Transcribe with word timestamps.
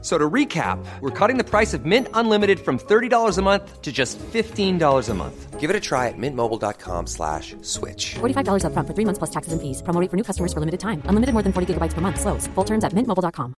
So 0.00 0.16
to 0.16 0.30
recap, 0.30 0.78
we're 1.00 1.10
cutting 1.10 1.38
the 1.38 1.44
price 1.44 1.74
of 1.74 1.84
Mint 1.84 2.06
Unlimited 2.14 2.60
from 2.60 2.78
$30 2.78 3.36
a 3.36 3.42
month 3.42 3.82
to 3.82 3.90
just 3.90 4.16
$15 4.18 5.08
a 5.08 5.14
month. 5.14 5.58
Give 5.58 5.70
it 5.70 5.74
a 5.74 5.80
try 5.80 6.06
at 6.06 6.14
mintmobile.com 6.16 7.08
slash 7.08 7.56
switch. 7.62 8.14
$45 8.20 8.62
upfront 8.62 8.86
for 8.86 8.94
three 8.94 9.04
months 9.04 9.18
plus 9.18 9.30
taxes 9.30 9.52
and 9.52 9.60
fees. 9.60 9.82
Promo 9.82 10.00
rate 10.00 10.08
for 10.08 10.16
new 10.16 10.22
customers 10.22 10.52
for 10.52 10.60
limited 10.60 10.78
time. 10.78 11.02
Unlimited 11.06 11.32
more 11.34 11.42
than 11.42 11.52
40 11.52 11.74
gigabytes 11.74 11.94
per 11.94 12.00
month. 12.00 12.20
Slows. 12.20 12.46
Full 12.54 12.64
terms 12.64 12.84
at 12.84 12.92
mintmobile.com. 12.92 13.54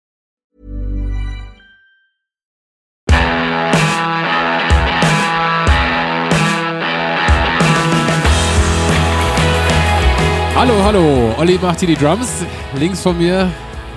Hallo, 10.57 10.85
hallo. 10.85 11.35
Olli 11.39 11.59
macht 11.59 11.81
hier 11.81 11.89
die 11.89 11.97
Drums. 11.97 12.45
Links 12.79 13.03
von 13.03 13.17
mir. 13.17 13.51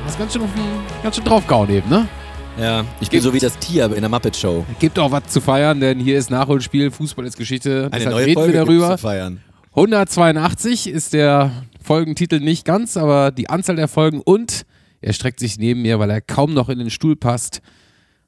Hast 0.05 0.17
ganz 0.17 0.33
schön, 0.33 0.43
auf 0.43 0.49
ganz 1.01 1.15
schön 1.15 1.25
draufgehauen 1.25 1.69
eben, 1.69 1.89
ne? 1.89 2.07
Ja, 2.59 2.85
ich 3.01 3.09
bin 3.09 3.19
so 3.19 3.33
wie 3.33 3.39
das 3.39 3.57
Tier 3.57 3.85
in 3.85 4.01
der 4.01 4.09
Muppet 4.09 4.35
Show. 4.35 4.63
Gibt 4.79 4.99
auch 4.99 5.11
was 5.11 5.25
zu 5.27 5.41
feiern, 5.41 5.79
denn 5.79 5.99
hier 5.99 6.17
ist 6.17 6.29
Nachholspiel, 6.29 6.91
Fußball 6.91 7.25
ist 7.25 7.35
Geschichte. 7.35 7.85
Eine 7.85 7.97
Deshalb 7.97 8.15
neue 8.15 8.25
reden 8.27 8.33
Folge 8.35 8.53
wir 8.53 8.65
darüber. 8.65 8.91
zu 8.91 8.97
feiern. 8.99 9.41
182 9.71 10.87
ist 10.87 11.13
der 11.13 11.51
Folgentitel 11.81 12.39
nicht 12.39 12.63
ganz, 12.63 12.95
aber 12.95 13.31
die 13.31 13.49
Anzahl 13.49 13.75
der 13.75 13.87
Folgen 13.87 14.21
und 14.21 14.65
er 15.01 15.13
streckt 15.13 15.39
sich 15.39 15.57
neben 15.57 15.81
mir, 15.81 15.97
weil 15.97 16.11
er 16.11 16.21
kaum 16.21 16.53
noch 16.53 16.69
in 16.69 16.77
den 16.77 16.91
Stuhl 16.91 17.15
passt, 17.15 17.61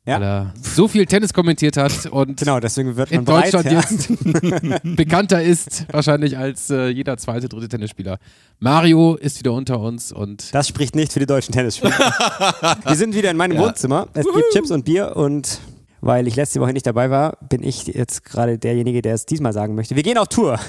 Ja. 0.08 0.16
weil 0.16 0.24
er 0.24 0.54
so 0.62 0.88
viel 0.88 1.06
Tennis 1.08 1.34
kommentiert 1.34 1.78
hat 1.78 2.06
und 2.08 2.38
Genau, 2.38 2.60
deswegen 2.60 2.96
wird 2.96 3.10
man 3.10 3.20
in 3.22 3.26
bereit. 3.26 3.54
Deutschland 3.54 3.72
ja. 3.72 3.80
jetzt 3.80 4.84
bekannter 4.96 5.42
ist 5.42 5.88
wahrscheinlich 5.92 6.38
als 6.38 6.70
äh, 6.70 6.90
jeder 6.90 7.18
zweite, 7.18 7.50
dritte 7.50 7.68
Tennisspieler. 7.70 8.20
Mario 8.60 9.16
ist 9.16 9.40
wieder 9.40 9.54
unter 9.54 9.80
uns 9.80 10.12
und 10.12 10.54
Das 10.54 10.68
spricht 10.68 10.96
nicht 10.96 11.12
für 11.12 11.20
die 11.20 11.26
deutschen 11.26 11.54
Tennisspieler. 11.54 11.94
Wir 12.86 12.96
sind 12.96 13.16
wieder 13.16 13.32
in 13.32 13.38
meinem 13.38 13.58
Wohnzimmer. 13.58 14.08
Es 14.14 14.26
gibt 14.26 14.46
Chips 14.54 14.70
und 14.72 14.86
Bier 14.86 15.16
und 15.16 15.60
weil 16.02 16.28
ich 16.28 16.36
letzte 16.36 16.62
Woche 16.62 16.72
nicht 16.74 16.86
dabei 16.86 17.10
war, 17.10 17.38
bin 17.50 17.64
ich 17.64 17.88
jetzt 17.88 18.24
gerade 18.24 18.60
derjenige, 18.60 19.02
der 19.02 19.16
es 19.16 19.26
diesmal 19.26 19.54
sagen 19.54 19.74
möchte. 19.74 19.96
Wir 19.96 20.04
gehen 20.04 20.20
auf 20.20 20.28
Tour. 20.28 20.60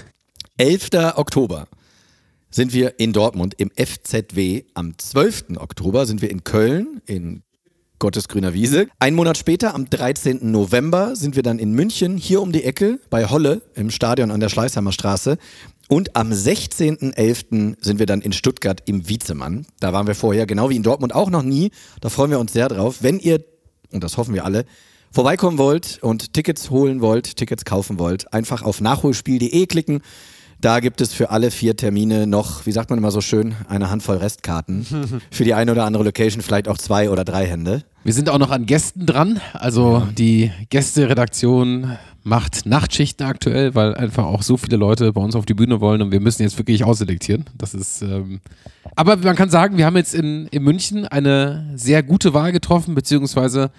11. 0.57 0.89
Oktober 1.17 1.67
sind 2.49 2.73
wir 2.73 2.99
in 2.99 3.13
Dortmund 3.13 3.55
im 3.59 3.71
FZW. 3.77 4.65
Am 4.73 4.97
12. 4.97 5.59
Oktober 5.59 6.07
sind 6.07 6.23
wir 6.23 6.31
in 6.31 6.43
Köln 6.43 7.03
in 7.05 7.43
Gottes 7.99 8.29
grüner 8.29 8.53
Wiese. 8.53 8.89
Ein 8.99 9.15
Monat 9.15 9.39
später, 9.39 9.75
am 9.75 9.89
13. 9.89 10.51
November, 10.51 11.17
sind 11.17 11.35
wir 11.35 11.43
dann 11.43 11.59
in 11.59 11.73
München, 11.73 12.17
hier 12.17 12.43
um 12.43 12.53
die 12.53 12.65
Ecke, 12.65 13.01
bei 13.09 13.27
Holle 13.27 13.63
im 13.75 13.91
Stadion 13.91 14.31
an 14.31 14.41
der 14.41 14.51
Schleißheimer 14.51 14.93
Straße. 14.93 15.39
Und 15.89 16.17
am 16.17 16.31
16.11. 16.31 17.77
sind 17.81 17.99
wir 17.99 18.07
dann 18.07 18.21
in 18.21 18.33
Stuttgart 18.33 18.83
im 18.87 19.09
Wiezemann. 19.09 19.67
Da 19.81 19.93
waren 19.93 20.07
wir 20.07 20.15
vorher, 20.15 20.47
genau 20.47 20.69
wie 20.69 20.77
in 20.77 20.83
Dortmund, 20.83 21.15
auch 21.15 21.31
noch 21.31 21.43
nie. 21.43 21.71
Da 22.01 22.09
freuen 22.11 22.31
wir 22.31 22.41
uns 22.41 22.53
sehr 22.53 22.69
drauf. 22.69 22.99
Wenn 23.01 23.19
ihr, 23.19 23.45
und 23.93 24.05
das 24.05 24.17
hoffen 24.17 24.35
wir 24.35 24.45
alle, 24.45 24.67
vorbeikommen 25.13 25.57
wollt 25.57 25.99
und 26.03 26.35
Tickets 26.35 26.69
holen 26.69 27.01
wollt, 27.01 27.37
Tickets 27.37 27.65
kaufen 27.65 27.99
wollt, 27.99 28.33
einfach 28.35 28.63
auf 28.63 28.81
nachholspiel.de 28.81 29.67
klicken. 29.67 30.03
Da 30.61 30.81
gibt 30.81 31.01
es 31.01 31.13
für 31.13 31.31
alle 31.31 31.51
vier 31.51 31.77
Termine 31.77 32.27
noch, 32.27 32.67
wie 32.67 32.73
sagt 32.73 32.91
man 32.91 32.99
immer 32.99 33.11
so 33.11 33.21
schön, 33.21 33.55
eine 33.69 33.91
Handvoll 33.91 34.17
Restkarten. 34.17 34.87
für 35.31 35.45
die 35.45 35.55
eine 35.55 35.73
oder 35.73 35.85
andere 35.85 36.05
Location 36.05 36.43
vielleicht 36.43 36.69
auch 36.69 36.79
zwei 36.79 37.11
oder 37.11 37.25
drei 37.25 37.47
Hände. 37.47 37.85
wir 38.05 38.13
sind 38.15 38.31
auch 38.31 38.39
noch 38.39 38.51
an 38.51 38.67
Gästen 38.67 39.07
dran. 39.07 39.41
Also 39.53 40.07
die 40.17 40.51
Gästeredaktion 40.71 41.97
macht 42.23 42.67
Nachtschichten 42.67 43.25
aktuell, 43.25 43.75
weil 43.75 43.95
einfach 43.95 44.25
auch 44.25 44.43
so 44.43 44.57
viele 44.57 44.77
Leute 44.77 45.13
bei 45.13 45.21
uns 45.21 45.37
auf 45.37 45.47
die 45.47 45.55
Bühne 45.55 45.81
wollen 45.81 46.03
und 46.03 46.11
wir 46.11 46.21
müssen 46.21 46.43
jetzt 46.43 46.59
wirklich 46.59 46.83
ausselektieren. 46.83 47.45
Das 47.57 47.73
ist, 47.73 48.03
ähm 48.03 48.41
aber 48.97 49.17
man 49.17 49.37
kann 49.37 49.51
sagen, 49.51 49.77
wir 49.77 49.87
haben 49.87 49.97
jetzt 49.97 50.15
in, 50.15 50.47
in 50.49 50.63
München 50.63 51.07
eine 51.07 51.71
sehr 51.77 52.03
gute 52.03 52.35
Wahl 52.35 52.51
getroffen, 52.51 52.95
beziehungsweise 52.95 53.71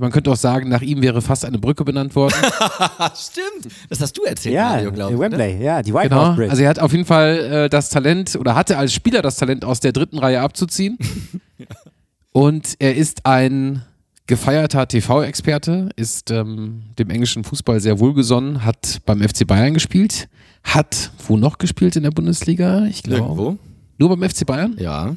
man 0.00 0.10
könnte 0.10 0.30
auch 0.30 0.36
sagen, 0.36 0.68
nach 0.68 0.82
ihm 0.82 1.00
wäre 1.02 1.22
fast 1.22 1.44
eine 1.44 1.58
Brücke 1.58 1.84
benannt 1.84 2.14
worden. 2.16 2.34
Stimmt. 3.14 3.72
Das 3.88 4.00
hast 4.00 4.16
du 4.18 4.22
erzählt, 4.24 4.54
Ja, 4.54 4.70
Mario, 4.70 4.92
glaube 4.92 5.12
ich. 5.14 5.18
ne? 5.18 5.24
Wembley, 5.38 5.62
ja, 5.64 5.82
die 5.82 5.94
White 5.94 6.08
Genau. 6.08 6.26
House 6.28 6.36
Bridge. 6.36 6.50
Also 6.50 6.62
er 6.62 6.68
hat 6.70 6.78
auf 6.80 6.92
jeden 6.92 7.04
Fall 7.04 7.36
äh, 7.38 7.68
das 7.68 7.90
Talent 7.90 8.36
oder 8.36 8.54
hatte 8.54 8.78
als 8.78 8.92
Spieler 8.92 9.22
das 9.22 9.36
Talent, 9.36 9.64
aus 9.64 9.80
der 9.80 9.92
dritten 9.92 10.18
Reihe 10.18 10.40
abzuziehen. 10.40 10.98
Und 12.32 12.74
er 12.78 12.94
ist 12.96 13.24
ein 13.24 13.82
gefeierter 14.26 14.86
TV-Experte, 14.88 15.88
ist 15.96 16.30
ähm, 16.30 16.82
dem 16.98 17.10
englischen 17.10 17.44
Fußball 17.44 17.80
sehr 17.80 17.98
wohlgesonnen, 18.00 18.64
hat 18.64 18.98
beim 19.06 19.20
FC 19.22 19.46
Bayern 19.46 19.74
gespielt, 19.74 20.28
hat 20.64 21.12
wo 21.28 21.36
noch 21.36 21.58
gespielt 21.58 21.96
in 21.96 22.02
der 22.02 22.10
Bundesliga? 22.10 22.84
Ich 22.86 23.02
glaube. 23.04 23.22
Irgendwo? 23.22 23.56
Nur 23.98 24.08
beim 24.16 24.28
FC 24.28 24.44
Bayern? 24.44 24.76
Ja. 24.78 25.14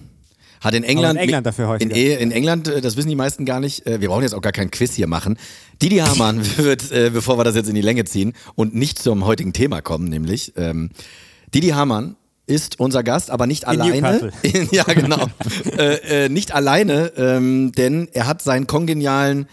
Hat 0.62 0.74
in 0.74 0.84
England, 0.84 1.16
in 1.18 1.24
England 1.24 1.46
dafür 1.48 1.68
häufiger. 1.70 1.96
in, 1.96 1.98
E- 1.98 2.16
in 2.16 2.32
England, 2.32 2.68
äh, 2.68 2.82
das 2.82 2.98
wissen 2.98 3.08
die 3.10 3.16
meisten 3.16 3.46
gar 3.46 3.60
nicht, 3.60 3.86
äh, 3.88 4.02
wir 4.02 4.10
brauchen 4.10 4.24
jetzt 4.24 4.34
auch 4.36 4.42
gar 4.42 4.52
kein 4.52 4.70
Quiz 4.72 4.94
hier 4.94 5.08
machen. 5.08 5.38
Didi 5.82 5.98
Hamann 5.98 6.42
wird, 6.58 6.92
äh, 6.92 7.10
bevor 7.14 7.38
wir 7.38 7.44
das 7.46 7.56
jetzt 7.56 7.70
in 7.70 7.76
die 7.76 7.82
Länge 7.82 8.04
ziehen 8.06 8.34
und 8.56 8.76
nicht 8.76 9.00
zum 9.00 9.26
heutigen 9.26 9.54
Thema 9.54 9.82
kommen, 9.82 10.10
nämlich 10.10 10.54
ähm, 10.58 10.90
Didi 11.54 11.70
Hamann 11.70 12.16
ist 12.46 12.80
unser 12.80 13.04
Gast, 13.04 13.30
aber 13.32 13.46
nicht 13.48 13.68
alleine. 13.68 14.02
Newcastle. 14.02 14.68
ja, 14.72 14.84
genau. 14.84 15.28
äh, 15.78 16.26
äh, 16.26 16.30
nicht 16.30 16.54
alleine, 16.54 17.12
ähm, 17.16 17.72
denn 17.74 18.08
er 18.12 18.26
hat 18.28 18.42
seinen 18.42 18.66
kongenialen 18.68 19.48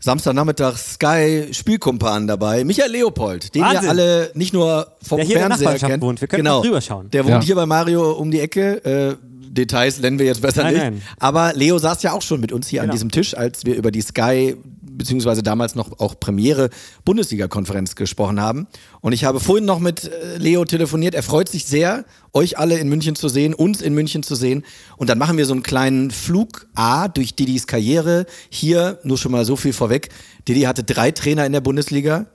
Samstagnachmittag 0.00 0.76
Sky 0.76 1.48
Spielkumpan 1.52 2.26
dabei, 2.26 2.64
Michael 2.64 2.90
Leopold, 2.92 3.54
den 3.54 3.62
Wahnsinn. 3.62 3.82
wir 3.84 3.88
alle 3.90 4.30
nicht 4.34 4.52
nur 4.52 4.88
vom 5.02 5.16
Der 5.18 5.26
hier 5.26 5.36
in 5.42 5.48
der 5.48 5.56
Fernseher 5.58 5.88
kennen. 5.88 6.02
wohnt. 6.02 6.20
Wir 6.20 6.28
können 6.28 6.42
genau. 6.44 6.58
mal 6.60 6.66
rüberschauen. 6.66 7.10
Der 7.10 7.24
wohnt 7.24 7.32
Ja. 7.34 7.42
hier 7.42 7.54
bei 7.54 7.64
Mario 7.66 8.12
um 8.12 8.30
die 8.30 8.40
Ecke. 8.40 8.84
Äh, 8.84 9.16
Details 9.54 9.98
nennen 10.00 10.18
wir 10.18 10.26
jetzt 10.26 10.42
besser 10.42 10.62
Nein, 10.64 10.72
nicht. 10.74 10.82
nein. 10.82 11.02
Aber 11.18 11.52
Leo 11.54 11.78
saß 11.78 12.02
ja 12.02 12.12
auch 12.12 12.22
schon 12.22 12.40
mit 12.40 12.52
uns 12.52 12.68
hier 12.68 12.80
an 12.82 12.86
Genau. 12.86 12.92
diesem 12.94 13.10
Tisch, 13.10 13.36
als 13.36 13.64
wir 13.64 13.74
über 13.76 13.90
die 13.90 14.00
Sky 14.02 14.56
beziehungsweise 14.82 15.42
damals 15.42 15.74
noch 15.74 15.98
auch 15.98 16.20
Premiere 16.20 16.70
Bundesliga-Konferenz 17.04 17.96
gesprochen 17.96 18.40
haben. 18.40 18.66
Und 19.00 19.12
ich 19.12 19.24
habe 19.24 19.40
vorhin 19.40 19.64
noch 19.64 19.78
mit 19.80 20.04
äh, 20.04 20.36
Leo 20.38 20.64
telefoniert. 20.64 21.14
Er 21.14 21.22
freut 21.22 21.48
sich 21.48 21.64
sehr, 21.64 22.04
euch 22.32 22.58
alle 22.58 22.78
in 22.78 22.88
München 22.88 23.14
zu 23.16 23.28
sehen, 23.28 23.54
uns 23.54 23.80
in 23.82 23.94
München 23.94 24.22
zu 24.22 24.34
sehen. 24.34 24.64
Und 24.96 25.08
dann 25.10 25.18
machen 25.18 25.36
wir 25.36 25.46
so 25.46 25.52
einen 25.52 25.62
kleinen 25.64 26.10
Flug 26.10 26.66
A 26.74 27.08
durch 27.08 27.34
Didis 27.34 27.66
Karriere. 27.66 28.26
Hier 28.50 28.98
nur 29.02 29.18
schon 29.18 29.32
mal 29.32 29.44
so 29.44 29.56
viel 29.56 29.72
vorweg. 29.72 30.10
Didi 30.48 30.62
hatte 30.62 30.84
drei 30.84 31.10
Trainer 31.10 31.44
in 31.46 31.52
der 31.52 31.60
Bundesliga. 31.60 32.26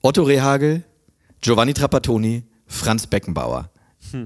Otto 0.00 0.22
Rehagel, 0.22 0.84
Giovanni 1.40 1.74
Trapattoni, 1.74 2.44
Franz 2.66 3.06
Beckenbauer. 3.06 3.70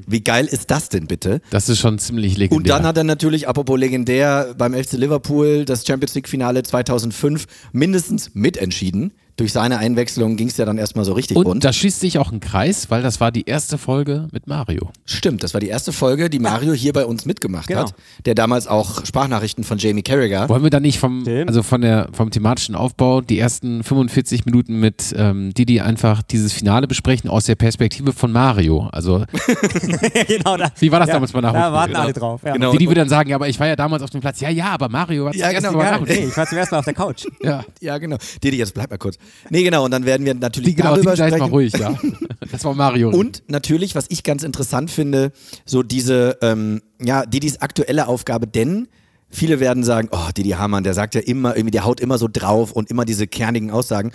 Wie 0.06 0.22
geil 0.22 0.47
ist 0.47 0.70
das 0.70 0.88
denn 0.88 1.06
bitte? 1.06 1.41
Das 1.50 1.69
ist 1.69 1.78
schon 1.78 1.98
ziemlich 1.98 2.37
legendär. 2.37 2.56
Und 2.56 2.69
dann 2.69 2.87
hat 2.87 2.97
er 2.97 3.04
natürlich, 3.04 3.48
apropos 3.48 3.78
legendär, 3.78 4.54
beim 4.56 4.75
FC 4.75 4.93
Liverpool 4.93 5.65
das 5.65 5.87
Champions 5.87 6.15
League 6.15 6.28
Finale 6.28 6.62
2005 6.62 7.47
mindestens 7.72 8.34
mitentschieden. 8.34 9.12
Durch 9.37 9.53
seine 9.53 9.78
Einwechslung 9.78 10.37
ging 10.37 10.48
es 10.48 10.56
ja 10.59 10.65
dann 10.66 10.76
erstmal 10.76 11.04
so 11.06 11.15
richtig 11.15 11.37
Und 11.38 11.47
rund. 11.47 11.65
da 11.65 11.72
schließt 11.72 12.00
sich 12.00 12.19
auch 12.19 12.32
ein 12.32 12.41
Kreis, 12.41 12.91
weil 12.91 13.03
das 13.03 13.19
war 13.19 13.32
die 13.32 13.47
erste 13.47 13.78
Folge 13.78 14.28
mit 14.31 14.47
Mario. 14.47 14.91
Stimmt, 15.06 15.43
das 15.43 15.54
war 15.54 15.60
die 15.60 15.69
erste 15.69 15.93
Folge, 15.93 16.28
die 16.28 16.38
Mario 16.38 16.75
hier 16.75 16.93
bei 16.93 17.06
uns 17.06 17.25
mitgemacht 17.25 17.66
Genau. 17.66 17.81
hat. 17.81 17.94
Der 18.26 18.34
damals 18.34 18.66
auch 18.66 19.04
Sprachnachrichten 19.06 19.65
von 19.65 19.78
Jamie 19.78 20.03
Carragher. 20.03 20.48
Wollen 20.50 20.62
wir 20.62 20.70
da 20.70 20.81
nicht 20.81 20.98
vom, 20.98 21.25
also 21.47 21.62
von 21.62 21.81
der, 21.81 22.09
vom 22.12 22.31
thematischen 22.31 22.75
Aufbau 22.75 23.22
die 23.22 23.38
ersten 23.38 23.82
45 23.82 24.44
Minuten 24.44 24.78
mit 24.81 25.15
ähm, 25.16 25.54
Didi 25.54 25.81
einfach 25.81 26.22
dieses 26.22 26.53
Finale 26.53 26.87
besprechen 26.87 27.31
aus 27.31 27.44
der 27.47 27.54
Perspektive 27.54 28.12
von 28.12 28.32
Mario? 28.32 28.88
Also 28.93 29.25
genau, 30.26 30.56
da, 30.56 30.70
Wie 30.78 30.93
war 30.93 30.99
das 31.00 31.09
ja, 31.09 31.14
damals 31.14 31.32
bei 31.32 31.41
Da 31.41 31.53
Nachholspiel? 31.53 31.72
warten 31.72 31.93
Genau. 31.93 32.03
alle 32.04 32.12
drauf. 32.12 32.41
Ja. 32.44 32.53
Genau. 32.53 32.72
Didi 32.72 32.87
würde 32.87 33.00
dann 33.00 33.09
sagen, 33.09 33.31
ja, 33.31 33.37
aber 33.37 33.49
ich 33.49 33.59
war 33.59 33.66
ja 33.66 33.76
damals 33.76 34.03
auf 34.03 34.10
dem 34.10 34.20
Platz. 34.20 34.41
Ja, 34.41 34.50
ja, 34.50 34.66
aber 34.70 34.88
Mario 34.88 35.25
war 35.25 35.34
Ja, 35.34 35.47
das 35.47 35.54
erste 35.54 35.69
genau, 35.70 35.82
Mal 35.82 36.00
nee, 36.02 36.26
ich 36.28 36.37
war 36.37 36.46
zum 36.46 36.58
ersten 36.58 36.75
Mal 36.75 36.78
auf 36.81 36.85
der 36.85 36.94
Couch. 36.94 37.25
Ja. 37.43 37.64
Ja, 37.81 37.99
genau. 37.99 38.17
Didi, 38.43 38.56
jetzt 38.58 38.75
bleib 38.75 38.90
mal 38.90 38.99
kurz. 38.99 39.17
Nee, 39.50 39.62
genau, 39.62 39.84
und 39.84 39.90
dann 39.90 40.04
werden 40.04 40.24
wir 40.26 40.34
natürlich 40.34 40.76
Genau, 40.76 40.94
darüber 40.94 41.16
sei 41.16 41.28
sprechen. 41.28 41.40
mal 41.40 41.50
ruhig, 41.50 41.72
ja. 41.78 41.94
Das 42.50 42.64
war 42.64 42.74
Mario. 42.74 43.10
Und 43.10 43.42
natürlich, 43.48 43.94
was 43.94 44.06
ich 44.10 44.22
ganz 44.24 44.42
interessant 44.42 44.90
finde, 44.90 45.32
so 45.64 45.82
diese, 45.82 46.38
ähm, 46.42 46.82
ja, 47.00 47.24
Didis 47.24 47.60
aktuelle 47.62 48.08
Aufgabe, 48.08 48.46
denn 48.46 48.88
viele 49.30 49.58
werden 49.60 49.84
sagen, 49.84 50.08
oh, 50.12 50.28
Didi 50.36 50.50
Hamann, 50.50 50.84
der 50.84 50.92
sagt 50.94 51.14
ja 51.14 51.22
immer, 51.22 51.56
irgendwie, 51.56 51.70
der 51.70 51.84
haut 51.84 52.00
immer 52.00 52.19
so 52.19 52.28
drauf 52.30 52.72
und 52.72 52.90
immer 52.90 53.04
diese 53.06 53.26
kernigen 53.26 53.70
Aussagen. 53.70 54.12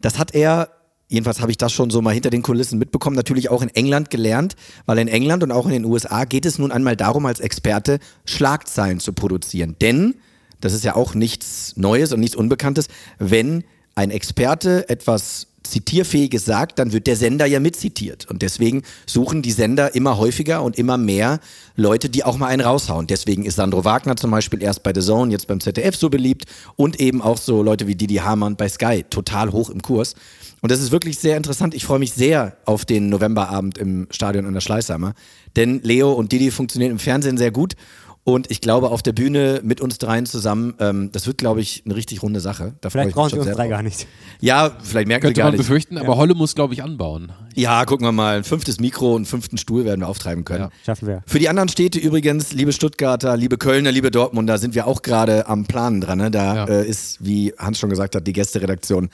Das 0.00 0.18
hat 0.18 0.34
er, 0.34 0.68
jedenfalls 1.08 1.40
habe 1.40 1.50
ich 1.50 1.58
das 1.58 1.72
schon 1.72 1.90
so 1.90 2.00
mal 2.00 2.14
hinter 2.14 2.30
den 2.30 2.42
Kulissen 2.42 2.78
mitbekommen, 2.78 3.16
natürlich 3.16 3.50
auch 3.50 3.62
in 3.62 3.68
England 3.70 4.10
gelernt, 4.10 4.54
weil 4.86 4.98
in 4.98 5.08
England 5.08 5.42
und 5.42 5.50
auch 5.50 5.66
in 5.66 5.72
den 5.72 5.84
USA 5.84 6.24
geht 6.24 6.46
es 6.46 6.58
nun 6.58 6.70
einmal 6.70 6.96
darum, 6.96 7.26
als 7.26 7.40
Experte 7.40 7.98
Schlagzeilen 8.24 9.00
zu 9.00 9.12
produzieren. 9.12 9.74
Denn, 9.80 10.14
das 10.60 10.72
ist 10.74 10.84
ja 10.84 10.94
auch 10.94 11.14
nichts 11.14 11.76
Neues 11.76 12.12
und 12.12 12.20
nichts 12.20 12.36
Unbekanntes, 12.36 12.86
wenn 13.18 13.64
ein 13.94 14.10
Experte 14.10 14.88
etwas 14.88 15.48
Zitierfähiges 15.62 16.44
sagt, 16.44 16.78
dann 16.78 16.92
wird 16.92 17.06
der 17.06 17.16
Sender 17.16 17.46
ja 17.46 17.60
mitzitiert. 17.60 18.28
Und 18.28 18.42
deswegen 18.42 18.82
suchen 19.06 19.42
die 19.42 19.52
Sender 19.52 19.94
immer 19.94 20.18
häufiger 20.18 20.62
und 20.62 20.78
immer 20.78 20.98
mehr 20.98 21.38
Leute, 21.76 22.08
die 22.08 22.24
auch 22.24 22.36
mal 22.38 22.48
einen 22.48 22.62
raushauen. 22.62 23.06
Deswegen 23.06 23.44
ist 23.44 23.56
Sandro 23.56 23.84
Wagner 23.84 24.16
zum 24.16 24.30
Beispiel 24.30 24.62
erst 24.62 24.82
bei 24.82 24.92
The 24.92 25.00
Zone, 25.00 25.30
jetzt 25.30 25.46
beim 25.46 25.60
ZDF 25.60 25.96
so 25.96 26.10
beliebt 26.10 26.46
und 26.76 27.00
eben 27.00 27.22
auch 27.22 27.38
so 27.38 27.62
Leute 27.62 27.86
wie 27.86 27.94
Didi 27.94 28.16
Hamann 28.16 28.56
bei 28.56 28.68
Sky 28.68 29.04
total 29.08 29.52
hoch 29.52 29.70
im 29.70 29.80
Kurs. 29.80 30.14
Und 30.60 30.72
das 30.72 30.80
ist 30.80 30.90
wirklich 30.90 31.18
sehr 31.18 31.36
interessant. 31.36 31.74
Ich 31.74 31.84
freue 31.84 31.98
mich 31.98 32.12
sehr 32.12 32.56
auf 32.64 32.84
den 32.84 33.08
Novemberabend 33.08 33.78
im 33.78 34.08
Stadion 34.10 34.46
an 34.46 34.54
der 34.54 34.60
Schleißheimer. 34.60 35.14
Denn 35.56 35.80
Leo 35.82 36.12
und 36.12 36.32
Didi 36.32 36.50
funktionieren 36.50 36.92
im 36.92 36.98
Fernsehen 36.98 37.38
sehr 37.38 37.50
gut. 37.50 37.74
Und 38.22 38.50
ich 38.50 38.60
glaube, 38.60 38.90
auf 38.90 39.02
der 39.02 39.12
Bühne 39.14 39.60
mit 39.64 39.80
uns 39.80 39.96
dreien 39.96 40.26
zusammen, 40.26 40.74
ähm, 40.78 41.10
das 41.10 41.26
wird, 41.26 41.38
glaube 41.38 41.62
ich, 41.62 41.82
eine 41.86 41.96
richtig 41.96 42.22
runde 42.22 42.40
Sache. 42.40 42.74
Da 42.82 42.90
Vielleicht 42.90 43.12
brauchen 43.14 43.30
sie 43.30 43.38
uns 43.38 43.50
drei 43.50 43.66
gar 43.68 43.82
nicht. 43.82 44.06
Ja, 44.40 44.70
vielleicht 44.82 45.08
merken 45.08 45.22
Könnte 45.22 45.38
sie 45.38 45.40
gar 45.40 45.46
man 45.46 45.52
nicht. 45.54 45.66
befürchten, 45.66 45.96
aber 45.96 46.16
Holle 46.18 46.34
muss, 46.34 46.54
glaube 46.54 46.74
ich, 46.74 46.82
anbauen. 46.82 47.32
Ja, 47.54 47.84
gucken 47.86 48.06
wir 48.06 48.12
mal. 48.12 48.36
Ein 48.36 48.44
fünftes 48.44 48.78
Mikro 48.78 49.10
und 49.12 49.16
einen 49.16 49.24
fünften 49.24 49.56
Stuhl 49.56 49.86
werden 49.86 50.00
wir 50.00 50.08
auftreiben 50.08 50.44
können. 50.44 50.64
Ja. 50.64 50.70
Schaffen 50.84 51.08
wir. 51.08 51.22
Für 51.26 51.38
die 51.38 51.48
anderen 51.48 51.70
Städte 51.70 51.98
übrigens, 51.98 52.52
liebe 52.52 52.72
Stuttgarter, 52.74 53.36
liebe 53.38 53.56
Kölner, 53.56 53.90
liebe 53.90 54.10
Dortmunder, 54.10 54.58
sind 54.58 54.74
wir 54.74 54.86
auch 54.86 55.00
gerade 55.00 55.48
am 55.48 55.64
Planen 55.64 56.02
dran. 56.02 56.18
Ne? 56.18 56.30
Da 56.30 56.54
Ja. 56.56 56.64
äh, 56.66 56.86
ist, 56.86 57.24
wie 57.24 57.54
Hans 57.58 57.78
schon 57.78 57.88
gesagt 57.90 58.14
hat, 58.14 58.26
die 58.26 58.34
Gästeredaktion 58.34 59.08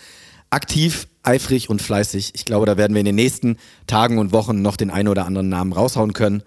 aktiv, 0.50 1.06
eifrig 1.22 1.70
und 1.70 1.80
fleißig. 1.80 2.32
Ich 2.34 2.44
glaube, 2.44 2.66
da 2.66 2.76
werden 2.76 2.94
wir 2.94 3.00
in 3.00 3.06
den 3.06 3.14
nächsten 3.16 3.56
Tagen 3.86 4.18
und 4.18 4.32
Wochen 4.32 4.62
noch 4.62 4.76
den 4.76 4.90
einen 4.90 5.08
oder 5.08 5.26
anderen 5.26 5.48
Namen 5.48 5.72
raushauen 5.72 6.12
können. 6.12 6.42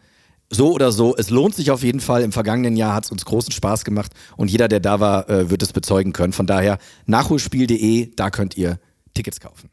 So 0.52 0.74
oder 0.74 0.92
so, 0.92 1.16
es 1.16 1.30
lohnt 1.30 1.54
sich 1.56 1.70
auf 1.72 1.84
jeden 1.84 2.00
Fall. 2.00 2.24
Im 2.24 2.32
vergangenen 2.32 2.76
Jahr 2.76 2.96
hat 2.96 3.06
es 3.06 3.12
uns 3.12 3.24
großen 3.26 3.52
Spaß 3.52 3.86
gemacht 3.86 4.12
und 4.36 4.50
jeder, 4.50 4.68
der 4.68 4.80
da 4.80 5.00
war, 5.00 5.30
äh, 5.30 5.50
wird 5.52 5.62
es 5.62 5.74
bezeugen 5.74 6.12
können. 6.12 6.34
Von 6.34 6.48
daher 6.48 6.80
nachholspiel.de, 7.06 8.12
da 8.16 8.32
könnt 8.32 8.58
ihr 8.58 8.80
Tickets 9.14 9.40
kaufen. 9.40 9.70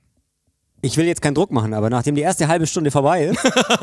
Ich 0.82 0.96
will 0.98 1.06
jetzt 1.06 1.22
keinen 1.22 1.34
Druck 1.34 1.50
machen, 1.50 1.72
aber 1.72 1.88
nachdem 1.88 2.14
die 2.14 2.20
erste 2.20 2.46
halbe 2.48 2.66
Stunde 2.66 2.90
vorbei 2.90 3.24
ist, 3.24 3.40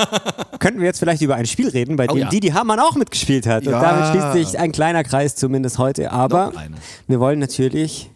könnten 0.60 0.80
wir 0.80 0.86
jetzt 0.86 1.00
vielleicht 1.00 1.22
über 1.24 1.36
ein 1.36 1.48
Spiel 1.48 1.68
reden, 1.70 1.96
bei 1.96 2.06
dem 2.06 2.18
ja. 2.18 2.30
Didi 2.30 2.50
Hamann 2.50 2.80
auch 2.80 2.96
mitgespielt 2.96 3.48
hat. 3.48 3.66
Und 3.66 3.74
Ja. 3.74 3.82
damit 3.82 4.08
schließt 4.12 4.52
sich 4.52 4.60
ein 4.60 4.72
kleiner 4.72 5.04
Kreis 5.04 5.36
zumindest 5.36 5.80
heute. 5.80 6.12
Aber 6.12 6.54
wir 7.08 7.20
wollen 7.20 7.40
natürlich 7.40 8.12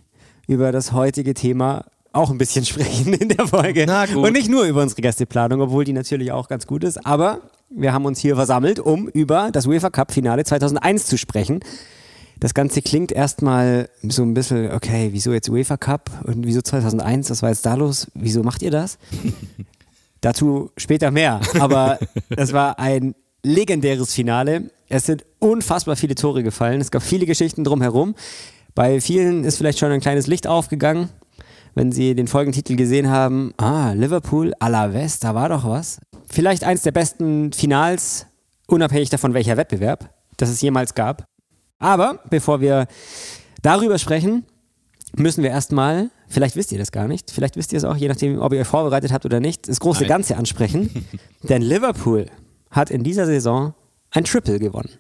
über 0.47 0.71
das 0.71 0.91
heutige 0.91 1.33
Thema 1.33 1.85
auch 2.13 2.29
ein 2.29 2.37
bisschen 2.37 2.63
sprechen 2.65 3.13
in 3.13 3.29
der 3.29 3.47
Folge. 3.47 3.85
Na 3.87 4.05
gut. 4.05 4.17
Und 4.23 4.33
nicht 4.33 4.49
nur 4.49 4.63
über 4.65 4.83
unsere 4.83 5.01
Gästeplanung, 5.01 5.59
obwohl 5.61 5.83
die 5.83 5.93
natürlich 5.93 6.31
auch 6.31 6.47
ganz 6.47 6.67
gut 6.67 6.83
ist. 6.83 7.03
Aber 7.05 7.41
wir 7.69 7.93
haben 7.93 8.05
uns 8.05 8.19
hier 8.19 8.35
versammelt, 8.35 8.79
um 8.79 9.07
über 9.07 9.49
das 9.51 9.67
UEFA 9.67 9.89
Cup 9.89 10.11
Finale 10.11 10.43
2001 10.43 11.05
zu 11.05 11.17
sprechen. 11.17 11.59
Das 12.39 12.53
Ganze 12.53 12.81
klingt 12.81 13.11
erstmal 13.11 13.89
so 14.03 14.21
ein 14.21 14.33
bisschen, 14.33 14.71
okay, 14.71 15.09
wieso 15.11 15.33
jetzt 15.33 15.49
UEFA 15.49 15.77
Cup 15.77 16.11
und 16.23 16.45
wieso 16.45 16.61
2001, 16.61 17.29
was 17.29 17.41
war 17.41 17.49
jetzt 17.49 17.65
da 17.65 17.73
los? 17.73 18.07
Wieso 18.13 18.43
macht 18.43 18.61
ihr 18.61 18.71
das? 18.71 18.97
Dazu 20.21 20.71
später 20.77 21.11
mehr. 21.11 21.41
Aber 21.59 21.99
es 22.29 22.53
war 22.53 22.79
ein 22.79 23.15
legendäres 23.43 24.13
Finale. 24.13 24.69
Es 24.89 25.05
sind 25.05 25.25
unfassbar 25.39 25.95
viele 25.95 26.15
Tore 26.15 26.43
gefallen. 26.43 26.79
Es 26.79 26.91
gab 26.91 27.01
viele 27.01 27.25
Geschichten 27.25 27.63
drumherum. 27.63 28.15
Bei 28.75 29.01
vielen 29.01 29.43
ist 29.43 29.57
vielleicht 29.57 29.79
schon 29.79 29.91
ein 29.91 30.01
kleines 30.01 30.27
Licht 30.27 30.45
aufgegangen, 30.45 31.09
wenn 31.73 31.91
sie 31.91 32.13
den 32.13 32.27
Folgentitel 32.27 32.75
gesehen 32.75 33.09
haben. 33.09 33.53
Ah, 33.57 33.93
Liverpool, 33.93 34.53
Alaves, 34.59 35.19
da 35.19 35.33
war 35.33 35.49
doch 35.49 35.65
was. 35.65 35.99
Vielleicht 36.29 36.63
eins 36.63 36.81
der 36.81 36.91
besten 36.91 37.53
Finals, 37.53 38.27
unabhängig 38.67 39.09
davon, 39.09 39.33
welcher 39.33 39.57
Wettbewerb, 39.57 40.13
das 40.37 40.49
es 40.49 40.61
jemals 40.61 40.93
gab. 40.93 41.25
Aber 41.79 42.19
bevor 42.29 42.61
wir 42.61 42.87
darüber 43.61 43.97
sprechen, 43.97 44.45
müssen 45.15 45.43
wir 45.43 45.49
erstmal, 45.49 46.09
vielleicht 46.27 46.55
wisst 46.55 46.71
ihr 46.71 46.77
das 46.77 46.91
gar 46.91 47.07
nicht, 47.07 47.31
vielleicht 47.31 47.55
wisst 47.55 47.71
ihr 47.71 47.77
es 47.77 47.85
auch, 47.85 47.95
je 47.95 48.07
nachdem, 48.07 48.41
ob 48.41 48.53
ihr 48.53 48.59
euch 48.59 48.67
vorbereitet 48.67 49.11
habt 49.11 49.25
oder 49.25 49.39
nicht, 49.39 49.67
das 49.69 49.79
große 49.79 50.01
Nein. 50.01 50.09
Ganze 50.09 50.37
ansprechen. 50.37 51.07
Denn 51.43 51.61
Liverpool 51.61 52.27
hat 52.71 52.89
in 52.89 53.03
dieser 53.03 53.25
Saison 53.25 53.73
ein 54.11 54.25
Triple 54.25 54.59
gewonnen. 54.59 54.91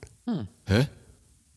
Hä? 0.65 0.87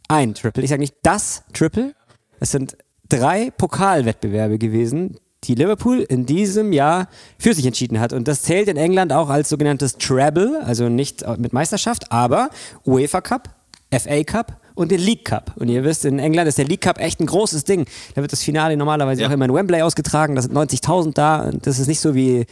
Ein 0.08 0.34
Triple. 0.34 0.62
Ich 0.62 0.70
sage 0.70 0.81
nicht 0.81 0.96
das 1.02 1.44
Triple. 1.52 1.94
Es 2.40 2.50
sind 2.50 2.76
drei 3.08 3.50
Pokalwettbewerbe 3.50 4.58
gewesen, 4.58 5.16
die 5.44 5.54
Liverpool 5.54 6.00
in 6.00 6.26
diesem 6.26 6.72
Jahr 6.72 7.08
für 7.38 7.54
sich 7.54 7.64
entschieden 7.66 7.98
hat. 8.00 8.12
Und 8.12 8.28
das 8.28 8.42
zählt 8.42 8.69
in 8.69 8.76
England 8.76 9.12
auch 9.12 9.31
als 9.31 9.48
sogenanntes 9.48 9.96
Treble, 9.96 10.60
also 10.64 10.88
nicht 10.88 11.25
mit 11.38 11.52
Meisterschaft, 11.52 12.12
aber 12.12 12.50
UEFA 12.84 13.20
Cup, 13.22 13.48
FA 13.90 14.22
Cup 14.25 14.60
und 14.75 14.90
den 14.90 15.00
League 15.00 15.25
Cup. 15.25 15.52
Und 15.56 15.69
ihr 15.69 15.82
wisst, 15.82 16.04
in 16.04 16.19
England 16.19 16.48
ist 16.48 16.58
der 16.58 16.66
League 16.66 16.82
Cup 16.82 16.98
echt 16.98 17.20
ein 17.20 17.26
großes 17.26 17.64
Ding. 17.64 17.87
Da 18.14 18.22
wird 18.22 18.32
das 18.32 18.42
Finale 18.42 18.76
normalerweise 18.76 19.22
Ja. 19.22 19.28
auch 19.28 19.32
immer 19.32 19.46
in 19.46 19.54
Wembley 19.54 19.82
ausgetragen. 19.82 20.34
Da 20.37 20.42
sind 20.42 20.52
90.000 20.54 21.14
da. 21.14 21.40
Und 21.42 21.66
das 21.66 21.78
ist 21.78 21.87
nicht 21.88 22.00
so 22.00 22.14
wie, 22.14 22.46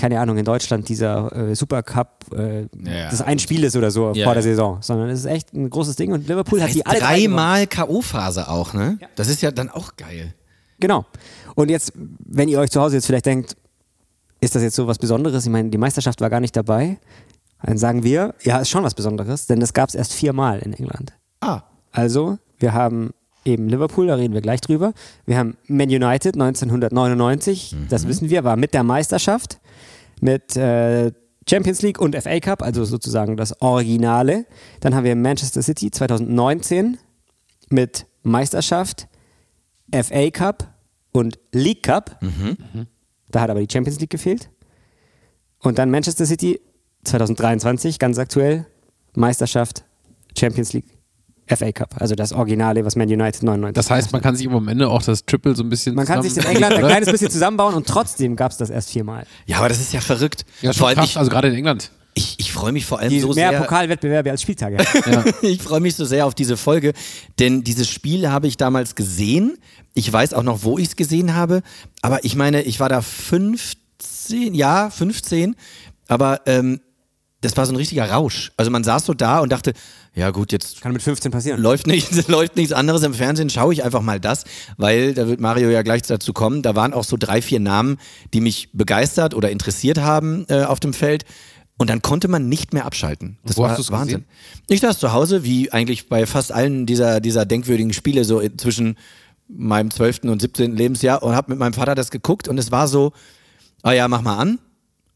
keine 0.00 0.20
Ahnung, 0.20 0.36
in 0.36 0.44
Deutschland 0.44 0.88
dieser 0.88 1.34
äh, 1.50 1.54
Super 1.56 1.82
Cup, 1.82 2.26
äh, 2.36 2.62
Ja. 2.62 3.08
das 3.10 3.22
ein 3.22 3.38
Spiel 3.38 3.64
ist 3.64 3.76
oder 3.76 3.90
so 3.90 4.12
Ja, 4.14 4.24
vor 4.24 4.34
der 4.34 4.42
ja. 4.42 4.50
Saison. 4.50 4.78
Sondern 4.82 5.08
es 5.08 5.20
ist 5.20 5.26
echt 5.26 5.54
ein 5.54 5.70
großes 5.70 5.96
Ding. 5.96 6.12
Und 6.12 6.28
Liverpool 6.28 6.60
hat 6.60 6.68
Das 6.68 6.74
die 6.74 6.80
heißt 6.80 6.88
alle 6.90 6.98
drei 7.00 7.20
gewonnen. 7.22 7.36
dreimal 7.36 7.66
K.O.-Phase 7.66 8.48
auch, 8.48 8.74
ne? 8.74 8.98
Das 9.16 9.28
ist 9.28 9.40
ja 9.40 9.50
dann 9.52 9.70
auch 9.70 9.96
geil. 9.96 10.34
Genau. 10.80 11.06
Und 11.54 11.70
jetzt, 11.70 11.92
wenn 11.94 12.48
ihr 12.48 12.58
euch 12.58 12.70
zu 12.70 12.80
Hause 12.80 12.96
jetzt 12.96 13.06
vielleicht 13.06 13.26
denkt, 13.26 13.56
ist 14.40 14.54
das 14.54 14.62
jetzt 14.62 14.76
so 14.76 14.86
was 14.86 14.98
Besonderes? 14.98 15.44
Ich 15.44 15.52
meine, 15.52 15.70
die 15.70 15.78
Meisterschaft 15.78 16.20
war 16.20 16.30
gar 16.30 16.40
nicht 16.40 16.56
dabei. 16.56 16.98
Dann 17.62 17.78
sagen 17.78 18.02
wir, 18.02 18.34
ja, 18.42 18.58
ist 18.58 18.70
schon 18.70 18.82
was 18.82 18.94
Besonderes, 18.94 19.46
denn 19.46 19.60
das 19.60 19.72
gab 19.72 19.88
es 19.88 19.94
erst 19.94 20.12
viermal 20.12 20.58
in 20.60 20.72
England. 20.72 21.12
Ah, 21.40 21.62
Also, 21.92 22.38
wir 22.58 22.72
haben 22.72 23.10
eben 23.44 23.68
Liverpool, 23.68 24.06
da 24.08 24.14
reden 24.16 24.34
wir 24.34 24.40
gleich 24.40 24.60
drüber. 24.60 24.92
Wir 25.26 25.38
haben 25.38 25.56
Man 25.68 25.88
United 25.88 26.34
1999, 26.34 27.76
das 27.88 28.06
wissen 28.08 28.30
wir, 28.30 28.44
war 28.44 28.56
mit 28.56 28.74
der 28.74 28.82
Meisterschaft, 28.82 29.60
mit 30.20 30.56
äh, 30.56 31.12
Champions 31.48 31.82
League 31.82 32.00
und 32.00 32.16
FA 32.16 32.38
Cup, 32.40 32.62
also 32.62 32.84
sozusagen 32.84 33.36
das 33.36 33.60
Originale. 33.60 34.46
Dann 34.80 34.94
haben 34.94 35.04
wir 35.04 35.16
Manchester 35.16 35.62
City 35.62 35.90
2019 35.90 36.98
mit 37.68 38.06
Meisterschaft, 38.22 39.08
FA 39.92 40.30
Cup 40.30 40.68
und 41.12 41.38
League 41.52 41.82
Cup. 41.84 42.18
Da 43.30 43.40
hat 43.40 43.50
aber 43.50 43.60
die 43.60 43.72
Champions 43.72 44.00
League 44.00 44.10
gefehlt. 44.10 44.50
Und 45.60 45.78
dann 45.78 45.90
Manchester 45.90 46.26
City 46.26 46.60
2023, 47.04 47.98
ganz 47.98 48.18
aktuell, 48.18 48.66
Meisterschaft, 49.14 49.84
Champions 50.38 50.72
League, 50.72 50.86
FA 51.46 51.70
Cup. 51.72 51.94
Also 52.00 52.14
das 52.14 52.32
Originale, 52.32 52.84
was 52.84 52.96
Man 52.96 53.08
United 53.08 53.42
99 53.42 53.74
Das 53.74 53.90
heißt, 53.90 54.12
man 54.12 54.22
kann 54.22 54.34
sich 54.36 54.48
am 54.48 54.68
Ende 54.68 54.88
auch 54.88 55.02
das 55.02 55.24
Triple 55.26 55.54
so 55.54 55.62
ein 55.62 55.68
bisschen 55.68 55.94
man 55.94 56.06
kann 56.06 56.22
sich 56.22 56.32
in 56.36 56.42
zusammen- 56.42 56.56
England 56.56 56.74
ein 56.78 56.84
kleines 56.86 57.10
bisschen 57.10 57.30
zusammenbauen 57.30 57.74
und 57.74 57.86
trotzdem 57.86 58.36
gab 58.36 58.50
es 58.52 58.58
das 58.58 58.70
erst 58.70 58.90
viermal. 58.90 59.26
ja, 59.46 59.58
aber 59.58 59.68
das 59.68 59.80
ist 59.80 59.92
ja 59.92 60.00
verrückt. 60.00 60.44
Ja, 60.62 60.70
vor 60.72 60.74
schon 60.74 60.86
allem 60.88 60.96
krass, 60.98 61.10
ich, 61.10 61.16
also 61.18 61.30
gerade 61.30 61.48
in 61.48 61.54
England. 61.54 61.90
Ich, 62.14 62.34
ich 62.38 62.52
freue 62.52 62.72
mich 62.72 62.84
vor 62.84 62.98
allem 62.98 63.10
Die 63.10 63.20
so 63.20 63.32
mehr 63.32 63.50
sehr. 63.50 63.60
Pokalwettbewerbe 63.60 64.30
als 64.30 64.42
Spieltage. 64.42 64.78
ich 65.42 65.62
freue 65.62 65.80
mich 65.80 65.96
so 65.96 66.04
sehr 66.04 66.26
auf 66.26 66.34
diese 66.34 66.56
Folge, 66.56 66.92
denn 67.38 67.64
dieses 67.64 67.88
Spiel 67.88 68.28
habe 68.30 68.46
ich 68.46 68.56
damals 68.56 68.94
gesehen. 68.94 69.58
Ich 69.94 70.12
weiß 70.12 70.34
auch 70.34 70.42
noch, 70.42 70.62
wo 70.62 70.78
ich 70.78 70.88
es 70.88 70.96
gesehen 70.96 71.34
habe. 71.34 71.62
Aber 72.02 72.24
ich 72.24 72.36
meine, 72.36 72.62
ich 72.62 72.80
war 72.80 72.88
da 72.88 73.00
15, 73.00 74.54
ja, 74.54 74.90
15. 74.90 75.56
Aber 76.08 76.42
ähm, 76.46 76.80
das 77.42 77.56
war 77.56 77.66
so 77.66 77.72
ein 77.72 77.76
richtiger 77.76 78.08
Rausch. 78.10 78.52
Also 78.56 78.70
man 78.70 78.84
saß 78.84 79.04
so 79.04 79.14
da 79.14 79.40
und 79.40 79.50
dachte, 79.50 79.72
ja 80.14 80.30
gut, 80.30 80.52
jetzt 80.52 80.80
Kann 80.80 80.92
mit 80.92 81.02
15 81.02 81.32
passieren. 81.32 81.60
läuft 81.60 81.86
nichts, 81.86 82.28
läuft 82.28 82.56
nichts 82.56 82.72
anderes 82.72 83.02
im 83.02 83.14
Fernsehen, 83.14 83.50
schaue 83.50 83.72
ich 83.72 83.82
einfach 83.82 84.02
mal 84.02 84.20
das, 84.20 84.44
weil 84.76 85.14
da 85.14 85.26
wird 85.26 85.40
Mario 85.40 85.70
ja 85.70 85.82
gleich 85.82 86.02
dazu 86.02 86.32
kommen. 86.32 86.62
Da 86.62 86.74
waren 86.74 86.92
auch 86.92 87.04
so 87.04 87.16
drei, 87.18 87.42
vier 87.42 87.60
Namen, 87.60 87.98
die 88.32 88.40
mich 88.40 88.70
begeistert 88.72 89.34
oder 89.34 89.50
interessiert 89.50 89.98
haben 89.98 90.46
äh, 90.48 90.64
auf 90.64 90.80
dem 90.80 90.92
Feld. 90.92 91.24
Und 91.82 91.90
dann 91.90 92.00
konnte 92.00 92.28
man 92.28 92.48
nicht 92.48 92.72
mehr 92.72 92.86
abschalten. 92.86 93.38
Das 93.44 93.56
Wo 93.56 93.62
war 93.62 93.76
hast 93.76 93.90
Wahnsinn. 93.90 94.24
Ich 94.68 94.78
saß 94.78 95.00
zu 95.00 95.12
Hause, 95.12 95.42
wie 95.42 95.72
eigentlich 95.72 96.08
bei 96.08 96.26
fast 96.26 96.52
allen 96.52 96.86
dieser, 96.86 97.20
dieser 97.20 97.44
denkwürdigen 97.44 97.92
Spiele, 97.92 98.22
so 98.22 98.40
zwischen 98.56 98.96
meinem 99.48 99.90
12. 99.90 100.20
und 100.26 100.40
17. 100.40 100.76
Lebensjahr 100.76 101.24
und 101.24 101.34
habe 101.34 101.50
mit 101.50 101.58
meinem 101.58 101.72
Vater 101.72 101.96
das 101.96 102.12
geguckt 102.12 102.46
und 102.46 102.56
es 102.56 102.70
war 102.70 102.86
so, 102.86 103.12
ah 103.82 103.90
ja, 103.90 104.06
mach 104.06 104.22
mal 104.22 104.36
an. 104.36 104.60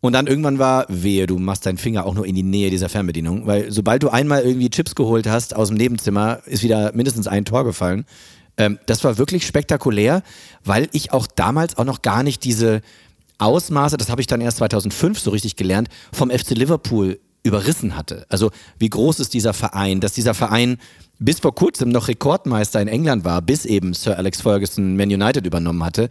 Und 0.00 0.12
dann 0.14 0.26
irgendwann 0.26 0.58
war, 0.58 0.86
wehe, 0.88 1.28
du 1.28 1.38
machst 1.38 1.66
deinen 1.66 1.78
Finger 1.78 2.04
auch 2.04 2.14
nur 2.14 2.26
in 2.26 2.34
die 2.34 2.42
Nähe 2.42 2.68
dieser 2.70 2.88
Fernbedienung, 2.88 3.46
weil 3.46 3.70
sobald 3.70 4.02
du 4.02 4.08
einmal 4.08 4.42
irgendwie 4.42 4.68
Chips 4.68 4.96
geholt 4.96 5.28
hast 5.28 5.54
aus 5.54 5.68
dem 5.68 5.76
Nebenzimmer, 5.76 6.40
ist 6.46 6.64
wieder 6.64 6.90
mindestens 6.94 7.28
ein 7.28 7.44
Tor 7.44 7.62
gefallen. 7.62 8.06
Ähm, 8.56 8.80
das 8.86 9.04
war 9.04 9.18
wirklich 9.18 9.46
spektakulär, 9.46 10.24
weil 10.64 10.88
ich 10.90 11.12
auch 11.12 11.28
damals 11.28 11.78
auch 11.78 11.84
noch 11.84 12.02
gar 12.02 12.24
nicht 12.24 12.42
diese 12.42 12.80
Ausmaße, 13.38 13.96
das 13.96 14.10
habe 14.10 14.20
ich 14.20 14.26
dann 14.26 14.40
erst 14.40 14.58
2005 14.58 15.18
so 15.18 15.30
richtig 15.30 15.56
gelernt, 15.56 15.88
vom 16.12 16.30
FC 16.30 16.50
Liverpool 16.50 17.18
überrissen 17.42 17.96
hatte. 17.96 18.26
Also 18.28 18.50
wie 18.78 18.90
groß 18.90 19.20
ist 19.20 19.32
dieser 19.32 19.52
Verein, 19.52 20.00
dass 20.00 20.12
dieser 20.12 20.34
Verein 20.34 20.78
bis 21.18 21.40
vor 21.40 21.54
kurzem 21.54 21.90
noch 21.90 22.08
Rekordmeister 22.08 22.80
in 22.80 22.88
England 22.88 23.24
war, 23.24 23.40
bis 23.40 23.64
eben 23.64 23.94
Sir 23.94 24.18
Alex 24.18 24.42
Ferguson 24.42 24.96
Man 24.96 25.08
United 25.08 25.46
übernommen 25.46 25.84
hatte 25.84 26.08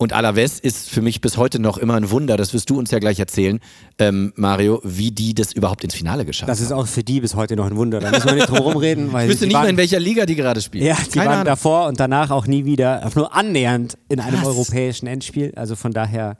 Und 0.00 0.14
Alaves 0.14 0.58
ist 0.58 0.88
für 0.88 1.02
mich 1.02 1.20
bis 1.20 1.36
heute 1.36 1.58
noch 1.58 1.76
immer 1.76 1.94
ein 1.94 2.10
Wunder, 2.10 2.38
das 2.38 2.54
wirst 2.54 2.70
du 2.70 2.78
uns 2.78 2.90
ja 2.90 2.98
gleich 3.00 3.18
erzählen, 3.18 3.60
ähm, 3.98 4.32
Mario, 4.34 4.80
wie 4.82 5.10
die 5.10 5.34
das 5.34 5.52
überhaupt 5.52 5.84
ins 5.84 5.94
Finale 5.94 6.24
geschafft 6.24 6.48
Das 6.48 6.58
ist 6.62 6.70
haben. 6.70 6.78
auch 6.80 6.86
für 6.86 7.04
die 7.04 7.20
bis 7.20 7.34
heute 7.34 7.54
noch 7.54 7.66
ein 7.66 7.76
Wunder. 7.76 8.00
Da 8.00 8.10
müssen 8.10 8.24
wir 8.24 8.34
nicht 8.36 8.48
drum 8.48 8.60
rumreden, 8.60 9.12
weil 9.12 9.26
Ich 9.26 9.32
wüsste 9.32 9.44
nicht 9.44 9.52
waren, 9.52 9.64
mehr, 9.64 9.70
in 9.72 9.76
welcher 9.76 10.00
Liga 10.00 10.24
die 10.24 10.36
gerade 10.36 10.62
spielen. 10.62 10.86
Ja, 10.86 10.96
die 11.04 11.10
Keine 11.10 11.26
waren 11.26 11.34
Ahnung. 11.34 11.44
davor 11.44 11.86
und 11.86 12.00
danach 12.00 12.30
auch 12.30 12.46
nie 12.46 12.64
wieder, 12.64 13.02
auch 13.06 13.14
nur 13.14 13.34
annähernd 13.36 13.98
in 14.08 14.20
einem 14.20 14.38
Was? 14.40 14.46
europäischen 14.48 15.06
Endspiel. 15.06 15.52
Also 15.54 15.76
von 15.76 15.92
daher 15.92 16.38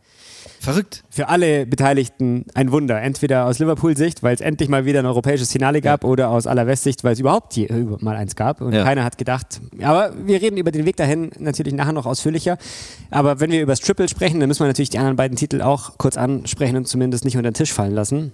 Verrückt. 0.60 1.02
für 1.08 1.28
alle 1.28 1.64
Beteiligten 1.66 2.44
ein 2.54 2.70
Wunder. 2.70 3.00
Entweder 3.00 3.46
aus 3.46 3.58
Liverpool-Sicht, 3.58 4.22
weil 4.22 4.34
es 4.34 4.40
endlich 4.40 4.68
mal 4.68 4.84
wieder 4.84 4.98
ein 5.00 5.06
europäisches 5.06 5.50
Finale 5.50 5.80
gab, 5.80 6.04
oder 6.04 6.28
aus 6.28 6.46
Alaves-Sicht, 6.46 7.02
weil 7.02 7.14
es 7.14 7.18
überhaupt 7.18 7.56
je, 7.56 7.64
äh, 7.66 7.86
mal 8.00 8.14
eins 8.16 8.36
gab. 8.36 8.60
Und 8.60 8.74
Ja. 8.74 8.84
keiner 8.84 9.02
hat 9.02 9.16
gedacht. 9.18 9.60
Aber 9.82 10.12
wir 10.24 10.40
reden 10.42 10.58
über 10.58 10.70
den 10.70 10.84
Weg 10.84 10.96
dahin 10.96 11.30
natürlich 11.38 11.72
nachher 11.74 11.92
noch 11.94 12.06
ausführlicher. 12.06 12.58
Aber 13.10 13.40
wenn 13.40 13.50
wir 13.50 13.62
über 13.62 13.72
das 13.72 13.80
Triple 13.80 14.08
sprechen, 14.08 14.38
dann 14.38 14.48
müssen 14.48 14.60
wir 14.60 14.66
natürlich 14.66 14.90
die 14.90 14.98
anderen 14.98 15.16
beiden 15.16 15.36
Titel 15.36 15.62
auch 15.62 15.96
kurz 15.98 16.16
ansprechen 16.16 16.76
und 16.76 16.86
zumindest 16.86 17.24
nicht 17.24 17.36
unter 17.36 17.50
den 17.50 17.54
Tisch 17.54 17.72
fallen 17.72 17.94
lassen. 17.94 18.32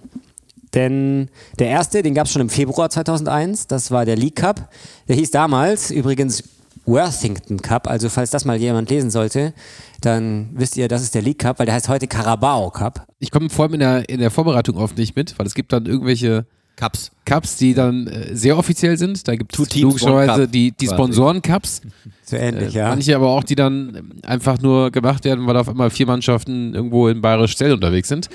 Denn 0.73 1.29
der 1.59 1.67
erste, 1.69 2.03
den 2.03 2.13
gab 2.13 2.25
es 2.25 2.33
schon 2.33 2.41
im 2.41 2.49
Februar 2.49 2.89
2001, 2.89 3.67
das 3.67 3.89
war 3.89 4.03
der 4.05 4.17
League 4.17 4.35
Cup. 4.35 4.69
Der 5.07 5.15
hieß 5.15 5.31
damals 5.31 5.91
übrigens 5.91 6.43
Worthington 6.87 7.61
Cup, 7.61 7.87
also 7.87 8.09
falls 8.09 8.31
das 8.31 8.45
mal 8.45 8.57
jemand 8.57 8.89
lesen 8.89 9.11
sollte, 9.11 9.53
dann 10.01 10.49
wisst 10.53 10.77
ihr, 10.77 10.87
das 10.87 11.03
ist 11.03 11.13
der 11.13 11.21
League 11.21 11.39
Cup, 11.39 11.59
weil 11.59 11.65
der 11.65 11.75
heißt 11.75 11.89
heute 11.89 12.07
Carabao 12.07 12.71
Cup. 12.71 13.05
Ich 13.19 13.29
komme 13.29 13.49
vor 13.49 13.65
allem 13.65 13.75
in 13.75 13.79
der, 13.81 14.09
in 14.09 14.19
der 14.19 14.31
Vorbereitung 14.31 14.77
oft 14.77 14.97
nicht 14.97 15.15
mit, 15.15 15.37
weil 15.37 15.45
es 15.45 15.53
gibt 15.53 15.73
dann 15.73 15.85
irgendwelche 15.85 16.45
Cups. 16.77 17.11
Cups, 17.25 17.57
die 17.57 17.73
dann 17.73 18.05
äh, 18.05 18.35
sehr 18.35 18.55
offiziell 18.55 18.97
sind. 18.97 19.27
Da 19.27 19.35
gibt 19.35 19.57
es 19.57 19.75
logischerweise 19.75 20.47
die, 20.47 20.71
die. 20.71 20.85
Sponsoren-Cups. 20.85 21.81
So 22.23 22.37
ähnlich, 22.37 22.73
ja. 22.73 22.89
Manche 22.89 23.15
aber 23.15 23.29
auch, 23.29 23.43
die 23.43 23.55
dann 23.55 23.95
ähm, 23.95 24.11
einfach 24.23 24.59
nur 24.59 24.91
gemacht 24.91 25.25
werden, 25.25 25.47
weil 25.47 25.57
auf 25.57 25.67
einmal 25.67 25.89
vier 25.89 26.05
Mannschaften 26.05 26.75
irgendwo 26.75 27.07
in 27.07 27.19
Bayerisch 27.19 27.57
Zell 27.57 27.73
unterwegs 27.73 28.07
sind. 28.07 28.29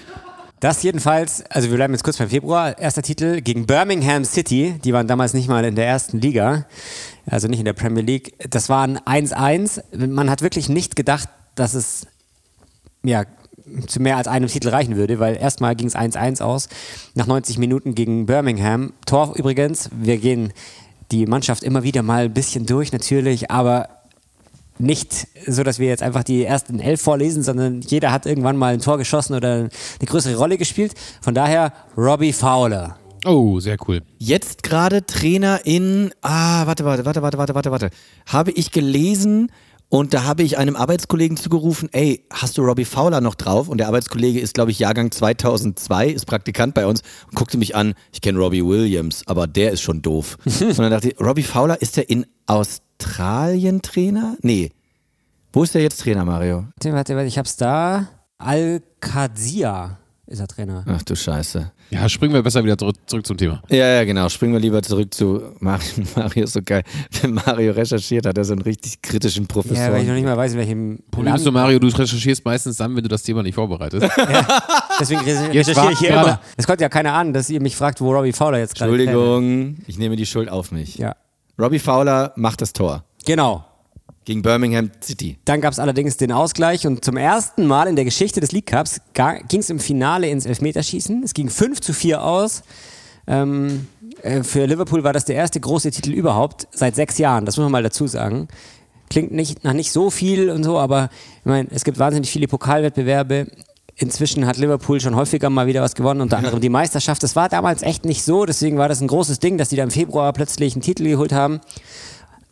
Das 0.59 0.83
jedenfalls, 0.83 1.45
also 1.51 1.71
wir 1.71 1.77
bleiben 1.77 1.93
jetzt 1.93 2.03
kurz 2.05 2.19
beim 2.19 2.29
Februar. 2.29 2.79
Erster 2.79 3.03
Titel 3.03 3.41
gegen 3.41 3.67
Birmingham 3.67 4.25
City. 4.25 4.77
Die 4.85 4.93
waren 4.93 5.07
damals 5.07 5.35
nicht 5.35 5.49
mal 5.49 5.65
in 5.65 5.77
der 5.77 5.87
ersten 5.87 6.21
Liga, 6.21 6.67
also 7.27 7.49
nicht 7.49 7.59
in 7.59 7.65
der 7.65 7.73
Premier 7.73 8.03
League. 8.03 8.35
Das 8.51 8.69
war 8.69 8.83
ein 8.83 8.99
1-1. 8.99 10.07
Man 10.07 10.31
hat 10.31 10.43
wirklich 10.43 10.69
nicht 10.69 10.97
gedacht, 10.97 11.29
dass 11.55 11.75
es 11.75 12.07
ja, 13.05 13.25
zu 13.87 14.01
mehr 14.01 14.17
als 14.17 14.29
einem 14.29 14.49
Titel 14.49 14.69
reichen 14.69 14.97
würde, 14.97 15.19
weil 15.19 15.37
erstmal 15.37 15.77
ging 15.77 15.87
es 15.87 15.97
1-1 15.97 16.43
aus. 16.43 16.69
Nach 17.15 17.27
90 17.27 17.59
Minuten 17.59 17.95
gegen 17.95 18.27
Birmingham. 18.27 18.93
Tor 19.07 19.35
übrigens, 19.37 19.91
wir 19.93 20.19
gehen 20.19 20.53
die 21.11 21.27
Mannschaft 21.27 21.63
immer 21.63 21.83
wieder 21.83 22.03
mal 22.03 22.25
ein 22.25 22.35
bisschen 22.35 22.67
durch 22.67 22.93
natürlich, 22.93 23.51
aber 23.51 23.89
nicht 24.79 25.29
so, 25.47 25.63
dass 25.63 25.79
wir 25.79 25.87
jetzt 25.87 26.03
einfach 26.03 26.25
die 26.25 26.45
ersten 26.45 26.81
elf 26.81 27.01
vorlesen, 27.01 27.43
sondern 27.43 27.83
jeder 27.83 28.11
hat 28.11 28.27
irgendwann 28.27 28.57
mal 28.57 28.75
ein 28.75 28.81
Tor 28.81 28.99
geschossen 28.99 29.35
oder 29.35 29.55
eine 29.55 29.71
größere 30.05 30.37
Rolle 30.37 30.59
gespielt. 30.59 30.95
Von 31.21 31.35
daher 31.35 31.73
Robbie 31.97 32.33
Fowler. 32.33 32.97
Oh, 33.25 33.61
sehr 33.61 33.77
cool. 33.87 34.03
Jetzt 34.19 34.63
gerade 34.63 35.07
Trainer 35.07 35.61
in, 35.65 36.13
ah, 36.23 36.67
warte, 36.67 36.85
warte, 36.85 37.05
warte, 37.05 37.23
warte, 37.23 37.39
warte, 37.39 37.55
warte, 37.55 37.71
warte. 37.71 37.91
Habe 38.27 38.51
ich 38.51 38.73
gelesen 38.73 39.51
und 39.89 40.15
da 40.15 40.25
habe 40.25 40.43
ich 40.43 40.57
einem 40.57 40.75
Arbeitskollegen 40.75 41.37
zugerufen, 41.37 41.91
ey, 41.93 42.25
hast 42.33 42.57
du 42.57 42.63
Robbie 42.63 42.87
Fowler 42.87 43.21
noch 43.21 43.35
drauf? 43.35 43.69
Und 43.69 43.77
der 43.77 43.89
Arbeitskollege 43.89 44.41
ist, 44.41 44.55
glaube 44.55 44.71
ich, 44.71 44.79
Jahrgang 44.79 45.11
2002, 45.11 46.09
ist 46.09 46.25
Praktikant 46.25 46.73
bei 46.73 46.87
uns 46.87 47.03
und 47.29 47.35
guckte 47.37 47.59
mich 47.59 47.77
an, 47.77 47.93
ich 48.11 48.23
kenne 48.23 48.39
Robbie 48.39 48.65
Williams, 48.65 49.23
aber 49.27 49.47
der 49.47 49.73
ist 49.73 49.83
schon 49.83 50.01
doof. 50.01 50.39
und 50.45 50.79
dann 50.79 50.91
dachte 50.91 51.11
ich, 51.11 51.21
Robbie 51.21 51.43
Fowler, 51.43 51.83
ist 51.83 51.99
der 51.99 52.09
in 52.09 52.25
Australien 52.47 53.83
Trainer? 53.83 54.39
Nee. 54.41 54.73
Wo 55.53 55.63
ist 55.63 55.75
der 55.75 55.83
jetzt 55.83 56.01
Trainer, 56.01 56.25
Mario? 56.25 56.69
Warte, 56.77 56.93
warte, 56.95 57.15
warte, 57.15 57.29
ich 57.29 57.37
hab's 57.37 57.59
da. 57.59 58.09
Al-Qadsia 58.39 59.99
ist 60.27 60.41
er 60.41 60.49
Trainer. 60.49 60.85
Ach 60.89 61.03
du 61.03 61.15
Scheiße. 61.15 61.71
Ja, 61.93 62.09
springen 62.09 62.33
wir 62.33 62.43
besser 62.43 62.65
wieder 62.65 62.79
zurück, 62.79 62.97
zurück 63.07 63.27
zum 63.27 63.37
Thema. 63.37 63.63
Ja, 63.69 63.87
ja, 63.87 64.05
genau. 64.05 64.29
Springen 64.31 64.55
wir 64.55 64.61
lieber 64.61 64.81
zurück 64.83 65.13
zu 65.13 65.43
Mario. 65.61 65.87
Mario 66.17 66.45
ist 66.45 66.55
so 66.55 66.61
geil. 66.65 66.83
Wenn 67.21 67.35
Mario 67.35 67.73
recherchiert, 67.73 68.25
hat 68.25 68.39
er 68.39 68.45
so 68.45 68.55
einen 68.55 68.63
richtig 68.63 69.03
kritischen 69.03 69.47
Professor. 69.47 69.77
Ja, 69.77 69.93
weil 69.93 70.03
ich 70.03 70.09
noch 70.09 70.15
nicht 70.15 70.25
mal 70.25 70.37
weiß, 70.37 70.53
in 70.53 70.59
welchem 70.59 71.01
Problem 71.11 71.35
ist 71.35 71.45
so, 71.45 71.53
Mario, 71.53 71.79
du 71.79 71.89
recherchierst 71.89 72.45
meistens 72.45 72.79
dann, 72.79 72.97
wenn 72.97 73.03
du 73.03 73.09
das 73.11 73.23
Thema 73.23 73.43
nicht 73.43 73.55
vorbereitest. 73.57 74.09
Deswegen 75.01 75.21
re- 75.21 75.51
Jetzt 75.53 75.69
recherchiere 75.69 75.93
ich 75.93 75.99
hier 75.99 76.11
immer. 76.11 76.41
Es 76.57 76.67
konnte 76.67 76.83
ja 76.83 76.89
keiner 76.89 77.13
ahnen, 77.13 77.33
dass 77.35 77.51
ihr 77.51 77.61
mich 77.61 77.77
fragt, 77.77 78.01
wo 78.01 78.13
Robbie 78.13 78.33
Fowler 78.33 78.59
jetzt 78.59 78.75
gerade 78.75 78.91
Entschuldigung, 78.93 79.77
ich 79.87 79.99
nehme 79.99 80.17
die 80.17 80.27
Schuld 80.27 80.49
auf 80.49 80.73
mich. 80.73 80.97
Ja. 80.97 81.15
Robbie 81.61 81.79
Fowler 81.79 82.33
macht 82.37 82.63
das 82.63 82.73
Tor 82.73 83.05
Genau. 83.27 83.65
Gegen 84.25 84.43
Birmingham 84.43 84.91
City. 85.03 85.39
Dann 85.45 85.61
gab 85.61 85.73
es 85.73 85.79
allerdings 85.79 86.17
den 86.17 86.33
Ausgleich 86.33 86.87
und 86.87 87.05
zum 87.05 87.17
ersten 87.17 87.67
Mal 87.67 87.89
in 87.89 87.97
der 87.97 88.05
Geschichte 88.05 88.41
des 88.41 88.53
League 88.53 88.67
Cups 88.67 89.01
ging 89.49 89.61
es 89.61 89.71
im 89.71 89.81
Finale 89.81 90.29
ins 90.29 90.47
Elfmeterschießen. 90.47 91.23
Es 91.25 91.35
ging 91.35 91.51
5 91.51 91.81
zu 91.81 91.93
4 91.93 92.23
aus. 92.23 92.63
Ähm, 93.27 93.89
äh, 94.23 94.43
für 94.43 94.67
Liverpool 94.67 95.05
war 95.05 95.13
das 95.13 95.25
der 95.25 95.37
erste 95.37 95.61
große 95.61 95.91
Titel 95.91 96.13
überhaupt 96.13 96.69
seit 96.73 96.95
sechs 96.95 97.19
Jahren. 97.19 97.45
Das 97.45 97.57
muss 97.57 97.65
man 97.65 97.73
mal 97.73 97.83
dazu 97.83 98.07
sagen. 98.07 98.49
Klingt 99.11 99.33
nicht, 99.33 99.65
nach 99.65 99.75
nicht 99.75 99.93
so 99.93 100.11
viel 100.11 100.51
und 100.51 100.65
so, 100.65 100.79
aber 100.79 101.11
ich 101.41 101.45
meine, 101.45 101.69
es 101.71 101.85
gibt 101.85 101.99
wahnsinnig 101.99 102.31
viele 102.31 102.49
Pokalwettbewerbe. 102.49 103.49
Inzwischen 103.95 104.47
hat 104.47 104.57
Liverpool 104.57 105.01
schon 105.01 105.17
häufiger 105.17 105.51
mal 105.51 105.67
wieder 105.67 105.83
was 105.83 105.95
gewonnen, 105.95 106.23
unter 106.23 106.39
anderem 106.39 106.61
die 106.61 106.71
Meisterschaft. 106.71 107.23
Das 107.23 107.37
war 107.37 107.49
damals 107.51 107.83
echt 107.83 108.07
nicht 108.07 108.25
so, 108.25 108.47
deswegen 108.47 108.79
war 108.79 108.89
das 108.89 109.03
ein 109.03 109.09
großes 109.09 109.39
Ding, 109.39 109.59
dass 109.59 109.69
die 109.69 109.77
da 109.77 109.83
im 109.83 109.91
Februar 109.91 110.33
plötzlich 110.33 110.75
einen 110.75 110.83
Titel 110.83 111.05
geholt 111.05 111.33
haben. 111.33 111.61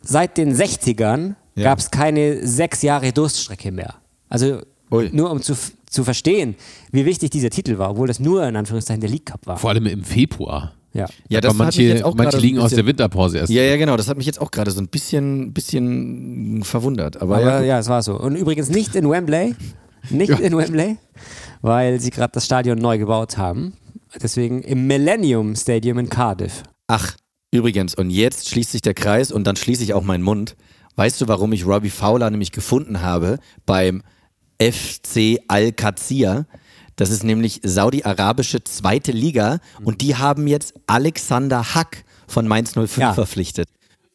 Seit 0.03 0.37
den 0.37 0.55
60ern 0.55 1.35
Ja. 1.55 1.65
gab 1.65 1.79
es 1.79 1.91
keine 1.91 2.45
sechs 2.47 2.81
Jahre 2.81 3.11
Durststrecke 3.11 3.71
mehr. 3.71 3.95
Also 4.29 4.61
Ui. 4.91 5.09
nur 5.11 5.31
um 5.31 5.41
zu, 5.41 5.55
zu 5.89 6.03
verstehen, 6.03 6.55
wie 6.91 7.05
wichtig 7.05 7.29
dieser 7.29 7.49
Titel 7.49 7.77
war, 7.77 7.91
obwohl 7.91 8.07
das 8.07 8.19
nur 8.19 8.45
in 8.47 8.55
Anführungszeichen 8.55 9.01
der 9.01 9.09
League 9.09 9.25
Cup 9.25 9.45
war. 9.45 9.57
Vor 9.57 9.69
allem 9.69 9.85
im 9.85 10.03
Februar. 10.03 10.73
Ja. 10.93 11.07
Ja, 11.29 11.39
Aber 11.39 11.47
hat 11.47 11.53
mich 11.53 11.57
manche, 11.59 11.81
jetzt 11.83 12.03
auch 12.03 12.15
manche 12.15 12.37
liegen 12.37 12.59
aus 12.59 12.71
der 12.71 12.85
Winterpause 12.85 13.37
erst. 13.37 13.51
Ja, 13.51 13.63
ja, 13.63 13.77
genau. 13.77 13.95
Das 13.95 14.09
hat 14.09 14.17
mich 14.17 14.25
jetzt 14.25 14.41
auch 14.41 14.51
gerade 14.51 14.71
so 14.71 14.81
ein 14.81 14.89
bisschen, 14.89 15.53
bisschen 15.53 16.63
verwundert. 16.63 17.21
Aber, 17.21 17.37
Aber 17.37 17.45
ja, 17.45 17.61
ja, 17.61 17.79
es 17.79 17.87
war 17.87 18.01
so. 18.01 18.19
Und 18.19 18.35
übrigens 18.35 18.69
nicht 18.69 18.95
in 18.95 19.09
Wembley. 19.09 19.55
Nicht 20.09 20.39
in 20.39 20.57
Wembley, 20.57 20.97
weil 21.61 21.99
sie 21.99 22.09
gerade 22.09 22.31
das 22.33 22.45
Stadion 22.45 22.79
neu 22.79 22.97
gebaut 22.97 23.37
haben. 23.37 23.73
Deswegen 24.19 24.63
im 24.63 24.87
Millennium 24.87 25.55
Stadium 25.55 25.99
in 25.99 26.09
Cardiff. 26.09 26.63
Ach, 26.87 27.15
übrigens, 27.51 27.93
und 27.93 28.09
jetzt 28.09 28.49
schließt 28.49 28.71
sich 28.71 28.81
der 28.81 28.95
Kreis 28.95 29.31
und 29.31 29.45
dann 29.45 29.55
schließe 29.55 29.83
ich 29.83 29.93
auch 29.93 30.01
meinen 30.01 30.23
Mund. 30.23 30.55
Weißt 30.95 31.21
du, 31.21 31.27
warum 31.27 31.53
ich 31.53 31.65
Robbie 31.65 31.89
Fowler 31.89 32.29
nämlich 32.29 32.51
gefunden 32.51 33.01
habe 33.01 33.39
beim 33.65 34.03
FC 34.61 35.39
Al-Qadsia? 35.47 36.45
Das 36.95 37.09
ist 37.09 37.23
nämlich 37.23 37.61
saudi-arabische 37.63 38.63
zweite 38.63 39.11
Liga 39.11 39.59
und 39.83 40.01
die 40.01 40.15
haben 40.15 40.47
jetzt 40.47 40.73
Alexander 40.87 41.73
Hack 41.73 42.03
von 42.27 42.47
Mainz 42.47 42.73
05 42.73 42.97
Ja. 42.97 43.13
verpflichtet. 43.13 43.69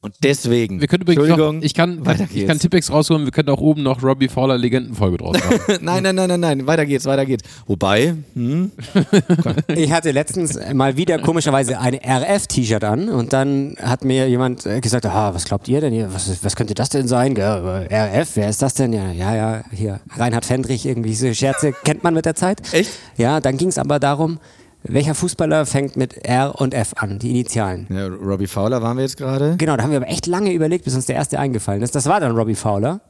Und 0.07 0.15
deswegen, 0.23 0.81
Wir 0.81 0.87
können 0.87 1.03
übrigens 1.03 1.21
Entschuldigung, 1.25 1.57
noch, 1.57 1.65
ich 1.65 1.75
kann, 1.75 2.07
weiter 2.07 2.25
ich 2.25 2.31
geht's. 2.31 2.47
kann 2.47 2.61
Tippex 2.61 2.93
rausholen, 2.93 3.25
wir 3.25 3.33
können 3.33 3.49
auch 3.49 3.61
oben 3.61 3.83
noch 3.83 4.05
Robbie 4.05 4.29
Fowler 4.29 4.57
Legendenfolge 4.57 5.17
draus 5.17 5.35
machen. 5.37 5.79
nein, 5.81 6.01
nein, 6.05 6.15
nein, 6.15 6.29
nein, 6.29 6.39
nein, 6.39 6.67
weiter 6.69 6.87
geht's, 6.87 7.07
weiter 7.07 7.27
geht's. 7.27 7.43
Wobei, 7.67 8.15
hm, 8.35 8.71
Ich 9.75 9.91
hatte 9.91 10.13
letztens 10.13 10.61
mal 10.75 10.97
wieder 10.97 11.19
komischerweise 11.19 11.81
ein 11.81 11.97
RF-T-Shirt 11.97 12.85
an 12.85 13.09
und 13.09 13.33
dann 13.33 13.75
hat 13.83 14.05
mir 14.05 14.29
jemand 14.29 14.65
äh, 14.65 14.81
gesagt, 14.81 15.07
ah, 15.07 15.35
was 15.35 15.45
glaubt 15.45 15.67
ihr 15.67 15.81
denn 15.81 15.93
hier? 15.93 16.15
Was, 16.15 16.45
was 16.45 16.55
könnte 16.55 16.75
das 16.75 16.89
denn 16.89 17.09
sein? 17.09 17.35
Äh, 17.35 17.43
RF, 17.43 18.37
wer 18.37 18.49
ist 18.49 18.63
das 18.63 18.75
denn? 18.75 18.93
Ja, 18.93 19.11
ja, 19.11 19.35
ja, 19.35 19.65
hier, 19.73 19.99
Reinhard 20.17 20.45
Fendrich, 20.45 20.87
irgendwie 20.87 21.15
so 21.15 21.35
Scherze 21.35 21.73
kennt 21.83 22.05
man 22.05 22.15
mit 22.15 22.27
der 22.27 22.37
Zeit. 22.37 22.63
Echt? 22.73 22.93
Ja, 23.17 23.41
dann 23.41 23.57
ging 23.57 23.71
es 23.71 23.79
aber 23.79 23.99
darum, 23.99 24.39
welcher 24.88 25.14
Fußballer 25.14 25.66
fängt 25.66 25.97
mit 25.97 26.25
R 26.25 26.55
und 26.61 26.75
F 26.75 26.93
an, 26.97 27.19
die 27.19 27.31
Initialen. 27.31 27.87
ja, 27.90 28.07
Robbie 28.07 28.47
Fowler 28.47 28.83
waren 28.83 28.97
wir 28.97 29.02
jetzt 29.05 29.16
gerade. 29.16 29.57
Genau, 29.59 29.76
da 29.76 29.83
haben 29.83 29.90
wir 29.90 29.99
aber 29.99 30.09
echt 30.09 30.26
lange 30.26 30.52
überlegt, 30.52 30.85
bis 30.85 30.95
uns 30.95 31.07
der 31.07 31.16
erste 31.16 31.38
eingefallen 31.38 31.83
ist. 31.83 31.95
Das 31.95 32.07
war 32.07 32.21
dann 32.21 32.37
Robbie 32.37 32.55
Fowler. 32.55 33.00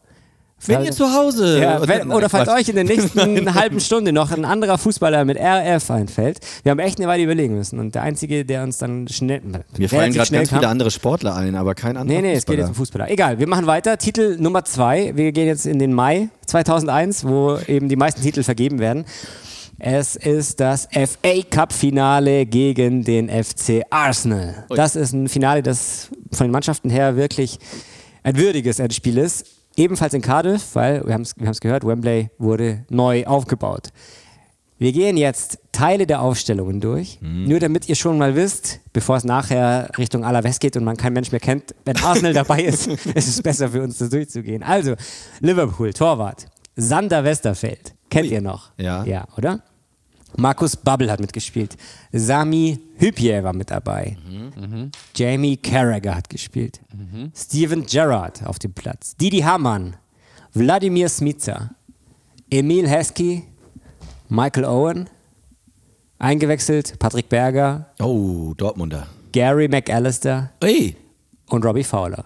Wenn 0.65 0.85
ihr 0.85 0.93
zu 0.93 1.13
Hause. 1.13 1.61
Ja, 1.61 1.87
wenn, 1.87 2.11
oder 2.11 2.31
falls 2.31 2.49
euch 2.49 2.67
in 2.71 2.77
der 2.77 2.85
nächsten 2.85 3.55
halben 3.55 3.79
Stunde 3.79 4.11
noch 4.11 4.31
ein 4.33 4.47
anderer 4.47 4.79
Fußballer 4.79 5.27
mit 5.27 5.37
RF 5.39 5.91
einfällt. 5.91 6.39
Wir 6.63 6.71
haben 6.71 6.79
echt 6.79 6.99
eine 6.99 7.09
Weile 7.09 7.25
überlegen 7.25 7.59
müssen. 7.59 7.79
Und 7.79 7.95
der 7.95 8.01
Einzige, 8.03 8.43
der 8.47 8.63
uns 8.63 8.79
dann 8.79 9.07
schnell. 9.07 9.43
Mir 9.77 9.89
fallen 9.91 10.15
gerade 10.15 10.27
schnell 10.27 10.41
ganz 10.41 10.49
kam- 10.49 10.61
viele 10.61 10.71
andere 10.71 10.91
Sportler 10.91 11.37
ein, 11.37 11.57
aber 11.57 11.75
kein 11.75 11.99
anderer 11.99 12.23
Nee, 12.23 12.27
nee, 12.29 12.35
es 12.37 12.47
geht 12.47 12.57
jetzt 12.57 12.69
Fußballer. 12.69 12.69
um 12.71 12.75
Fußballer. 12.75 13.11
Egal, 13.11 13.39
wir 13.39 13.47
machen 13.49 13.67
weiter. 13.67 13.99
Titel 13.99 14.39
Nummer 14.41 14.65
zwei. 14.65 15.13
Wir 15.15 15.31
gehen 15.33 15.47
jetzt 15.47 15.67
in 15.67 15.79
den 15.79 15.93
Mai 15.93 16.31
2001, 16.47 17.27
wo 17.27 17.59
eben 17.67 17.91
die 17.91 17.97
meisten 17.97 18.23
Titel 18.23 18.43
vergeben 18.43 18.79
werden. 18.79 19.05
Es 19.79 20.17
ist 20.17 20.61
das 20.61 20.89
FA 20.91 21.43
Cup 21.51 21.73
Finale 21.73 22.47
gegen 22.47 23.05
den 23.05 23.29
FC 23.29 23.83
Arsenal. 23.91 24.65
Das 24.71 24.97
ist 24.97 25.13
ein 25.13 25.29
Finale, 25.29 25.63
das 25.63 26.09
von 26.33 26.47
den 26.47 26.53
Mannschaften 26.53 26.89
her 26.89 27.17
wirklich 27.17 27.59
ein 28.23 28.37
würdiges 28.39 28.79
Endspiel 28.79 29.19
ist. 29.19 29.47
Ebenfalls 29.77 30.15
in 30.15 30.23
Cardiff, 30.23 30.75
weil 30.75 31.07
wir 31.07 31.13
haben 31.13 31.23
es 31.23 31.61
gehört, 31.61 31.87
Wembley 31.87 32.31
wurde 32.39 32.87
neu 32.89 33.27
aufgebaut. 33.27 33.89
Wir 34.79 34.93
gehen 34.93 35.17
jetzt 35.17 35.59
Teile 35.73 36.07
der 36.07 36.21
Aufstellungen 36.21 36.81
durch, 36.81 37.19
nur 37.23 37.61
damit 37.61 37.89
ihr 37.89 37.95
schon 37.95 38.19
mal 38.19 38.35
wisst, 38.37 38.81
bevor 38.93 39.17
es 39.17 39.25
nachher 39.25 39.91
Richtung 39.97 40.23
Alaves 40.25 40.59
geht 40.59 40.77
und 40.77 40.85
man 40.85 40.99
kein 40.99 41.15
Mensch 41.15 41.31
mehr 41.31 41.41
kennt, 41.41 41.75
wenn 41.87 41.97
Arsenal 41.97 42.33
dabei 42.35 42.63
ist, 42.63 42.87
ist 42.87 43.29
es 43.29 43.43
besser 43.43 43.71
für 43.71 43.83
uns, 43.83 43.99
das 43.99 44.11
durchzugehen. 44.11 44.63
Also, 44.63 44.95
Liverpool, 45.41 45.93
Torwart. 45.95 46.47
Sander 46.77 47.25
Westerfeld. 47.25 47.95
Kennt 48.11 48.31
ihr 48.31 48.41
noch? 48.41 48.71
Ja. 48.79 49.05
Ja, 49.05 49.27
oder? 49.37 49.63
Markus 50.37 50.77
Babbel 50.77 51.11
hat 51.11 51.21
mitgespielt. 51.21 51.77
Sami 52.13 52.79
Hüpje 52.99 53.43
war 53.43 53.55
mit 53.55 53.71
dabei. 53.71 54.19
Jamie 55.15 55.57
Carragher 55.57 56.15
hat 56.15 56.29
gespielt. 56.29 56.81
Steven 57.35 57.87
Gerrard 57.87 58.45
auf 58.47 58.59
dem 58.59 58.73
Platz. 58.75 59.17
Didi 59.17 59.41
Hamann. 59.41 59.97
Wladimir 60.53 61.09
Smica. 61.09 61.71
Emil 62.51 62.87
Heskey. 62.89 63.45
Michael 64.29 64.67
Owen. 64.67 65.09
Eingewechselt 66.19 66.99
Patrick 66.99 67.29
Berger. 67.29 67.87
Oh, 68.01 68.53
Dortmunder. 68.57 69.07
Gary 69.33 69.69
McAllister 69.69 70.51
Ey, 70.61 70.97
und 71.49 71.65
Robbie 71.65 71.85
Fowler. 71.85 72.25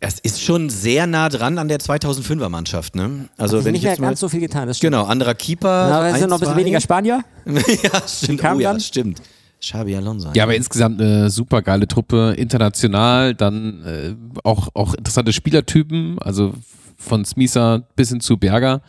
Es 0.00 0.18
ist 0.18 0.42
schon 0.42 0.70
sehr 0.70 1.06
nah 1.06 1.28
dran 1.28 1.58
an 1.58 1.68
der 1.68 1.78
2005er 1.78 2.48
Mannschaft, 2.48 2.96
ne? 2.96 3.28
Also 3.36 3.58
Hat 3.58 3.64
wenn 3.66 3.72
nicht 3.72 3.80
ich 3.80 3.84
mehr 3.84 3.92
jetzt 3.92 4.00
mal, 4.00 4.06
ganz 4.08 4.20
so 4.20 4.28
viel 4.28 4.40
getan. 4.40 4.66
Das 4.66 4.78
stimmt. 4.78 4.92
Genau, 4.92 5.04
anderer 5.04 5.34
Keeper. 5.34 5.68
Aber 5.68 6.06
es 6.08 6.14
ein, 6.14 6.20
sind 6.20 6.30
noch 6.30 6.38
ein 6.38 6.40
bisschen 6.40 6.56
weniger 6.56 6.80
Spanier. 6.80 7.22
ja, 7.46 8.08
stimmt. 8.08 8.42
Oh, 8.44 8.58
ja, 8.58 8.80
stimmt. 8.80 9.20
Xabi 9.60 9.94
Alonso. 9.94 10.30
Ja, 10.34 10.44
aber 10.44 10.56
insgesamt 10.56 11.00
eine 11.00 11.28
super 11.28 11.60
geile 11.60 11.86
Truppe, 11.86 12.34
international, 12.38 13.34
dann 13.34 13.84
äh, 13.84 14.14
auch, 14.42 14.68
auch 14.72 14.94
interessante 14.94 15.34
Spielertypen, 15.34 16.18
also 16.18 16.54
von 16.96 17.26
Smisa 17.26 17.82
bis 17.94 18.08
hin 18.08 18.20
zu 18.20 18.38
Berger. 18.38 18.80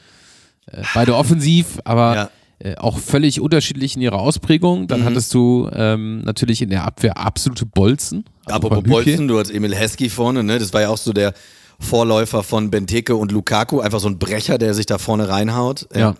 Äh, 0.67 0.81
beide 0.93 1.15
offensiv, 1.17 1.79
aber 1.83 2.15
Ja. 2.15 2.29
äh, 2.59 2.75
auch 2.77 2.99
völlig 2.99 3.41
unterschiedlich 3.41 3.97
in 3.97 4.01
ihrer 4.01 4.19
Ausprägung. 4.19 4.87
Dann 4.87 5.03
hattest 5.03 5.33
du 5.33 5.69
ähm, 5.73 6.21
natürlich 6.21 6.61
in 6.61 6.69
der 6.69 6.85
Abwehr 6.85 7.17
absolute 7.17 7.65
Bolzen. 7.65 8.23
Also 8.45 8.55
Apropos. 8.67 8.83
Bolzen, 8.83 9.27
du 9.27 9.39
hast 9.39 9.51
Emil 9.51 9.75
Heskey 9.75 10.09
vorne, 10.09 10.43
ne? 10.43 10.57
Das 10.59 10.73
war 10.73 10.81
ja 10.81 10.89
auch 10.89 10.97
so 10.97 11.13
der 11.13 11.33
Vorläufer 11.79 12.43
von 12.43 12.69
Benteke 12.71 13.15
und 13.15 13.31
Lukaku. 13.31 13.79
Einfach 13.79 13.99
so 13.99 14.07
ein 14.07 14.19
Brecher, 14.19 14.57
der 14.57 14.73
sich 14.73 14.85
da 14.85 14.97
vorne 14.97 15.29
reinhaut. 15.29 15.87
Ja. 15.95 16.15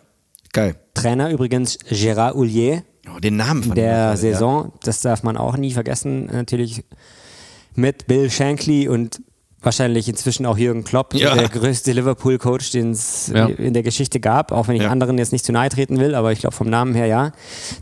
Geil. 0.53 0.75
Trainer 0.93 1.29
übrigens 1.31 1.79
Gérard 1.89 2.33
Houllier 2.33 2.83
Oh, 3.15 3.19
den 3.19 3.35
Namen 3.35 3.63
von 3.63 3.73
der 3.75 4.15
Saison. 4.15 4.73
Das 4.83 5.01
darf 5.01 5.23
man 5.23 5.35
auch 5.35 5.57
nie 5.57 5.71
vergessen. 5.71 6.27
Natürlich 6.27 6.83
mit 7.73 8.05
Bill 8.05 8.29
Shankly 8.29 8.87
und 8.87 9.21
wahrscheinlich 9.61 10.07
inzwischen 10.07 10.45
auch 10.45 10.57
Jürgen 10.57 10.83
Klopp, 10.83 11.13
Ja. 11.15 11.33
der 11.35 11.49
größte 11.49 11.93
Liverpool-Coach, 11.93 12.71
den 12.71 12.91
es 12.91 13.31
Ja. 13.33 13.45
in 13.47 13.73
der 13.73 13.81
Geschichte 13.83 14.19
gab. 14.19 14.51
Auch 14.51 14.67
wenn 14.67 14.75
ich 14.75 14.83
Ja. 14.83 14.89
anderen 14.89 15.17
jetzt 15.17 15.31
nicht 15.31 15.45
zu 15.45 15.51
nahe 15.51 15.69
treten 15.69 15.99
will, 15.99 16.13
aber 16.15 16.31
ich 16.31 16.39
glaube 16.39 16.55
vom 16.55 16.69
Namen 16.69 16.93
her 16.93 17.07
ja. 17.07 17.31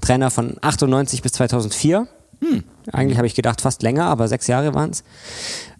Trainer 0.01 0.31
von 0.31 0.55
98 0.61 1.21
bis 1.21 1.33
2004. 1.33 2.07
Hm. 2.41 2.63
Eigentlich 2.91 3.17
habe 3.17 3.27
ich 3.27 3.35
gedacht 3.35 3.61
fast 3.61 3.81
länger, 3.83 4.05
aber 4.05 4.27
sechs 4.27 4.47
Jahre 4.47 4.73
waren 4.73 4.91
es. 4.91 5.03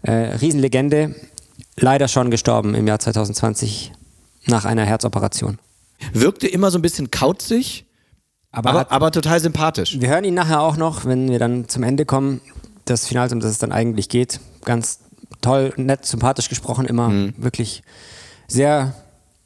Äh, 0.03 0.11
Riesenlegende. 0.11 1.15
Leider 1.77 2.07
schon 2.07 2.29
gestorben 2.31 2.75
im 2.75 2.87
Jahr 2.87 2.99
2020 2.99 3.93
nach 4.45 4.65
einer 4.65 4.85
Herzoperation. 4.85 5.57
Wirkte 6.13 6.47
immer 6.47 6.71
so 6.71 6.77
ein 6.79 6.81
bisschen 6.81 7.11
kauzig, 7.11 7.85
Aber, 8.51 8.69
aber, 8.69 8.79
hat, 8.79 8.91
aber 8.91 9.11
total 9.11 9.39
sympathisch. 9.39 9.99
wir 9.99 10.09
hören 10.09 10.23
ihn 10.23 10.33
nachher 10.33 10.61
auch 10.61 10.77
noch, 10.77 11.05
wenn 11.05 11.29
wir 11.29 11.39
dann 11.39 11.67
zum 11.67 11.83
Ende 11.83 12.05
kommen, 12.05 12.41
das 12.85 13.05
Finale, 13.07 13.31
um 13.31 13.39
das 13.39 13.51
es 13.51 13.57
dann 13.59 13.71
eigentlich 13.71 14.09
geht. 14.09 14.39
Ganz 14.65 14.99
toll, 15.41 15.73
nett, 15.77 16.05
sympathisch 16.05 16.49
gesprochen, 16.49 16.85
immer 16.85 17.11
wirklich 17.37 17.83
sehr 18.47 18.95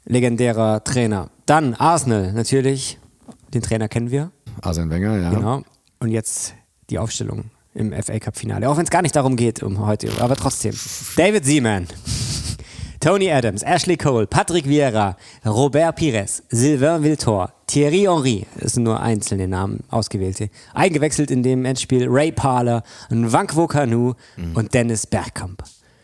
legendärer 0.05 0.84
Trainer. 0.84 1.29
Dann 1.46 1.74
Arsenal, 1.74 2.34
natürlich. 2.34 3.00
Den 3.53 3.62
Trainer 3.62 3.88
kennen 3.88 4.10
wir. 4.10 4.32
Arsene 4.62 4.89
Wenger, 4.89 5.17
ja. 5.17 5.29
Genau. 5.29 5.62
Und 6.00 6.10
jetzt 6.10 6.53
die 6.89 7.00
Aufstellung 7.00 7.51
im 7.74 7.94
FA 7.94 8.20
Cup 8.20 8.38
Finale. 8.38 8.70
Auch 8.70 8.77
wenn 8.77 8.84
es 8.84 8.89
gar 8.89 9.01
nicht 9.01 9.15
darum 9.15 9.36
geht 9.36 9.63
um 9.63 9.86
heute, 9.86 10.10
aber 10.20 10.36
trotzdem. 10.36 10.74
David 11.15 11.46
Seaman, 11.46 11.88
Tony 13.00 13.32
Adams, 13.32 13.63
Ashley 13.63 13.98
Cole, 13.98 14.27
Patrick 14.27 14.68
Vieira, 14.68 15.18
Robert 15.46 15.96
Pires, 15.96 16.44
Sylvain 16.50 17.03
Viltor, 17.03 17.51
Thierry 17.68 18.03
Henry, 18.08 18.46
das 18.60 18.74
sind 18.74 18.84
nur 18.84 19.01
einzelne 19.01 19.48
Namen, 19.48 19.84
ausgewählte, 19.89 20.50
eingewechselt 20.74 21.32
in 21.32 21.44
dem 21.44 21.65
Endspiel 21.65 22.08
Ray 22.08 22.32
Parler, 22.32 22.84
Nwankwo 23.10 23.68
Kanu 23.68 24.13
und 24.53 24.74
Dennis 24.74 25.08
Bergkamp. 25.08 25.63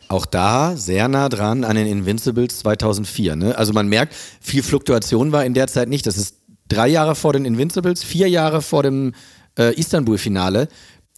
Auch 0.10 0.26
da 0.26 0.76
sehr 0.76 1.08
nah 1.08 1.30
dran 1.30 1.64
an 1.64 1.76
den 1.76 1.86
Invincibles 1.86 2.58
2004. 2.60 3.36
Ne? 3.36 3.56
Also 3.56 3.74
man 3.74 3.88
merkt, 3.88 4.16
viel 4.42 4.64
Fluktuation 4.64 5.32
war 5.32 5.46
in 5.46 5.54
der 5.54 5.68
Zeit 5.68 5.88
nicht. 5.88 6.08
Das 6.08 6.18
ist 6.18 6.38
drei 6.68 6.88
Jahre 6.88 7.14
vor 7.14 7.34
den 7.34 7.46
Invincibles, 7.46 8.04
vier 8.04 8.28
Jahre 8.28 8.64
vor 8.64 8.82
dem 8.82 9.14
äh, 9.58 9.74
Istanbul-Finale. 9.76 10.68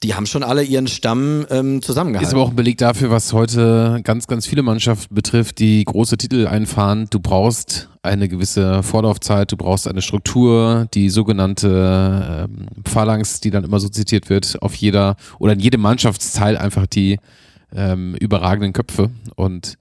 Die 0.04 0.16
haben 0.16 0.26
schon 0.26 0.42
alle 0.42 0.64
ihren 0.64 0.88
Stamm 0.88 1.46
ähm, 1.52 1.78
Ist 1.78 1.86
zusammengehalten. 1.86 2.34
aber 2.34 2.44
auch 2.44 2.50
ein 2.50 2.56
Beleg 2.56 2.80
dafür, 2.80 3.12
was 3.12 3.34
heute 3.34 4.02
ganz, 4.04 4.26
ganz 4.26 4.48
viele 4.48 4.64
Mannschaften 4.64 5.14
betrifft, 5.14 5.60
die 5.60 5.84
große 5.84 6.18
Titel 6.18 6.48
einfahren. 6.48 7.06
Du 7.12 7.20
brauchst 7.20 7.90
eine 8.02 8.28
gewisse 8.28 8.82
Vorlaufzeit, 8.82 9.52
du 9.52 9.58
brauchst 9.58 9.88
eine 9.88 10.02
Struktur, 10.02 10.88
die 10.96 11.10
sogenannte 11.10 12.48
ähm, 12.50 12.66
Phalanx, 12.84 13.42
die 13.42 13.52
dann 13.52 13.64
immer 13.64 13.80
so 13.80 13.90
zitiert 13.90 14.30
wird, 14.30 14.60
auf 14.64 14.74
jeder 14.74 15.18
oder 15.38 15.54
in 15.54 15.60
jedem 15.60 15.82
Mannschaftsteil 15.82 16.58
einfach 16.58 16.88
die 16.88 17.20
ähm, 17.76 18.16
überragenden 18.16 18.74
Köpfe. 18.74 19.12
Und 19.36 19.78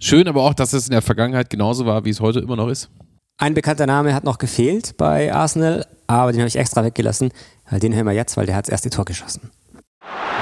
schön 0.00 0.28
aber 0.28 0.44
auch, 0.44 0.54
dass 0.54 0.72
es 0.72 0.86
in 0.86 0.92
der 0.92 1.02
Vergangenheit 1.02 1.50
genauso 1.50 1.84
war, 1.84 2.06
wie 2.06 2.10
es 2.10 2.20
heute 2.20 2.40
immer 2.40 2.56
noch 2.56 2.68
ist. 2.68 2.88
Ein 3.36 3.54
bekannter 3.54 3.86
Name 3.86 4.14
hat 4.14 4.24
noch 4.24 4.38
gefehlt 4.38 4.96
bei 4.96 5.32
Arsenal, 5.32 5.86
aber 6.06 6.32
den 6.32 6.40
habe 6.40 6.48
ich 6.48 6.56
extra 6.56 6.82
weggelassen. 6.82 7.30
weil 7.70 7.78
Den 7.78 7.94
hören 7.94 8.06
wir 8.06 8.12
jetzt, 8.12 8.36
weil 8.36 8.46
der 8.46 8.56
hat 8.56 8.64
das 8.64 8.72
erste 8.72 8.90
Tor 8.90 9.04
geschossen. 9.04 9.50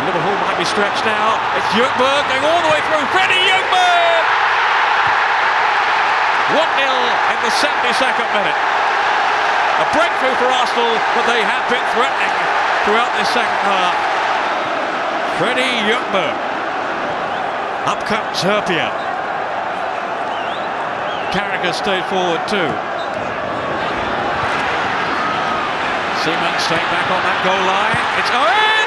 Liverpool 0.06 0.38
might 0.46 0.54
be 0.54 0.68
stretched 0.68 1.02
now. 1.02 1.34
It's 1.58 1.66
Jungberg 1.74 2.22
going 2.30 2.44
all 2.46 2.62
the 2.62 2.70
way 2.70 2.78
through. 2.86 3.02
Freddie 3.10 3.42
Jungberg! 3.42 4.24
1-0 6.54 6.62
in 6.62 7.38
the 7.42 7.50
72nd 7.50 8.28
minute. 8.30 8.60
A 9.82 9.86
breakthrough 9.90 10.36
for 10.38 10.46
Arsenal, 10.46 10.94
but 11.18 11.26
they 11.26 11.42
have 11.42 11.66
been 11.66 11.82
threatening 11.90 12.34
throughout 12.86 13.10
this 13.18 13.28
second 13.34 13.60
half. 13.66 13.98
Freddie 15.42 15.82
Jungberg. 15.90 16.38
Up 17.90 18.00
comes 18.06 18.38
Herpia. 18.46 18.94
Carragher 21.34 21.74
stayed 21.74 22.06
forward 22.06 22.46
too. 22.46 22.70
Seaman 26.22 26.54
staying 26.62 26.90
back 26.94 27.10
on 27.10 27.20
that 27.26 27.38
goal 27.42 27.64
line. 27.66 28.22
It's 28.22 28.30
Owen! 28.30 28.85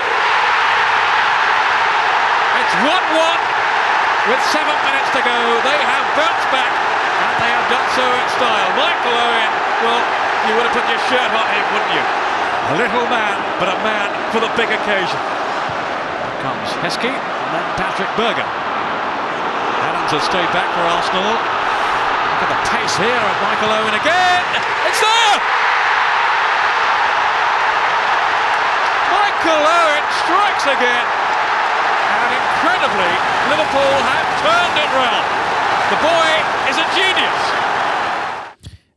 It's 2.69 2.86
1-1 2.86 4.29
with 4.29 4.41
seven 4.53 4.77
minutes 4.86 5.10
to 5.17 5.21
go. 5.25 5.38
They 5.65 5.79
have 5.89 6.05
bounced 6.13 6.49
back 6.53 6.69
and 6.69 7.34
they 7.41 7.49
have 7.49 7.65
done 7.65 7.88
so 7.97 8.05
in 8.05 8.27
style. 8.38 8.69
Michael 8.77 9.10
Owen, 9.10 9.51
well, 9.82 10.01
you 10.45 10.53
would 10.53 10.69
have 10.69 10.75
put 10.77 10.86
your 10.86 11.01
shirt 11.10 11.34
on 11.34 11.45
him, 11.49 11.65
wouldn't 11.73 11.97
you? 11.97 12.05
A 12.05 12.75
little 12.77 13.10
man, 13.10 13.41
but 13.58 13.73
a 13.73 13.77
man 13.82 14.13
for 14.29 14.38
the 14.38 14.53
big 14.53 14.69
occasion. 14.69 15.17
Here 15.17 16.38
comes 16.45 16.69
Heskey 16.86 17.10
and 17.10 17.49
then 17.58 17.65
Patrick 17.73 18.13
Berger. 18.13 18.45
Adams 18.45 20.13
has 20.13 20.21
stayed 20.29 20.53
back 20.53 20.69
for 20.77 20.86
Arsenal. 20.93 21.25
Look 21.25 22.41
at 22.45 22.53
the 22.53 22.62
pace 22.69 22.95
here 23.01 23.17
of 23.17 23.36
Michael 23.49 23.73
Owen 23.82 23.97
again. 23.97 24.45
It's 24.86 25.01
there! 25.01 25.41
Michael 29.10 29.58
Owen 29.58 30.05
strikes 30.21 30.69
again. 30.69 31.29
Turned 34.41 34.78
it 34.78 34.89
round. 34.95 35.25
The 35.89 35.97
boy 36.02 36.30
is 36.69 36.78
a 36.78 36.86
genius. 36.95 37.39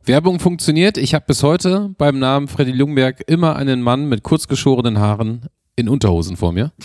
Werbung 0.05 0.39
funktioniert. 0.39 0.97
Ich 0.97 1.13
habe 1.13 1.25
bis 1.27 1.43
heute 1.43 1.91
beim 1.97 2.19
Namen 2.19 2.47
Freddy 2.47 2.71
Ljungberg 2.71 3.23
immer 3.27 3.55
einen 3.55 3.81
Mann 3.81 4.05
mit 4.09 4.23
kurz 4.23 4.47
geschorenen 4.47 4.99
Haaren 4.99 5.47
in 5.75 5.89
Unterhosen 5.89 6.37
vor 6.37 6.51
mir. 6.51 6.71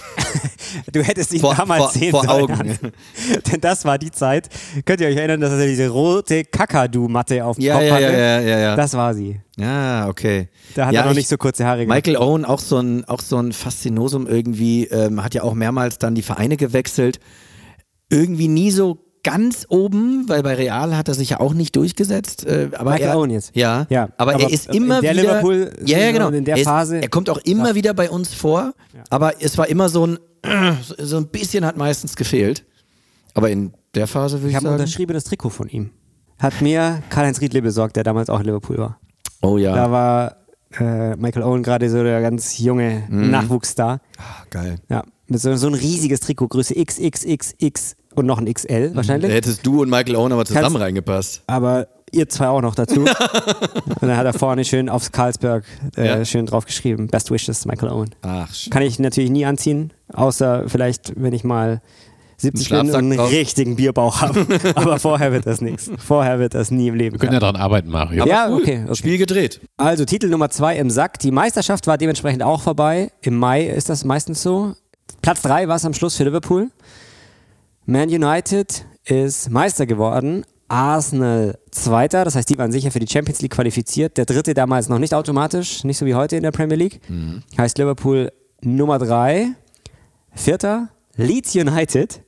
Du 0.93 1.03
hättest 1.03 1.33
ihn 1.33 1.41
Vor- 1.41 1.55
damals 1.55 1.81
vor- 1.83 1.91
sehen 1.93 2.11
vor 2.11 2.25
sollen. 2.25 2.51
Augen. 2.53 2.79
Denn 3.51 3.61
das 3.63 3.87
war 3.87 3.97
die 3.97 4.11
Zeit. 4.11 4.51
Könnt 4.85 5.01
ihr 5.01 5.09
euch 5.09 5.17
erinnern, 5.17 5.41
dass 5.41 5.53
er 5.53 5.67
diese 5.67 5.89
rote 5.89 6.45
Kakadu-Matte 6.45 7.43
auf 7.43 7.57
dem 7.57 7.65
Ja, 7.65 7.75
Kopf 7.75 7.85
ja, 7.85 7.95
hatte? 7.95 8.03
ja, 8.05 8.11
ja, 8.11 8.41
ja, 8.41 8.59
ja. 8.59 8.77
Das 8.77 8.93
war 8.93 9.15
sie. 9.15 9.41
Ja, 9.57 10.07
okay. 10.09 10.49
Da 10.75 10.87
hat 10.87 10.93
ja, 10.95 11.01
er 11.01 11.05
noch 11.07 11.13
ich- 11.13 11.19
nicht 11.19 11.29
so 11.29 11.39
kurze 11.39 11.65
Haare 11.65 11.87
gehabt. 11.87 12.07
Michael 12.07 12.19
Owen, 12.23 12.45
auch 12.45 12.59
so 12.61 12.77
ein, 12.79 13.07
auch 13.07 13.21
so 13.23 13.39
ein 13.39 13.53
Faszinosum 13.53 14.27
irgendwie, 14.27 14.85
ähm, 14.89 15.25
hat 15.25 15.35
ja 15.35 15.43
auch 15.43 15.55
mehrmals 15.55 15.97
dann 15.97 16.15
die 16.15 16.23
Vereine 16.23 16.59
gewechselt. 16.59 17.19
Irgendwie 18.11 18.49
nie 18.49 18.71
so 18.71 19.05
ganz 19.23 19.67
oben, 19.69 20.29
weil 20.29 20.43
bei 20.43 20.55
Real 20.55 20.97
hat 20.97 21.09
er 21.09 21.15
sich 21.15 21.31
ja 21.31 21.41
auch 21.41 21.53
nicht 21.53 21.77
durchgesetzt. 21.77 22.47
Äh, 22.47 22.71
aber 22.77 22.93
Michael 22.93 23.09
er, 23.11 23.19
Owen 23.19 23.31
jetzt? 23.31 23.55
Ja, 23.55 23.87
Ja, 23.91 24.09
aber, 24.17 24.35
aber 24.35 24.43
er 24.45 24.51
ist 24.51 24.69
in 24.69 24.75
immer 24.85 25.01
der 25.01 25.13
wieder. 25.13 25.23
Liverpool- 25.23 25.73
ja, 25.85 25.99
ja, 25.99 26.13
genau. 26.13 26.29
in 26.31 26.45
der 26.45 26.55
er, 26.55 26.61
ist, 26.61 26.67
Phase- 26.67 27.03
er 27.03 27.09
kommt 27.09 27.29
auch 27.29 27.39
immer 27.39 27.75
wieder 27.75 27.93
bei 27.95 28.09
uns 28.09 28.33
vor, 28.33 28.73
aber 29.11 29.43
es 29.43 29.59
war 29.59 29.69
immer 29.69 29.89
so 29.89 30.07
ein, 30.07 30.19
so 30.99 31.17
ein 31.17 31.27
bisschen 31.29 31.65
hat 31.67 31.77
meistens 31.77 32.17
gefehlt. 32.17 32.65
Aber 33.35 33.51
in 33.51 33.73
der 33.95 34.07
Phase 34.07 34.39
würde 34.39 34.47
Ich 34.47 34.51
ich, 34.53 34.57
habe 34.57 34.67
ein 34.67 34.71
sagen. 34.71 34.81
unterschriebenes 34.83 35.25
Trikot 35.25 35.51
von 35.51 35.69
ihm. 35.69 35.91
Hat 36.39 36.63
mir 36.63 37.03
Karl-Heinz 37.11 37.41
Riedle 37.41 37.61
besorgt, 37.63 37.97
der 37.97 38.05
damals 38.05 38.31
auch 38.31 38.39
in 38.41 38.47
Liverpool 38.47 38.79
war. 38.79 39.01
Oh 39.43 39.59
ja, 39.59 39.75
Da 39.75 39.91
war 39.91 40.37
äh, 40.79 41.17
Michael 41.17 41.43
Owen 41.43 41.63
gerade 41.63 41.91
so 41.91 42.03
der 42.03 42.21
ganz 42.23 42.59
junge 42.59 43.03
Mhm. 43.09 43.31
Nachwuchsstar. 43.31 44.01
Ah, 44.17 44.45
geil. 44.51 44.77
Ja, 44.89 45.03
mit 45.27 45.41
so, 45.41 45.55
so 45.57 45.67
ein 45.67 45.75
riesiges 45.75 46.21
Trikot, 46.21 46.49
Größe 46.49 46.75
XXXX 46.75 47.97
und 48.15 48.27
noch 48.27 48.39
ein 48.39 48.53
XL 48.53 48.91
Da 48.91 48.97
wahrscheinlich. 48.97 49.33
hättest 49.33 49.65
du 49.67 49.83
und 49.83 49.91
Michael 49.91 50.17
Owen 50.17 50.33
aber 50.33 50.45
zusammen 50.45 50.65
Kannst- 50.65 50.81
reingepasst. 50.81 51.43
Aber 51.47 51.89
ihr 52.11 52.29
zwei 52.29 52.49
auch 52.49 52.63
noch 52.63 52.75
dazu. 52.75 53.01
und 53.03 54.03
dann 54.03 54.17
hat 54.17 54.27
er 54.27 54.33
vorne 54.33 54.65
schön 54.65 54.89
aufs 54.89 55.13
Carlsberg 55.13 55.65
äh, 55.97 56.07
Ja. 56.07 56.25
schön 56.25 56.47
drauf 56.47 56.65
geschrieben. 56.67 57.07
Best 57.09 57.31
wishes, 57.31 57.65
Michael 57.67 57.91
Owen. 57.91 58.15
Ach, 58.23 58.51
sch- 58.51 58.71
Kann 58.71 58.83
ich 58.83 58.99
natürlich 58.99 59.31
nie 59.31 59.45
anziehen, 59.45 59.93
außer 60.13 60.65
vielleicht, 60.69 61.13
wenn 61.23 61.33
ich 61.33 61.45
mal 61.45 61.81
70 62.41 62.69
bin 62.71 62.79
und 62.81 62.95
einen 62.95 63.17
drauf. 63.19 63.31
richtigen 63.33 63.75
Bierbauch 63.77 64.21
habe. 64.23 64.47
Aber 64.77 64.99
vorher 65.01 65.33
wird 65.33 65.45
das 65.47 65.61
nichts. 65.61 65.91
Vorher 65.99 66.39
wird 66.39 66.55
das 66.55 66.71
nie 66.71 66.87
im 66.89 66.95
Leben. 66.95 67.15
Wir 67.17 67.19
können 67.21 67.33
ja 67.33 67.41
daran 67.41 67.57
arbeiten, 67.57 67.91
Mario. 67.91 68.27
ja, 68.27 68.49
okay, 68.55 68.85
okay. 68.87 68.95
Spiel 68.95 69.19
gedreht. 69.19 69.61
Also 69.77 70.05
Titel 70.05 70.29
Nummer 70.29 70.49
zwei 70.49 70.77
im 70.77 70.89
Sack. 70.89 71.19
Die 71.19 71.33
Meisterschaft 71.33 71.87
war 71.89 71.99
dementsprechend 71.99 72.43
auch 72.45 72.63
vorbei. 72.63 73.11
Im 73.23 73.37
Mai 73.37 73.67
ist 73.67 73.89
das 73.89 74.05
meistens 74.05 74.41
so. 74.43 74.75
Platz 75.21 75.43
drei 75.43 75.67
war 75.67 75.77
es 75.77 75.85
am 75.85 75.95
Schluss 75.95 76.15
für 76.17 76.25
Liverpool. 76.25 76.71
Man 77.91 78.11
United 78.11 78.85
ist 79.07 79.49
Meister 79.51 79.87
geworden. 79.87 80.45
Arsenal 80.71 81.59
Zweiter, 81.71 82.27
das 82.27 82.35
heißt, 82.35 82.51
die 82.51 82.59
waren 82.59 82.71
sicher 82.71 82.91
für 82.91 82.99
die 82.99 83.11
Champions 83.11 83.41
League 83.41 83.53
qualifiziert. 83.53 84.19
Der 84.19 84.27
dritte 84.27 84.53
damals 84.53 84.91
noch 84.91 84.99
nicht 84.99 85.15
automatisch, 85.15 85.85
nicht 85.85 85.97
so 85.97 86.05
wie 86.05 86.15
heute 86.15 86.37
in 86.37 86.43
der 86.43 86.51
Premier 86.51 86.77
League. 86.77 87.01
Heißt 87.57 87.79
Liverpool 87.79 88.31
Nummer 88.61 88.99
drei. 88.99 89.47
Vierter, 90.35 90.89
Leeds 91.17 91.55
United. 91.57 92.21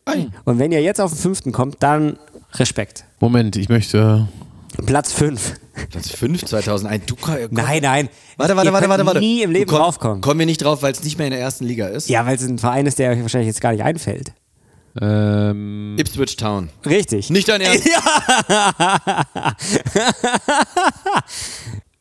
Und 0.46 0.58
wenn 0.58 0.72
ihr 0.72 0.80
jetzt 0.80 0.98
auf 0.98 1.12
den 1.12 1.18
fünften 1.18 1.52
kommt, 1.52 1.82
dann 1.82 2.18
Respekt. 2.54 3.04
Moment, 3.20 3.56
ich 3.56 3.68
möchte. 3.68 4.26
Platz 4.86 5.12
fünf. 5.12 5.56
Platz 5.90 6.10
5 6.10 6.44
2001. 6.46 7.04
Du, 7.06 7.16
komm, 7.20 7.34
Nein, 7.50 7.82
nein. 7.82 8.08
Warte, 8.36 8.56
warte, 8.56 8.68
Ihr 8.68 8.72
warte, 8.72 8.86
könnt 8.86 8.90
warte, 8.90 9.06
warte. 9.06 9.20
nie 9.20 9.42
im 9.42 9.50
Leben 9.50 9.68
komm- 9.68 9.78
draufkommen. 9.78 10.20
Kommen 10.22 10.38
wir 10.40 10.46
nicht 10.46 10.62
drauf, 10.62 10.82
weil 10.82 10.92
es 10.92 11.02
nicht 11.04 11.18
mehr 11.18 11.26
in 11.26 11.32
der 11.32 11.40
ersten 11.40 11.64
Liga 11.64 11.88
ist? 11.88 12.08
Ja, 12.08 12.24
weil 12.26 12.36
es 12.36 12.42
ein 12.42 12.58
Verein 12.58 12.86
ist, 12.86 12.98
der 12.98 13.10
euch 13.12 13.20
wahrscheinlich 13.20 13.48
jetzt 13.48 13.60
gar 13.60 13.72
nicht 13.72 13.82
einfällt. 13.82 14.32
Ähm, 15.00 15.96
Ipswich 15.98 16.36
Town. 16.36 16.68
Richtig. 16.84 17.30
Nicht 17.30 17.48
dein 17.48 17.60
Ernst? 17.62 17.88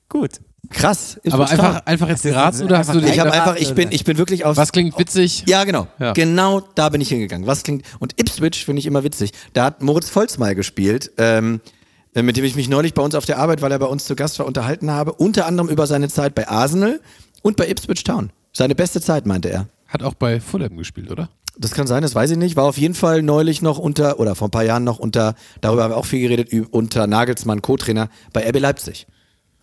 Gut. 0.09 0.41
Krass. 0.69 1.15
Ipswich 1.17 1.33
aber 1.33 1.45
Town. 1.45 1.59
einfach, 1.59 1.85
einfach 1.85 2.09
jetzt 2.09 2.23
geraten 2.23 2.63
oder 2.63 2.77
hast 2.77 2.93
du 2.93 2.99
Ich 2.99 3.19
habe 3.19 3.31
einfach, 3.31 3.55
ich 3.55 3.73
bin, 3.73 3.91
ich 3.91 4.03
bin 4.03 4.17
wirklich 4.17 4.45
auf. 4.45 4.57
Was 4.57 4.71
klingt 4.71 4.97
witzig? 4.99 5.45
Ja, 5.47 5.63
genau. 5.63 5.87
Ja. 5.99 6.13
Genau 6.13 6.61
da 6.75 6.89
bin 6.89 7.01
ich 7.01 7.09
hingegangen. 7.09 7.47
Was 7.47 7.63
klingt. 7.63 7.85
Und 7.99 8.19
Ipswich 8.19 8.65
finde 8.65 8.79
ich 8.81 8.85
immer 8.85 9.03
witzig. 9.03 9.31
Da 9.53 9.65
hat 9.65 9.81
Moritz 9.81 10.13
Volz 10.13 10.37
mal 10.37 10.53
gespielt, 10.53 11.11
ähm, 11.17 11.61
äh, 12.13 12.21
mit 12.21 12.37
dem 12.37 12.43
ich 12.43 12.55
mich 12.55 12.69
neulich 12.69 12.93
bei 12.93 13.01
uns 13.01 13.15
auf 13.15 13.25
der 13.25 13.39
Arbeit, 13.39 13.61
weil 13.61 13.71
er 13.71 13.79
bei 13.79 13.85
uns 13.85 14.05
zu 14.05 14.15
Gast 14.15 14.37
war, 14.39 14.45
unterhalten 14.45 14.91
habe. 14.91 15.13
Unter 15.13 15.45
anderem 15.45 15.69
über 15.69 15.87
seine 15.87 16.09
Zeit 16.09 16.35
bei 16.35 16.47
Arsenal 16.47 16.99
und 17.41 17.55
bei 17.55 17.69
Ipswich 17.69 18.03
Town. 18.03 18.31
Seine 18.51 18.75
beste 18.75 18.99
Zeit, 18.99 19.25
meinte 19.25 19.49
er. 19.49 19.67
Hat 19.87 20.03
auch 20.03 20.13
bei 20.13 20.39
Fulham 20.39 20.77
gespielt, 20.77 21.11
oder? 21.11 21.29
Das 21.59 21.71
kann 21.71 21.87
sein, 21.87 22.01
das 22.01 22.15
weiß 22.15 22.31
ich 22.31 22.37
nicht. 22.37 22.55
War 22.55 22.63
auf 22.63 22.77
jeden 22.77 22.93
Fall 22.95 23.21
neulich 23.21 23.61
noch 23.61 23.77
unter, 23.77 24.19
oder 24.19 24.33
vor 24.33 24.47
ein 24.47 24.51
paar 24.51 24.63
Jahren 24.63 24.85
noch 24.85 24.97
unter, 24.97 25.35
darüber 25.59 25.83
haben 25.83 25.91
wir 25.91 25.97
auch 25.97 26.05
viel 26.05 26.21
geredet, 26.21 26.53
unter 26.71 27.05
Nagelsmann, 27.05 27.61
Co-Trainer 27.61 28.09
bei 28.31 28.47
RB 28.47 28.59
Leipzig. 28.59 29.07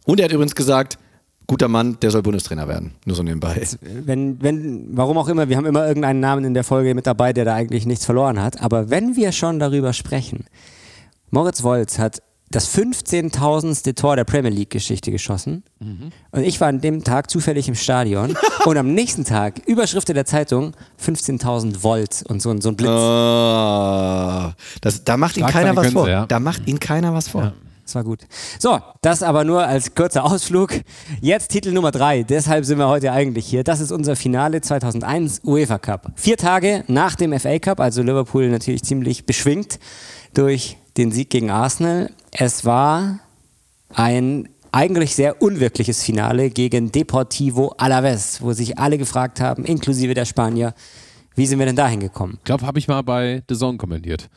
Und 0.05 0.21
er 0.21 0.27
hat 0.27 0.33
übrigens 0.33 0.55
gesagt, 0.55 0.99
guter 1.47 1.69
Mann, 1.69 1.99
der 2.01 2.11
soll 2.11 2.23
Bundestrainer 2.23 2.69
werden. 2.69 2.93
Nur 3.07 3.17
so 3.17 3.23
nebenbei. 3.23 3.67
Wenn, 3.81 4.43
wenn, 4.43 4.97
warum 4.97 5.17
auch 5.17 5.29
immer, 5.29 5.49
wir 5.49 5.57
haben 5.57 5.65
immer 5.65 5.87
irgendeinen 5.87 6.21
Namen 6.21 6.45
in 6.45 6.55
der 6.55 6.65
Folge 6.65 6.95
mit 6.95 7.07
dabei, 7.07 7.33
der 7.33 7.47
da 7.47 7.55
eigentlich 7.55 7.87
nichts 7.87 8.05
verloren 8.05 8.43
hat. 8.43 8.61
Aber 8.61 8.91
wenn 8.91 9.17
wir 9.17 9.33
schon 9.33 9.59
darüber 9.59 9.95
sprechen, 9.95 10.45
Moritz 11.31 11.63
Wolz 11.63 11.99
hat 11.99 12.23
das 12.51 12.73
15.000. 12.77 13.95
Tor 13.97 14.17
der 14.17 14.25
Premier 14.25 14.51
League-Geschichte 14.51 15.11
geschossen. 15.11 15.65
Und 15.81 16.43
ich 16.45 16.61
war 16.61 16.69
an 16.69 16.81
dem 16.81 17.03
Tag 17.05 17.31
zufällig 17.31 17.69
im 17.69 17.75
Stadion. 17.75 18.37
und 18.65 18.77
am 18.79 18.95
nächsten 18.95 19.25
Tag, 19.25 19.61
Überschrift 19.67 20.09
in 20.09 20.15
der 20.15 20.27
Zeitung, 20.27 20.73
15.000 21.05 21.83
Volt 21.83 22.25
und 22.29 22.41
so, 22.41 22.51
ein- 22.51 22.61
so 22.61 22.69
ein 22.71 22.77
Blitz. 22.77 22.91
Oh, 22.91 24.53
das, 24.81 25.05
da 25.05 25.17
macht 25.17 25.37
ihn 25.37 25.41
Stark 25.41 25.53
keiner 25.53 25.75
seine 25.75 25.87
was 25.87 25.93
vor. 25.93 26.09
ja. 26.09 26.27
Da 26.27 26.39
macht 26.41 26.67
ihn 26.67 26.79
keiner 26.81 27.13
was 27.15 27.29
vor. 27.29 27.53
Das 27.85 27.95
war 27.95 28.03
gut. 28.05 28.21
So, 28.59 28.81
das 29.01 29.23
aber 29.23 29.45
nur 29.45 29.65
als 29.65 29.95
kurzer 29.95 30.25
Ausflug. 30.25 30.73
Jetzt 31.21 31.53
Titel 31.53 31.71
Nummer 31.73 31.93
drei. 31.93 32.25
Deshalb 32.25 32.65
sind 32.65 32.79
wir 32.79 32.89
heute 32.89 33.13
eigentlich 33.13 33.47
hier. 33.47 33.63
Das 33.63 33.79
ist 33.81 33.93
unser 33.93 34.17
Finale 34.17 34.61
2001 34.61 35.43
UEFA 35.45 35.79
Cup. 35.79 36.11
Vier 36.17 36.37
Tage 36.37 36.83
nach 36.89 37.15
dem 37.15 37.39
FA 37.39 37.59
Cup, 37.61 37.79
also 37.79 38.03
Liverpool 38.03 38.49
natürlich 38.49 38.83
ziemlich 38.83 39.25
beschwingt 39.25 39.79
durch 40.35 40.79
den 40.97 41.13
Sieg 41.13 41.31
gegen 41.31 41.51
Arsenal. 41.51 42.11
Es 42.33 42.65
war 42.65 43.21
ein 43.95 44.49
eigentlich 44.73 45.15
sehr 45.15 45.41
unwirkliches 45.41 46.03
Finale 46.03 46.51
gegen 46.51 46.93
Deportivo 46.93 47.75
Alaves, 47.79 48.43
wo 48.43 48.53
sich 48.53 48.79
alle 48.79 48.99
gefragt 48.99 49.41
haben, 49.41 49.65
inklusive 49.65 50.15
der 50.15 50.25
Spanier, 50.25 50.75
wie 51.35 51.47
sind 51.47 51.59
wir 51.59 51.67
denn 51.67 51.77
dahin 51.77 52.01
gekommen? 52.01 52.35
Ich 52.39 52.45
glaube, 52.45 52.67
habe 52.67 52.79
ich 52.79 52.89
mal 52.89 53.03
bei 53.03 53.43
The 53.49 53.57
Zone 53.57 53.79
kommentiert. 53.79 54.29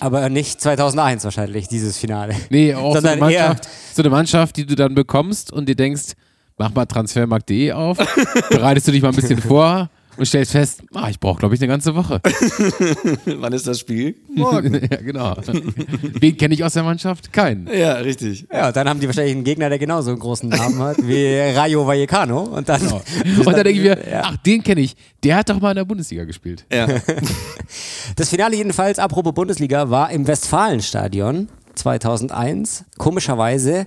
Aber 0.00 0.28
nicht 0.28 0.60
2001 0.60 1.24
wahrscheinlich, 1.24 1.68
dieses 1.68 1.96
Finale. 1.96 2.34
Nee, 2.50 2.74
auch 2.74 2.92
so 2.92 2.98
eine, 2.98 3.08
Sondern 3.08 3.18
Mannschaft, 3.20 3.68
so 3.94 4.02
eine 4.02 4.10
Mannschaft, 4.10 4.56
die 4.56 4.66
du 4.66 4.74
dann 4.74 4.94
bekommst 4.94 5.52
und 5.52 5.68
dir 5.68 5.76
denkst, 5.76 6.12
mach 6.58 6.74
mal 6.74 6.86
transfermarkt.de 6.86 7.72
auf, 7.72 7.98
bereitest 8.50 8.88
du 8.88 8.92
dich 8.92 9.02
mal 9.02 9.10
ein 9.10 9.14
bisschen 9.14 9.40
vor 9.40 9.88
und 10.16 10.26
stellst 10.26 10.52
fest, 10.52 10.82
ah, 10.94 11.08
ich 11.08 11.18
brauche, 11.20 11.38
glaube 11.38 11.54
ich, 11.54 11.60
eine 11.60 11.68
ganze 11.68 11.94
Woche. 11.94 12.20
Wann 13.26 13.52
ist 13.52 13.66
das 13.66 13.80
Spiel? 13.80 14.14
Morgen. 14.34 14.74
ja, 14.90 14.96
genau. 14.98 15.36
Wen 16.20 16.36
kenne 16.36 16.54
ich 16.54 16.62
aus 16.64 16.74
der 16.74 16.82
Mannschaft? 16.82 17.32
Keinen. 17.32 17.68
Ja, 17.72 17.94
richtig. 17.94 18.46
Ja, 18.52 18.72
dann 18.72 18.88
haben 18.88 19.00
die 19.00 19.06
wahrscheinlich 19.06 19.34
einen 19.34 19.44
Gegner, 19.44 19.68
der 19.68 19.78
genauso 19.78 20.10
einen 20.10 20.18
großen 20.20 20.48
Namen 20.48 20.78
hat 20.78 20.96
wie 21.06 21.38
Rayo 21.56 21.86
Vallecano. 21.86 22.42
Und 22.42 22.68
dann, 22.68 22.80
Genau. 22.80 23.00
Und 23.38 23.46
dann 23.46 23.64
denke 23.64 23.70
ich 23.70 23.82
mir, 23.82 23.98
Ja. 24.10 24.22
ach, 24.26 24.36
den 24.38 24.62
kenne 24.62 24.80
ich. 24.82 24.96
Der 25.22 25.36
hat 25.36 25.48
doch 25.48 25.60
mal 25.60 25.70
in 25.70 25.76
der 25.76 25.84
Bundesliga 25.84 26.24
gespielt. 26.24 26.64
Ja. 26.72 26.86
Das 28.16 28.28
Finale 28.28 28.56
jedenfalls, 28.56 28.98
apropos 28.98 29.32
Bundesliga, 29.34 29.90
war 29.90 30.10
im 30.10 30.26
Westfalenstadion 30.26 31.48
2001. 31.74 32.84
Komischerweise, 32.98 33.86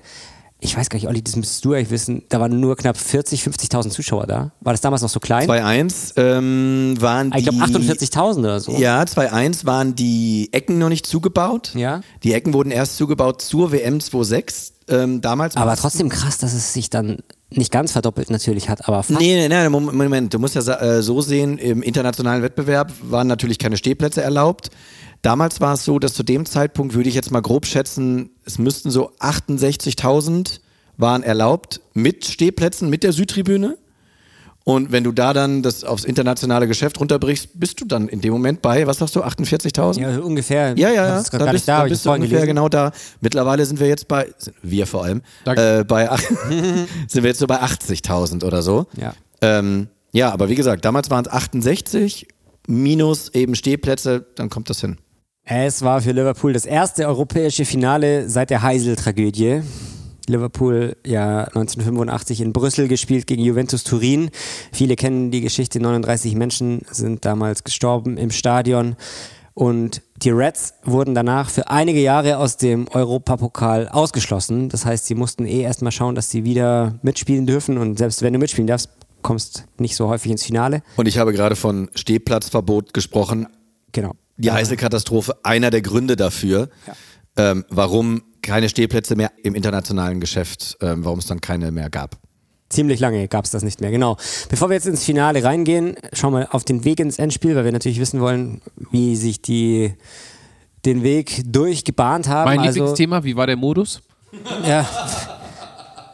ich 0.59 0.75
weiß 0.75 0.89
gar 0.89 0.97
nicht, 0.97 1.07
Olli, 1.07 1.21
das 1.21 1.35
müsstest 1.35 1.63
du 1.65 1.73
eigentlich 1.73 1.91
wissen, 1.91 2.23
da 2.29 2.39
waren 2.39 2.59
nur 2.59 2.75
knapp 2.75 2.97
40, 2.97 3.41
50.000 3.43 3.89
Zuschauer 3.89 4.25
da. 4.25 4.51
War 4.61 4.73
das 4.73 4.81
damals 4.81 5.03
noch 5.03 5.09
so 5.09 5.19
klein? 5.19 5.47
2-1 5.47 6.13
ähm, 6.17 6.95
waren 6.99 7.31
die... 7.31 7.37
ich 7.39 7.43
glaube 7.45 7.59
48.000 7.63 8.39
oder 8.39 8.59
so. 8.59 8.71
Ja, 8.71 9.01
2-1 9.03 9.65
waren 9.65 9.95
die 9.95 10.49
Ecken 10.53 10.79
noch 10.79 10.89
nicht 10.89 11.05
zugebaut. 11.05 11.71
Ja. 11.75 12.01
Die 12.23 12.33
Ecken 12.33 12.53
wurden 12.53 12.71
erst 12.71 12.97
zugebaut 12.97 13.41
zur 13.41 13.71
WM 13.71 13.99
2.6. 13.99 14.71
Ähm, 14.89 15.21
damals 15.21 15.55
Aber 15.57 15.75
trotzdem 15.75 16.09
krass, 16.09 16.37
dass 16.37 16.53
es 16.53 16.73
sich 16.73 16.89
dann 16.89 17.19
nicht 17.49 17.71
ganz 17.71 17.91
verdoppelt 17.91 18.29
natürlich 18.29 18.69
hat, 18.69 18.87
aber 18.87 19.03
fast. 19.03 19.19
Nee, 19.19 19.35
nee, 19.35 19.47
nee, 19.47 19.69
Mom- 19.69 19.95
Moment, 19.95 20.33
du 20.33 20.39
musst 20.39 20.55
ja 20.55 20.61
äh, 20.61 21.01
so 21.01 21.21
sehen, 21.21 21.57
im 21.57 21.81
internationalen 21.81 22.41
Wettbewerb 22.41 22.91
waren 23.01 23.27
natürlich 23.27 23.59
keine 23.59 23.77
Stehplätze 23.77 24.21
erlaubt. 24.21 24.69
Damals 25.21 25.61
war 25.61 25.73
es 25.73 25.83
so, 25.83 25.99
dass 25.99 26.13
zu 26.13 26.23
dem 26.23 26.45
Zeitpunkt, 26.45 26.93
würde 26.93 27.09
ich 27.09 27.15
jetzt 27.15 27.31
mal 27.31 27.41
grob 27.41 27.65
schätzen, 27.65 28.29
es 28.45 28.59
müssten 28.59 28.91
so 28.91 29.11
68.000 29.19 30.59
waren 30.97 31.23
erlaubt 31.23 31.81
mit 31.93 32.25
Stehplätzen, 32.25 32.89
mit 32.89 33.03
der 33.03 33.13
Südtribüne. 33.13 33.77
Und 34.63 34.91
wenn 34.91 35.05
du 35.05 35.13
da 35.13 35.31
dann 35.31 35.63
das 35.63 35.85
aufs 35.85 36.03
internationale 36.03 36.67
Geschäft 36.67 36.99
runterbrichst, 36.99 37.57
bist 37.57 37.79
du 37.79 37.85
dann 37.85 38.09
in 38.09 38.19
dem 38.19 38.33
Moment 38.33 38.61
bei, 38.61 38.85
was 38.85 38.97
sagst 38.97 39.15
du, 39.15 39.23
48.000? 39.23 40.01
Ja, 40.01 40.07
also 40.09 40.23
ungefähr. 40.23 40.77
Ja, 40.77 40.89
ja, 40.89 41.07
ja. 41.07 41.15
hab's 41.15 41.31
grad 41.31 41.39
Da 41.39 41.45
gar 41.45 41.53
bist, 41.53 41.67
da, 41.69 41.83
da 41.83 41.87
bist 41.87 42.05
du 42.05 42.11
ungefähr 42.11 42.39
gelesen. 42.39 42.47
genau 42.47 42.67
da. 42.67 42.91
Mittlerweile 43.21 43.65
sind 43.65 43.79
wir 43.79 43.87
jetzt 43.87 44.09
bei, 44.09 44.27
wir 44.61 44.85
vor 44.85 45.05
allem, 45.05 45.21
äh, 45.45 45.85
bei, 45.85 46.09
sind 47.07 47.23
wir 47.23 47.29
jetzt 47.29 47.39
so 47.39 47.47
bei 47.47 47.61
80.000 47.61 48.43
oder 48.43 48.61
so. 48.61 48.87
Ja. 48.97 49.13
Ähm, 49.39 49.87
ja, 50.11 50.33
aber 50.33 50.49
wie 50.49 50.55
gesagt, 50.55 50.83
damals 50.83 51.09
waren 51.09 51.23
es 51.23 51.31
68 51.31 52.27
minus 52.67 53.29
eben 53.33 53.55
Stehplätze, 53.55 54.25
dann 54.35 54.49
kommt 54.49 54.69
das 54.69 54.81
hin. 54.81 54.97
Es 55.49 55.81
war 55.81 56.01
für 56.01 56.11
Liverpool 56.11 56.51
das 56.51 56.65
erste 56.65 57.07
europäische 57.07 57.63
Finale 57.63 58.27
seit 58.27 58.49
der 58.49 58.63
Heysel-Tragödie. 58.63 59.61
Liverpool 60.27 60.97
ja 61.05 61.45
1985 61.45 62.41
in 62.41 62.51
Brüssel 62.51 62.89
gespielt 62.89 63.27
gegen 63.27 63.41
Juventus 63.41 63.85
Turin. 63.85 64.29
Viele 64.73 64.97
kennen 64.97 65.31
die 65.31 65.39
Geschichte, 65.39 65.79
39 65.79 66.35
Menschen 66.35 66.81
sind 66.91 67.23
damals 67.23 67.63
gestorben 67.63 68.17
im 68.17 68.29
Stadion. 68.29 68.97
Und 69.53 70.01
die 70.17 70.31
Reds 70.31 70.73
wurden 70.83 71.15
danach 71.15 71.49
für 71.49 71.69
einige 71.69 72.01
Jahre 72.01 72.39
aus 72.39 72.57
dem 72.57 72.89
Europapokal 72.89 73.87
ausgeschlossen. 73.87 74.67
Das 74.67 74.85
heißt, 74.85 75.05
sie 75.05 75.15
mussten 75.15 75.45
eh 75.45 75.61
erstmal 75.61 75.93
schauen, 75.93 76.15
dass 76.15 76.29
sie 76.29 76.43
wieder 76.43 76.99
mitspielen 77.03 77.45
dürfen. 77.45 77.77
Und 77.77 77.99
selbst 77.99 78.21
wenn 78.21 78.33
du 78.33 78.39
mitspielen 78.39 78.67
darfst, 78.67 78.89
kommst 79.21 79.63
nicht 79.79 79.95
so 79.95 80.09
häufig 80.09 80.29
ins 80.29 80.43
Finale. 80.43 80.81
Und 80.97 81.07
ich 81.07 81.17
habe 81.17 81.31
gerade 81.31 81.55
von 81.55 81.89
Stehplatzverbot 81.95 82.93
gesprochen. 82.93 83.47
Genau. 83.93 84.11
Die 84.37 84.51
Heiselkatastrophe, 84.51 85.37
einer 85.43 85.69
der 85.69 85.81
Gründe 85.81 86.15
dafür, 86.15 86.69
ähm, 87.35 87.65
warum 87.69 88.23
keine 88.41 88.69
Stehplätze 88.69 89.15
mehr 89.15 89.31
im 89.43 89.55
internationalen 89.55 90.19
Geschäft, 90.19 90.77
ähm, 90.81 91.03
warum 91.03 91.19
es 91.19 91.25
dann 91.25 91.41
keine 91.41 91.71
mehr 91.71 91.89
gab. 91.89 92.17
Ziemlich 92.69 92.99
lange 92.99 93.27
gab 93.27 93.45
es 93.45 93.51
das 93.51 93.63
nicht 93.63 93.79
mehr, 93.79 93.91
genau. 93.91 94.17
Bevor 94.49 94.69
wir 94.69 94.73
jetzt 94.75 94.87
ins 94.87 95.03
Finale 95.03 95.43
reingehen, 95.43 95.95
schauen 96.11 96.33
wir 96.33 96.53
auf 96.53 96.65
den 96.65 96.83
Weg 96.83 96.99
ins 96.99 97.17
Endspiel, 97.17 97.55
weil 97.55 97.63
wir 97.63 97.71
natürlich 97.71 97.99
wissen 97.99 98.19
wollen, 98.19 98.61
wie 98.91 99.15
sich 99.15 99.41
die 99.41 99.93
den 100.85 101.01
Weg 101.01 101.43
durchgebahnt 101.45 102.27
haben. 102.27 102.45
Mein 102.45 102.59
also, 102.59 102.79
Lieblingsthema, 102.79 103.23
wie 103.23 103.35
war 103.35 103.47
der 103.47 103.55
Modus? 103.55 104.01
Ja, 104.67 104.85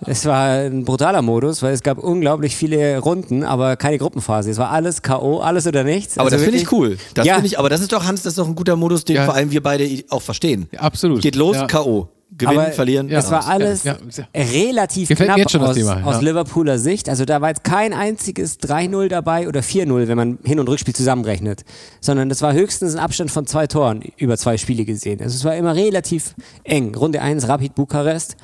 es 0.07 0.25
war 0.25 0.49
ein 0.49 0.85
brutaler 0.85 1.21
Modus, 1.21 1.61
weil 1.61 1.73
es 1.73 1.83
gab 1.83 1.97
unglaublich 1.97 2.55
viele 2.55 2.97
Runden, 2.99 3.43
aber 3.43 3.75
keine 3.75 3.97
Gruppenphase. 3.97 4.49
Es 4.51 4.57
war 4.57 4.71
alles 4.71 5.01
K.O., 5.01 5.39
alles 5.39 5.67
oder 5.67 5.83
nichts. 5.83 6.17
Aber 6.17 6.25
Also 6.25 6.37
das 6.37 6.43
finde 6.43 6.59
ich 6.59 6.71
cool. 6.71 6.97
Das 7.13 7.25
ja, 7.25 7.39
ich, 7.43 7.57
aber 7.59 7.69
das 7.69 7.81
ist 7.81 7.91
doch, 7.91 8.05
Hans, 8.05 8.23
das 8.23 8.33
ist 8.33 8.37
doch 8.39 8.47
ein 8.47 8.55
guter 8.55 8.75
Modus, 8.75 9.05
den 9.05 9.15
Ja. 9.17 9.25
vor 9.25 9.33
allem 9.35 9.51
wir 9.51 9.61
beide 9.63 9.87
auch 10.09 10.21
verstehen. 10.21 10.67
Ja, 10.71 10.81
absolut. 10.81 11.21
Geht 11.21 11.35
los, 11.35 11.55
Ja. 11.57 11.67
K.O. 11.67 12.09
Gewinnen, 12.35 12.59
Aber 12.61 12.71
verlieren. 12.71 13.11
Es 13.11 13.29
war 13.29 13.47
alles 13.47 13.83
Ja, 13.83 13.95
ja. 14.17 14.25
relativ 14.35 15.07
Gefällt 15.09 15.19
mir 15.29 15.35
knapp 15.35 15.37
jetzt 15.37 15.51
schon 15.51 15.61
das 15.61 15.69
aus, 15.69 15.75
Thema, 15.75 15.99
ja. 15.99 16.03
aus 16.03 16.19
Liverpooler 16.19 16.79
Sicht. 16.79 17.07
Also 17.07 17.25
da 17.25 17.41
war 17.41 17.49
jetzt 17.49 17.63
kein 17.63 17.93
einziges 17.93 18.59
3-0 18.59 19.07
dabei 19.07 19.47
oder 19.47 19.59
4-0, 19.61 20.07
wenn 20.07 20.17
man 20.17 20.39
Hin- 20.43 20.59
und 20.59 20.67
Rückspiel 20.67 20.95
zusammenrechnet. 20.95 21.63
Sondern 22.01 22.29
das 22.29 22.41
war 22.41 22.53
höchstens 22.53 22.95
ein 22.95 22.99
Abstand 22.99 23.29
von 23.29 23.45
zwei 23.45 23.67
Toren 23.67 24.01
über 24.17 24.35
zwei 24.39 24.57
Spiele 24.57 24.83
gesehen. 24.83 25.21
Also 25.21 25.35
es 25.35 25.43
war 25.45 25.55
immer 25.55 25.75
relativ 25.75 26.33
eng. 26.63 26.95
Runde 26.95 27.21
1 27.21 27.47
Rapid 27.47 27.75
Bukarest, 27.75 28.35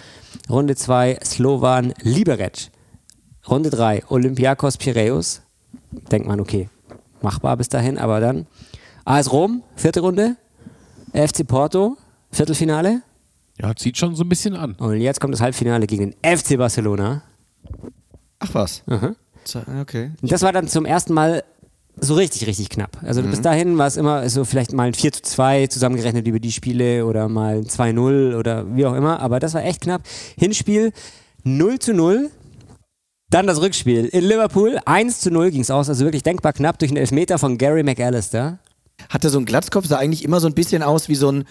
Runde 0.49 0.75
2 0.75 1.19
Slovan 1.23 1.93
Liberec, 2.01 2.71
Runde 3.47 3.69
3 3.69 4.03
Olympiakos 4.09 4.77
Piraeus. 4.77 5.41
Denkt 6.11 6.27
man, 6.27 6.39
okay, 6.39 6.69
machbar 7.21 7.57
bis 7.57 7.69
dahin, 7.69 7.97
aber 7.97 8.19
dann 8.19 8.47
AS 9.05 9.31
Rom, 9.31 9.63
vierte 9.75 10.01
Runde, 10.01 10.35
FC 11.13 11.47
Porto, 11.47 11.97
Viertelfinale. 12.31 13.01
Ja, 13.59 13.75
zieht 13.75 13.97
schon 13.97 14.15
so 14.15 14.23
ein 14.23 14.29
bisschen 14.29 14.55
an. 14.55 14.73
Und 14.75 15.01
jetzt 15.01 15.19
kommt 15.19 15.33
das 15.33 15.41
Halbfinale 15.41 15.85
gegen 15.85 16.11
den 16.11 16.37
FC 16.37 16.57
Barcelona. 16.57 17.23
Ach 18.39 18.53
was. 18.53 18.83
Aha. 18.87 19.15
Okay. 19.81 20.11
Und 20.21 20.31
das 20.31 20.41
war 20.41 20.53
dann 20.53 20.67
zum 20.67 20.85
ersten 20.85 21.13
Mal 21.13 21.43
so 22.01 22.15
richtig, 22.15 22.47
richtig 22.47 22.69
knapp. 22.69 22.97
Also 23.03 23.21
bis 23.21 23.41
dahin 23.41 23.77
war 23.77 23.87
es 23.87 23.97
immer 23.97 24.27
so 24.29 24.45
vielleicht 24.45 24.73
mal 24.73 24.87
ein 24.87 24.93
4 24.93 25.11
zu 25.11 25.21
2 25.21 25.67
zusammengerechnet 25.67 26.27
über 26.27 26.39
die 26.39 26.51
Spiele 26.51 27.05
oder 27.05 27.27
mal 27.29 27.57
ein 27.57 27.65
2-0 27.65 28.37
oder 28.37 28.65
wie 28.75 28.85
auch 28.85 28.95
immer. 28.95 29.19
Aber 29.19 29.39
das 29.39 29.53
war 29.53 29.63
echt 29.63 29.81
knapp. 29.81 30.01
Hinspiel 30.37 30.91
0 31.43 31.79
zu 31.79 31.93
0. 31.93 32.29
Dann 33.29 33.45
das 33.45 33.61
Rückspiel 33.61 34.05
in 34.05 34.23
Liverpool. 34.23 34.79
1 34.85 35.19
zu 35.19 35.31
0 35.31 35.51
ging 35.51 35.61
es 35.61 35.71
aus. 35.71 35.89
Also 35.89 36.05
wirklich 36.05 36.23
denkbar 36.23 36.53
knapp 36.53 36.79
durch 36.79 36.91
einen 36.91 36.97
Elfmeter 36.97 37.37
von 37.37 37.57
Gary 37.57 37.83
McAllister. 37.83 38.59
Hatte 39.09 39.29
so 39.29 39.39
ein 39.39 39.45
Glatzkopf, 39.45 39.87
sah 39.87 39.97
eigentlich 39.97 40.23
immer 40.23 40.39
so 40.39 40.47
ein 40.47 40.55
bisschen 40.55 40.83
aus 40.83 41.09
wie 41.09 41.15
so 41.15 41.31
ein, 41.31 41.45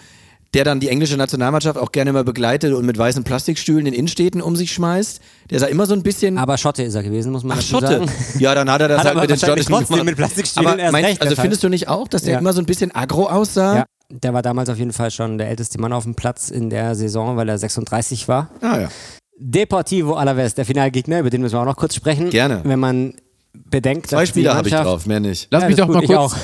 der 0.53 0.63
dann 0.63 0.79
die 0.79 0.89
englische 0.89 1.15
Nationalmannschaft 1.17 1.77
auch 1.77 1.91
gerne 1.91 2.11
mal 2.11 2.23
begleitet 2.23 2.73
und 2.73 2.85
mit 2.85 2.97
weißen 2.97 3.23
Plastikstühlen 3.23 3.85
in 3.85 3.93
Innenstädten 3.93 4.41
um 4.41 4.55
sich 4.55 4.71
schmeißt. 4.71 5.21
Der 5.51 5.59
sah 5.59 5.67
immer 5.67 5.85
so 5.85 5.93
ein 5.93 6.01
bisschen. 6.03 6.37
Aber 6.37 6.57
Schotte 6.57 6.83
ist 6.83 6.95
er 6.95 7.03
gewesen, 7.03 7.31
muss 7.31 7.43
man 7.43 7.57
Ach, 7.59 7.61
Schotte. 7.61 7.87
sagen. 7.87 8.11
Ja, 8.39 8.55
dann 8.55 8.69
hat 8.71 8.81
er 8.81 8.87
das 8.87 8.99
Hat 8.99 9.07
halt 9.15 9.19
mit 9.21 9.29
den 9.29 9.37
schottischen 9.39 10.05
mit 10.05 10.15
Plastikstühlen 10.17 10.67
Aber 10.67 10.79
erst 10.79 10.91
meinst, 10.91 11.09
recht 11.09 11.21
also 11.21 11.35
findest 11.35 11.63
du 11.63 11.69
nicht 11.69 11.87
auch, 11.87 12.07
dass 12.07 12.23
der 12.23 12.33
Ja. 12.33 12.39
immer 12.39 12.53
so 12.53 12.61
ein 12.61 12.65
bisschen 12.65 12.93
aggro 12.95 13.27
aussah? 13.27 13.75
Ja, 13.77 13.85
der 14.09 14.33
war 14.33 14.41
damals 14.41 14.69
auf 14.69 14.77
jeden 14.77 14.93
Fall 14.93 15.11
schon 15.11 15.37
der 15.37 15.49
älteste 15.49 15.79
Mann 15.79 15.93
auf 15.93 16.03
dem 16.03 16.15
Platz 16.15 16.49
in 16.49 16.69
der 16.69 16.95
Saison, 16.95 17.37
weil 17.37 17.47
er 17.47 17.57
36 17.57 18.27
war. 18.27 18.49
Ah 18.61 18.79
ja. 18.81 18.89
Deportivo 19.37 20.15
Alaves, 20.15 20.55
der 20.55 20.65
Finalgegner, 20.65 21.19
über 21.19 21.29
den 21.29 21.41
müssen 21.41 21.53
wir 21.55 21.61
auch 21.61 21.65
noch 21.65 21.77
kurz 21.77 21.95
sprechen. 21.95 22.29
Gerne. 22.29 22.61
Wenn 22.63 22.79
man 22.79 23.13
bedenkt, 23.53 24.07
Zwei 24.07 24.21
dass 24.21 24.29
Spieler 24.29 24.55
habe 24.55 24.67
ich 24.67 24.73
drauf, 24.73 25.05
mehr 25.05 25.19
nicht. 25.19 25.47
Lass 25.51 25.63
Ja, 25.63 25.67
mich 25.69 25.77
doch 25.77 25.87
mal 25.87 25.93
gut, 26.01 26.03
ich 26.09 26.15
kurz. 26.15 26.35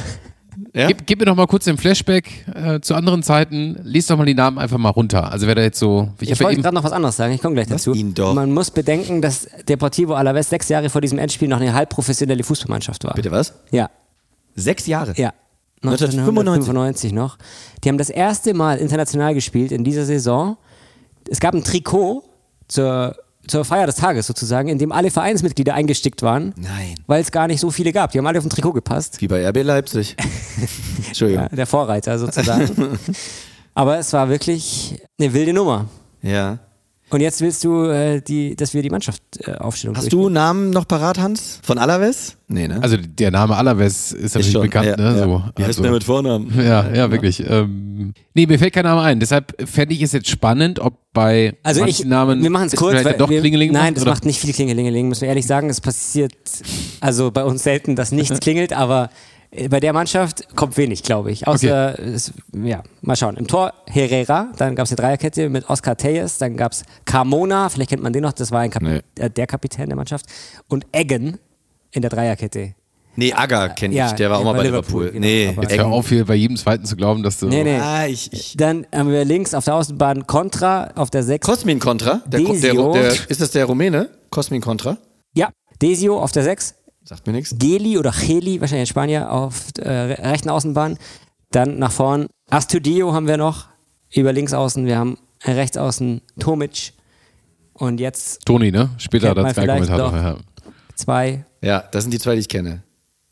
Ja? 0.73 0.87
Gib, 0.87 1.05
gib 1.05 1.19
mir 1.19 1.25
doch 1.25 1.35
mal 1.35 1.47
kurz 1.47 1.65
den 1.65 1.77
Flashback 1.77 2.45
äh, 2.53 2.79
zu 2.79 2.95
anderen 2.95 3.23
Zeiten. 3.23 3.79
Lies 3.83 4.07
doch 4.07 4.17
mal 4.17 4.25
die 4.25 4.33
Namen 4.33 4.57
einfach 4.57 4.77
mal 4.77 4.89
runter. 4.89 5.31
Also 5.31 5.47
wer 5.47 5.55
da 5.55 5.61
jetzt 5.61 5.79
so. 5.79 6.09
Ich 6.19 6.29
ja 6.29 6.39
wollte 6.39 6.61
gerade 6.61 6.75
noch 6.75 6.83
was 6.83 6.91
anderes 6.91 7.15
sagen, 7.17 7.33
ich 7.33 7.41
komme 7.41 7.55
gleich 7.55 7.67
dazu. 7.67 7.93
Man 8.33 8.51
muss 8.53 8.71
bedenken, 8.71 9.21
dass 9.21 9.47
Deportivo 9.67 10.13
Alaves 10.13 10.49
sechs 10.49 10.69
Jahre 10.69 10.89
vor 10.89 11.01
diesem 11.01 11.17
Endspiel 11.19 11.47
noch 11.47 11.59
eine 11.59 11.73
halbprofessionelle 11.73 12.43
Fußballmannschaft 12.43 13.03
war. 13.03 13.13
Bitte 13.13 13.31
was? 13.31 13.53
Ja, 13.71 13.89
Sechs 14.55 14.87
Jahre? 14.87 15.13
ja. 15.17 15.33
1995. 15.83 16.69
1995 16.69 17.13
noch. 17.13 17.37
Die 17.83 17.89
haben 17.89 17.97
das 17.99 18.09
erste 18.09 18.53
Mal 18.55 18.77
international 18.77 19.33
gespielt 19.35 19.71
in 19.71 19.83
dieser 19.83 20.05
Saison. 20.05 20.57
Es 21.29 21.39
gab 21.39 21.53
ein 21.53 21.63
Trikot 21.63 22.23
zur, 22.67 23.15
zur 23.47 23.65
Feier 23.65 23.85
des 23.85 23.95
Tages 23.95 24.27
sozusagen, 24.27 24.69
in 24.69 24.77
dem 24.77 24.91
alle 24.91 25.11
Vereinsmitglieder 25.11 25.73
eingestickt 25.73 26.21
waren. 26.21 26.53
Nein. 26.57 26.95
Weil 27.07 27.21
es 27.21 27.31
gar 27.31 27.47
nicht 27.47 27.59
so 27.59 27.71
viele 27.71 27.91
gab. 27.91 28.11
Die 28.11 28.17
haben 28.17 28.27
alle 28.27 28.39
auf 28.39 28.45
ein 28.45 28.49
Trikot 28.49 28.73
gepasst. 28.73 29.21
Wie 29.21 29.27
bei 29.27 29.47
RB 29.47 29.63
Leipzig. 29.63 30.15
Entschuldigung. 31.07 31.43
Ja, 31.49 31.55
der 31.55 31.67
Vorreiter 31.67 32.17
sozusagen. 32.19 32.99
Aber 33.73 33.97
es 33.97 34.11
war 34.13 34.29
wirklich 34.29 35.01
eine 35.19 35.33
wilde 35.33 35.53
Nummer. 35.53 35.87
Ja. 36.21 36.59
Und 37.09 37.21
jetzt 37.21 37.39
willst 37.41 37.63
du, 37.63 37.83
äh, 37.83 38.19
die, 38.21 38.55
dass 38.55 38.73
wir 38.73 38.81
die 38.81 38.89
Mannschaft 38.89 39.21
äh, 39.45 39.51
aufstellen. 39.53 39.95
Hast 39.95 40.11
du 40.11 40.29
Namen 40.29 40.71
noch 40.71 40.87
parat, 40.87 41.19
Hans? 41.19 41.59
Von 41.61 41.77
Alaves? 41.77 42.37
Nee, 42.47 42.67
ne? 42.67 42.79
Also 42.81 42.97
der 42.97 43.29
Name 43.29 43.55
Alaves 43.55 44.11
ist 44.11 44.33
natürlich 44.33 44.51
schon, 44.51 44.63
bekannt, 44.63 44.87
ja, 44.87 44.97
ne? 44.97 45.03
ja. 45.03 45.23
So, 45.23 45.43
Wie 45.55 45.63
heißt 45.63 45.67
also, 45.67 45.83
der 45.83 45.91
mit 45.91 46.03
Vornamen? 46.03 46.51
Ja, 46.57 46.91
ja, 46.91 47.11
wirklich. 47.11 47.43
Ähm, 47.47 48.13
nee, 48.33 48.47
mir 48.47 48.57
fällt 48.57 48.73
kein 48.73 48.85
Name 48.85 49.01
ein. 49.01 49.19
Deshalb 49.19 49.53
fände 49.69 49.93
ich 49.93 50.01
es 50.01 50.13
jetzt 50.13 50.29
spannend, 50.29 50.79
ob 50.79 50.97
bei 51.13 51.55
Also 51.61 51.81
manchen 51.81 52.05
ich, 52.05 52.09
Namen 52.09 52.41
wir 52.41 52.49
machen 52.49 52.67
es 52.67 52.75
kurz, 52.75 52.91
vielleicht 52.91 53.05
weil 53.05 53.17
doch 53.17 53.29
wir, 53.29 53.39
Klingeling 53.39 53.71
nein, 53.71 53.85
macht, 53.85 53.97
das 53.97 54.03
oder? 54.03 54.11
macht 54.11 54.25
nicht 54.25 54.39
viel 54.39 54.53
Klingelingeling, 54.53 55.07
müssen 55.07 55.21
wir 55.21 55.29
ehrlich 55.29 55.45
sagen. 55.45 55.69
Es 55.69 55.81
passiert 55.81 56.33
also 57.01 57.29
bei 57.29 57.43
uns 57.43 57.61
selten, 57.61 57.95
dass 57.95 58.11
nichts 58.11 58.39
klingelt, 58.39 58.73
aber 58.73 59.09
bei 59.69 59.79
der 59.79 59.93
Mannschaft 59.93 60.55
kommt 60.55 60.77
wenig, 60.77 61.03
glaube 61.03 61.31
ich. 61.31 61.47
Außer, 61.47 61.99
es, 61.99 62.33
ja, 62.53 62.83
mal 63.01 63.15
schauen. 63.15 63.37
Im 63.37 63.47
Tor 63.47 63.73
Herrera, 63.87 64.51
dann 64.57 64.75
gab 64.75 64.85
es 64.85 64.91
eine 64.91 64.97
Dreierkette 64.97 65.49
mit 65.49 65.69
Oscar 65.69 65.95
Teyes, 65.97 66.37
dann 66.37 66.57
gab 66.57 66.71
es 66.73 66.83
Carmona, 67.05 67.69
vielleicht 67.69 67.89
kennt 67.91 68.03
man 68.03 68.13
den 68.13 68.23
noch, 68.23 68.33
das 68.33 68.51
war 68.51 68.61
ein 68.61 68.69
Kap 68.71 68.81
Nee. 68.81 69.01
äh, 69.17 69.29
der 69.29 69.47
Kapitän 69.47 69.87
der 69.87 69.95
Mannschaft, 69.95 70.25
und 70.67 70.85
Eggen 70.91 71.37
in 71.91 72.01
der 72.01 72.09
Dreierkette. 72.09 72.75
Nee, 73.17 73.31
Agger 73.33 73.69
kenne 73.69 73.93
ich. 73.93 73.97
Ja, 73.97 74.11
der 74.11 74.29
war 74.29 74.39
auch 74.39 74.43
mal 74.43 74.53
bei 74.53 74.63
Liverpool, 74.63 75.05
Liverpool. 75.05 75.21
genau, 75.21 75.25
nee, 75.25 75.55
Jetzt 75.61 75.77
hör 75.77 75.87
auf 75.87 76.09
hier 76.09 76.25
bei 76.25 76.35
jedem 76.35 76.57
zweiten 76.57 76.83
zu 76.83 76.97
glauben, 76.97 77.23
dass 77.23 77.39
du. 77.39 77.47
Nee, 77.47 77.63
nee. 77.63 77.79
Ah, 77.79 78.05
ich, 78.07 78.33
ich. 78.33 78.57
Dann 78.57 78.85
haben 78.93 79.09
wir 79.09 79.23
links 79.23 79.53
auf 79.53 79.63
der 79.63 79.75
Außenbahn 79.75 80.27
Contra, 80.27 80.91
auf 80.95 81.11
der 81.11 81.23
6. 81.23 81.47
Cosmin 81.47 81.79
Contra? 81.79 82.21
Der, 82.25 82.41
der, 82.41 82.73
der, 82.73 83.29
ist 83.29 83.39
das 83.39 83.51
der 83.51 83.65
Rumäne? 83.65 84.09
Cosmin 84.31 84.59
Contra? 84.59 84.97
ja, 85.33 85.49
Desio 85.81 86.19
auf 86.21 86.33
der 86.33 86.43
6. 86.43 86.75
Sagt 87.07 87.27
mir 87.27 87.33
nichts. 87.33 87.55
Geli 87.57 87.97
oder 87.99 88.11
Geli, 88.11 88.59
wahrscheinlich 88.59 88.89
in 88.89 88.91
Spanier, 88.93 89.31
auf 89.31 89.65
äh, 89.77 89.89
rechten 89.89 90.49
Außenbahn. 90.49 90.97
Dann 91.51 91.77
nach 91.77 91.91
vorn 91.91 92.27
Astudio 92.49 93.13
haben 93.13 93.27
wir 93.27 93.37
noch, 93.37 93.67
über 94.11 94.33
links 94.33 94.53
außen. 94.53 94.85
Wir 94.85 94.97
haben 94.97 95.17
rechts 95.43 95.77
außen 95.77 96.21
Tomic. 96.39 96.93
Und 97.73 97.99
jetzt 97.99 98.45
Toni, 98.45 98.71
ne? 98.71 98.89
Später 98.97 99.35
der 99.35 99.49
Sky-Kommentator. 99.51 100.09
vielleicht 100.09 100.23
Ja. 100.25 100.37
zwei, 100.95 101.45
Ja, 101.61 101.79
das 101.91 102.03
sind 102.05 102.11
die 102.11 102.19
zwei, 102.19 102.33
die 102.35 102.39
ich 102.41 102.49
kenne. 102.49 102.81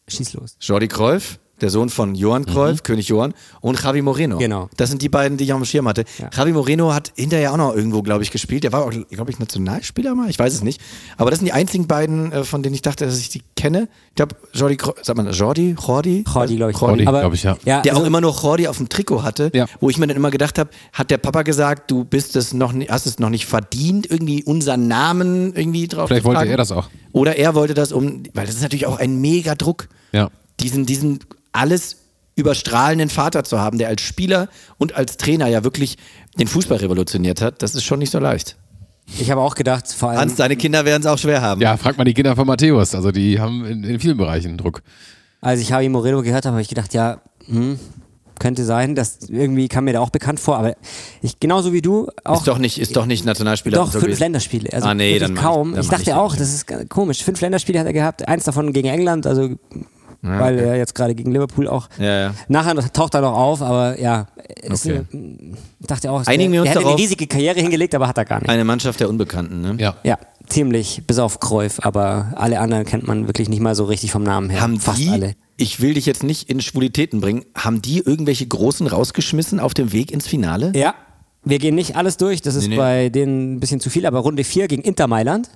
schieß 0.08 0.34
los. 0.34 0.58
Jordi 0.60 0.88
Cruyff, 0.90 1.40
der 1.64 1.70
Sohn 1.72 1.90
von 1.90 2.14
Johann 2.14 2.46
Cruyff, 2.46 2.84
König 2.84 3.08
Johann, 3.08 3.34
und 3.62 3.82
Javi 3.82 4.02
Moreno. 4.02 4.38
Genau. 4.38 4.70
Das 4.78 4.90
sind 4.90 5.02
die 5.02 5.10
beiden, 5.10 5.38
die 5.38 5.46
ich 5.46 5.54
auf 5.54 5.60
dem 5.60 5.66
Schirm 5.66 5.88
hatte. 5.88 6.04
Ja. 6.20 6.30
Javi 6.36 6.52
Moreno 6.52 6.94
hat 6.94 7.12
hinterher 7.16 7.54
auch 7.54 7.58
noch 7.58 7.76
irgendwo, 7.76 8.04
glaube 8.04 8.22
ich, 8.24 8.32
gespielt. 8.32 8.64
Der 8.64 8.72
war 8.72 8.86
auch, 8.86 8.92
glaube 9.10 9.32
ich, 9.32 9.40
Nationalspieler 9.40 10.14
mal. 10.14 10.30
Ich 10.30 10.38
weiß 10.38 10.54
es 10.54 10.62
nicht. 10.64 10.80
Aber 11.18 11.30
das 11.32 11.40
sind 11.40 11.46
die 11.48 11.54
einzigen 11.54 11.88
beiden, 11.88 12.32
äh, 12.32 12.44
von 12.44 12.62
denen 12.62 12.76
ich 12.76 12.82
dachte, 12.82 13.06
dass 13.06 13.18
ich 13.20 13.30
die 13.30 13.42
kenne. 13.56 13.88
Ich 14.10 14.16
glaube, 14.16 14.36
Jordi, 14.54 14.78
sagt 15.02 15.18
man 15.18 15.32
Jordi? 15.32 15.76
Jordi? 15.82 16.24
Jordi, 16.32 16.56
glaube 16.58 16.72
ich. 16.72 16.78
Jordi, 16.80 17.08
Aber- 17.08 17.22
glaub 17.22 17.34
ich, 17.34 17.44
ja. 17.44 17.58
ja 17.66 17.82
Der 17.82 17.94
also, 17.94 18.04
auch 18.04 18.08
immer 18.08 18.22
nur 18.22 18.34
Jordi 18.36 18.68
auf 18.68 18.78
dem 18.78 18.90
Trikot 18.90 19.24
hatte, 19.24 19.50
Ja. 19.54 19.66
wo 19.80 19.90
ich 19.90 19.98
mir 19.98 20.08
dann 20.08 20.18
immer 20.18 20.30
gedacht 20.32 20.60
habe, 20.60 20.70
hat 20.92 21.10
der 21.10 21.18
Papa 21.18 21.44
gesagt, 21.44 21.90
du 21.90 22.04
bist 22.04 22.36
es 22.36 22.54
noch 22.54 22.74
nicht, 22.74 22.92
hast 22.92 23.06
es 23.06 23.20
noch 23.20 23.30
nicht 23.30 23.46
verdient, 23.46 24.10
irgendwie 24.12 24.44
unseren 24.44 24.88
Namen 24.88 25.54
irgendwie 25.56 25.88
drauf 25.88 26.08
Vielleicht 26.10 26.24
zu 26.24 26.30
wollte 26.34 26.46
er 26.50 26.58
das 26.58 26.72
auch. 26.72 26.90
Oder 27.14 27.38
er 27.38 27.56
wollte 27.56 27.74
das 27.74 27.92
um, 27.92 28.24
weil 28.34 28.46
das 28.46 28.56
ist 28.56 28.62
natürlich 28.62 28.86
auch 28.86 29.00
ein 29.00 29.22
mega 29.22 29.56
Druck, 29.56 29.88
Ja. 30.12 30.30
diesen, 30.60 30.86
diesen 30.86 31.20
alles 31.54 31.98
überstrahlenden 32.36 33.10
Vater 33.10 33.44
zu 33.44 33.60
haben, 33.60 33.78
der 33.78 33.88
als 33.90 34.02
Spieler 34.02 34.50
und 34.78 34.96
als 34.96 35.18
Trainer 35.18 35.48
ja 35.48 35.64
wirklich 35.64 35.98
den 36.40 36.48
Fußball 36.48 36.80
revolutioniert 36.80 37.42
hat. 37.42 37.62
Das 37.62 37.76
ist 37.76 37.84
schon 37.84 38.00
nicht 38.00 38.10
so 38.12 38.20
leicht. 38.20 38.58
ich 39.20 39.30
habe 39.30 39.40
auch 39.42 39.54
gedacht, 39.56 39.88
vor 39.88 40.10
allem. 40.10 40.20
Hans, 40.20 40.36
deine 40.36 40.56
Kinder 40.56 40.84
werden 40.84 41.02
es 41.02 41.08
auch 41.08 41.18
schwer 41.20 41.42
haben. 41.42 41.62
Ja, 41.62 41.78
frag 41.78 41.98
mal 41.98 42.04
die 42.06 42.14
Kinder 42.16 42.36
von 42.36 42.48
Matthäus. 42.48 42.96
Also 42.96 43.12
die 43.12 43.40
haben 43.40 43.64
in, 43.66 43.84
in 43.84 44.00
vielen 44.00 44.18
Bereichen 44.18 44.58
Druck. 44.58 44.82
Als 45.42 45.60
ich 45.60 45.70
Javi 45.70 45.90
Moreno 45.90 46.22
gehört 46.24 46.46
habe, 46.46 46.54
habe 46.56 46.62
ich 46.62 46.70
gedacht, 46.70 46.94
ja, 46.96 47.22
hm, 47.46 47.78
könnte 48.40 48.66
sein, 48.66 48.96
das 48.96 49.20
irgendwie 49.30 49.68
kam 49.68 49.84
mir 49.84 49.94
da 49.94 50.00
auch 50.00 50.10
bekannt 50.10 50.40
vor, 50.40 50.58
aber 50.58 50.76
ich 51.22 51.40
genauso 51.40 51.72
wie 51.72 51.82
du 51.84 52.10
auch 52.24 52.40
Ist 52.40 52.48
doch 52.48 52.58
nicht, 52.58 52.80
ist 52.80 52.96
doch 52.96 53.06
nicht 53.06 53.26
Nationalspieler. 53.26 53.78
Doch, 53.78 53.92
so 53.92 54.00
fünf. 54.00 54.18
Länderspiele. 54.20 54.74
Also 54.74 54.88
Ah, 54.88 54.94
nee, 54.96 55.20
dann 55.20 55.34
mach 55.34 55.40
ich- 55.42 55.46
kaum. 55.46 55.72
dann 55.74 55.82
ich 55.82 55.88
dachte 55.90 56.02
ich 56.04 56.14
auch, 56.14 56.32
nicht. 56.32 56.42
das 56.42 56.52
ist 56.54 56.90
komisch. 56.90 57.24
Fünf 57.24 57.40
Länderspiele 57.42 57.80
hat 57.80 57.86
er 57.86 57.94
gehabt, 57.94 58.28
eins 58.28 58.46
davon 58.46 58.74
gegen 58.74 58.88
England, 58.88 59.28
also 59.28 59.52
weil 60.24 60.58
er 60.58 60.78
jetzt 60.78 60.96
gerade 60.96 61.14
gegen 61.16 61.32
Liverpool 61.32 61.68
auch. 61.68 61.90
Ja, 62.00 62.20
ja. 62.20 62.34
Nachher 62.48 62.76
taucht 62.94 63.14
er 63.14 63.22
noch 63.22 63.34
auf, 63.34 63.62
aber 63.62 64.00
ja, 64.00 64.28
es, 64.62 64.86
Okay. 64.86 65.02
ich 65.80 65.88
dachte 65.88 66.10
auch, 66.12 66.26
Einigen 66.26 66.58
uns 66.60 66.70
er 66.70 66.76
hätte 66.76 66.88
eine 66.88 66.98
riesige 66.98 67.28
Karriere 67.28 67.60
hingelegt, 67.60 67.94
aber 67.94 68.08
hat 68.08 68.18
er 68.18 68.26
gar 68.26 68.40
nicht. 68.40 68.50
Eine 68.50 68.64
Mannschaft 68.64 69.00
der 69.00 69.10
Unbekannten, 69.10 69.62
ne? 69.62 69.76
Ja. 69.80 69.96
Ja, 70.04 70.18
ziemlich, 70.48 71.04
bis 71.06 71.20
auf 71.20 71.40
Cruyff, 71.40 71.80
aber 71.82 72.34
alle 72.36 72.60
anderen 72.60 72.86
kennt 72.86 73.06
man 73.06 73.28
wirklich 73.28 73.50
nicht 73.50 73.60
mal 73.62 73.76
so 73.76 73.84
richtig 73.86 74.12
vom 74.12 74.24
Namen 74.24 74.50
her. 74.50 74.62
Haben 74.62 74.80
Fast 74.80 75.00
die, 75.00 75.10
alle. 75.10 75.34
ich 75.58 75.82
will 75.82 75.94
dich 75.94 76.06
jetzt 76.06 76.24
nicht 76.24 76.50
in 76.50 76.62
Schwulitäten 76.62 77.20
bringen, 77.22 77.44
haben 77.56 77.82
die 77.82 78.00
irgendwelche 78.00 78.48
Großen 78.48 78.88
rausgeschmissen 78.88 79.60
auf 79.60 79.74
dem 79.74 79.92
Weg 79.92 80.12
ins 80.12 80.26
Finale? 80.28 80.72
Ja, 80.76 80.94
wir 81.44 81.60
gehen 81.60 81.76
nicht 81.76 81.98
alles 81.98 82.16
durch, 82.16 82.42
das 82.42 82.56
ist 82.56 82.64
Nee, 82.64 82.76
nee. 82.76 82.78
bei 82.78 83.10
denen 83.10 83.56
ein 83.56 83.60
bisschen 83.60 83.82
zu 83.82 83.90
viel, 83.90 84.06
aber 84.06 84.20
Runde 84.20 84.46
4 84.46 84.70
gegen 84.70 84.82
Inter 84.84 85.08
Mailand. 85.08 85.50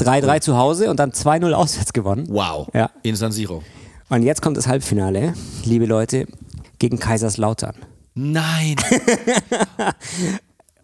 3-3 0.00 0.40
zu 0.40 0.56
Hause 0.56 0.90
und 0.90 0.98
dann 0.98 1.12
2-0 1.12 1.52
auswärts 1.52 1.92
gewonnen. 1.92 2.26
Wow. 2.28 2.68
Ja. 2.74 2.90
In 3.02 3.16
San 3.16 3.32
Siro. 3.32 3.62
Und 4.08 4.22
jetzt 4.22 4.42
kommt 4.42 4.56
das 4.56 4.66
Halbfinale, 4.66 5.34
liebe 5.64 5.86
Leute, 5.86 6.26
gegen 6.78 6.98
Kaiserslautern. 6.98 7.74
Nein. 8.14 8.76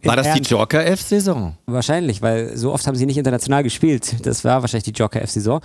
War 0.04 0.16
das 0.16 0.32
die? 0.34 0.42
Joker 0.42 0.86
F-Saison? 0.86 1.56
Wahrscheinlich, 1.66 2.22
weil 2.22 2.56
so 2.56 2.72
oft 2.72 2.86
haben 2.86 2.94
sie 2.94 3.06
nicht 3.06 3.18
international 3.18 3.62
gespielt. 3.62 4.24
Das 4.24 4.44
war 4.44 4.60
wahrscheinlich 4.62 4.84
die 4.84 4.92
Joker 4.92 5.20
F-Saison. 5.22 5.60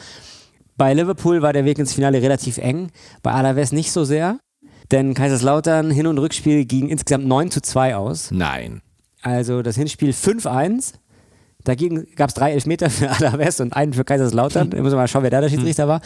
Bei 0.77 0.93
Liverpool 0.93 1.41
war 1.41 1.53
der 1.53 1.65
Weg 1.65 1.77
ins 1.77 1.93
Finale 1.93 2.21
relativ 2.21 2.57
eng, 2.57 2.89
bei 3.21 3.31
Alaves 3.31 3.71
nicht 3.71 3.91
so 3.91 4.03
sehr, 4.03 4.39
denn 4.89 5.13
Kaiserslautern 5.13 5.91
Hin- 5.91 6.07
und 6.07 6.17
Rückspiel 6.17 6.65
ging 6.65 6.89
insgesamt 6.89 7.27
9 7.27 7.51
zu 7.51 7.61
2 7.61 7.95
aus. 7.95 8.31
Nein. 8.31 8.81
Also 9.21 9.61
das 9.61 9.75
Hinspiel 9.75 10.11
5-1. 10.11 10.93
Dagegen 11.63 12.07
gab 12.15 12.29
es 12.29 12.35
drei 12.35 12.51
Elfmeter 12.51 12.89
für 12.89 13.09
Alaves 13.19 13.59
und 13.59 13.75
einen 13.75 13.93
für 13.93 14.03
Kaiserslautern. 14.03 14.69
Da 14.71 14.77
muss 14.81 14.91
man 14.91 15.01
mal 15.01 15.07
schauen, 15.07 15.23
wer 15.23 15.29
da 15.29 15.41
der 15.41 15.49
Schiedsrichter 15.49 15.87
war. 15.87 16.01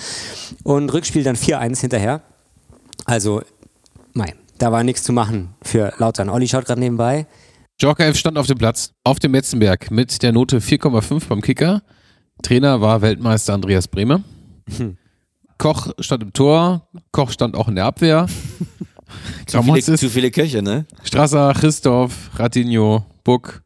Und 0.64 0.92
Rückspiel 0.94 1.24
dann 1.24 1.36
4-1 1.36 1.82
hinterher. 1.82 2.22
Also, 3.06 3.42
nein, 4.14 4.34
da 4.58 4.72
war 4.72 4.84
nichts 4.84 5.04
zu 5.04 5.14
machen 5.14 5.54
für 5.62 5.94
Lautern. 5.98 6.30
Olli 6.30 6.48
schaut 6.48 6.66
gerade 6.66 6.80
nebenbei. 6.80 7.28
Joker 7.80 8.06
F 8.08 8.18
stand 8.18 8.38
auf 8.38 8.48
dem 8.48 8.58
Platz, 8.58 8.94
auf 9.04 9.20
dem 9.20 9.32
Metzenberg 9.32 9.92
mit 9.92 10.24
der 10.24 10.32
Note 10.32 10.60
4,5 10.60 11.28
beim 11.28 11.42
Kicker. 11.42 11.84
Trainer 12.42 12.82
war 12.82 13.02
Weltmeister 13.02 13.54
Andreas 13.54 13.88
Bremer. 13.88 14.24
Koch 15.58 15.92
stand 16.00 16.24
im 16.24 16.34
Tor, 16.34 16.88
Koch 17.12 17.32
stand 17.32 17.56
auch 17.56 17.68
in 17.68 17.76
der 17.76 17.86
Abwehr. 17.86 18.28
Zu 19.46 19.62
viele, 19.62 19.82
zu 19.82 20.10
viele 20.10 20.32
Köche, 20.32 20.64
ne? 20.64 20.86
Strasser, 21.04 21.54
Christoph, 21.54 22.32
Ratinho, 22.38 23.06
Buck, 23.24 23.62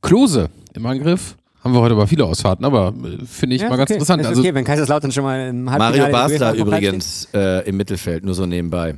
Klose 0.00 0.48
im 0.76 0.86
Angriff. 0.86 1.36
Haben 1.62 1.74
wir 1.74 1.80
heute 1.80 1.94
aber 1.94 2.06
viele 2.06 2.24
Ausfahrten, 2.24 2.64
aber 2.64 2.94
äh, 3.04 3.24
finde 3.24 3.56
ich 3.56 3.62
Ja, 3.62 3.68
mal 3.68 3.76
ganz 3.76 3.90
okay. 3.90 3.94
interessant. 3.94 4.22
Ist 4.22 4.28
Also 4.28 4.40
okay, 4.40 4.54
wenn 4.54 4.64
Kaiserslautern 4.64 5.10
schon 5.10 5.24
mal 5.24 5.48
im 5.48 5.68
Halbfinale 5.70 6.12
Mario 6.12 6.12
Basler 6.12 6.54
übrigens 6.54 7.28
äh, 7.34 7.68
im 7.68 7.76
Mittelfeld, 7.76 8.24
nur 8.24 8.34
so 8.34 8.46
nebenbei. 8.46 8.94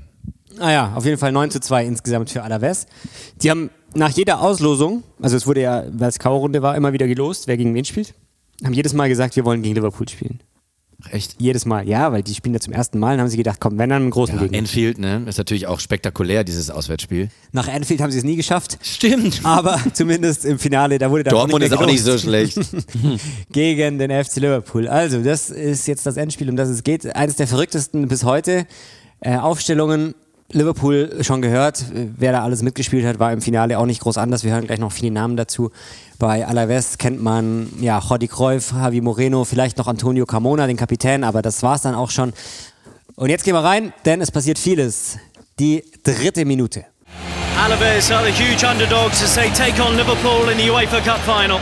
Ah 0.58 0.70
ja, 0.70 0.92
auf 0.94 1.04
jeden 1.04 1.18
Fall 1.18 1.32
9 1.32 1.50
zu 1.50 1.60
2 1.60 1.86
insgesamt 1.86 2.30
für 2.30 2.42
Alaves. 2.42 2.86
Die 3.42 3.50
haben 3.50 3.70
nach 3.94 4.10
jeder 4.10 4.40
Auslosung, 4.42 5.02
also 5.22 5.36
es 5.36 5.46
wurde 5.46 5.62
ja, 5.62 5.84
weil 5.92 6.08
es 6.08 6.18
K.O.-Runde 6.18 6.60
war, 6.62 6.76
immer 6.76 6.92
wieder 6.92 7.06
gelost, 7.06 7.46
wer 7.46 7.56
gegen 7.56 7.74
wen 7.74 7.84
spielt. 7.84 8.14
Haben 8.64 8.74
jedes 8.74 8.92
Mal 8.92 9.08
gesagt, 9.08 9.36
wir 9.36 9.44
wollen 9.44 9.62
gegen 9.62 9.76
Liverpool 9.76 10.08
spielen. 10.08 10.40
Echt? 11.12 11.36
Jedes 11.38 11.64
Mal, 11.64 11.88
ja, 11.88 12.10
weil 12.10 12.24
die 12.24 12.34
spielen 12.34 12.54
ja 12.54 12.60
zum 12.60 12.72
ersten 12.72 12.98
Mal 12.98 13.14
und 13.14 13.20
haben 13.20 13.28
sie 13.28 13.36
gedacht, 13.36 13.58
komm, 13.60 13.78
wenn 13.78 13.88
dann 13.88 14.02
einen 14.02 14.10
großen 14.10 14.34
Ja, 14.34 14.42
Gegner. 14.42 14.58
Enfield, 14.58 14.98
ne? 14.98 15.22
Ist 15.28 15.38
natürlich 15.38 15.68
auch 15.68 15.78
spektakulär, 15.78 16.42
dieses 16.42 16.70
Auswärtsspiel. 16.70 17.28
Nach 17.52 17.68
Anfield 17.68 18.00
haben 18.00 18.10
sie 18.10 18.18
es 18.18 18.24
nie 18.24 18.34
geschafft, 18.34 18.78
Stimmt. 18.82 19.40
aber 19.44 19.80
zumindest 19.92 20.44
im 20.44 20.58
Finale, 20.58 20.98
da 20.98 21.08
wurde 21.08 21.22
dann 21.22 21.34
Dortmund 21.34 21.62
ist 21.62 21.72
auch 21.72 21.86
nicht 21.86 22.02
so 22.02 22.18
schlecht. 22.18 22.58
gegen 23.52 23.98
den 23.98 24.10
FC 24.10 24.36
Liverpool. 24.36 24.88
Also, 24.88 25.22
das 25.22 25.50
ist 25.50 25.86
jetzt 25.86 26.04
das 26.04 26.16
Endspiel, 26.16 26.50
um 26.50 26.56
das 26.56 26.68
es 26.68 26.82
geht. 26.82 27.14
Eines 27.14 27.36
der 27.36 27.46
verrücktesten 27.46 28.08
bis 28.08 28.24
heute. 28.24 28.66
Äh, 29.20 29.36
Aufstellungen. 29.36 30.14
Liverpool 30.50 31.18
schon 31.20 31.42
gehört, 31.42 31.84
wer 31.92 32.32
da 32.32 32.42
alles 32.42 32.62
mitgespielt 32.62 33.04
hat, 33.04 33.18
war 33.18 33.32
im 33.32 33.42
Finale 33.42 33.78
auch 33.78 33.84
nicht 33.84 34.00
groß 34.00 34.16
anders. 34.16 34.44
Wir 34.44 34.52
hören 34.52 34.66
gleich 34.66 34.78
noch 34.78 34.92
viele 34.92 35.10
Namen 35.10 35.36
dazu. 35.36 35.70
Bei 36.18 36.46
Alaves 36.46 36.96
kennt 36.96 37.22
man 37.22 37.68
ja 37.80 37.98
Jordi 37.98 38.28
Cruyff, 38.28 38.72
Javi 38.72 39.02
Moreno, 39.02 39.44
vielleicht 39.44 39.76
noch 39.76 39.88
Antonio 39.88 40.24
Carmona, 40.24 40.66
den 40.66 40.78
Kapitän, 40.78 41.22
aber 41.22 41.42
das 41.42 41.62
war's 41.62 41.82
dann 41.82 41.94
auch 41.94 42.10
schon. 42.10 42.32
Und 43.14 43.28
jetzt 43.28 43.44
gehen 43.44 43.52
wir 43.52 43.62
rein, 43.62 43.92
denn 44.06 44.22
es 44.22 44.30
passiert 44.30 44.58
vieles. 44.58 45.18
Die 45.58 45.84
dritte 46.02 46.46
Minute. 46.46 46.86
Alaves 47.62 48.10
are 48.10 48.24
the 48.24 48.32
huge 48.32 48.64
underdogs 48.64 49.22
as 49.22 49.34
they 49.34 49.50
take 49.50 49.82
on 49.82 49.96
Liverpool 49.96 50.48
in 50.50 50.56
the 50.56 50.70
UEFA 50.70 51.00
Cup 51.00 51.20
final. 51.26 51.60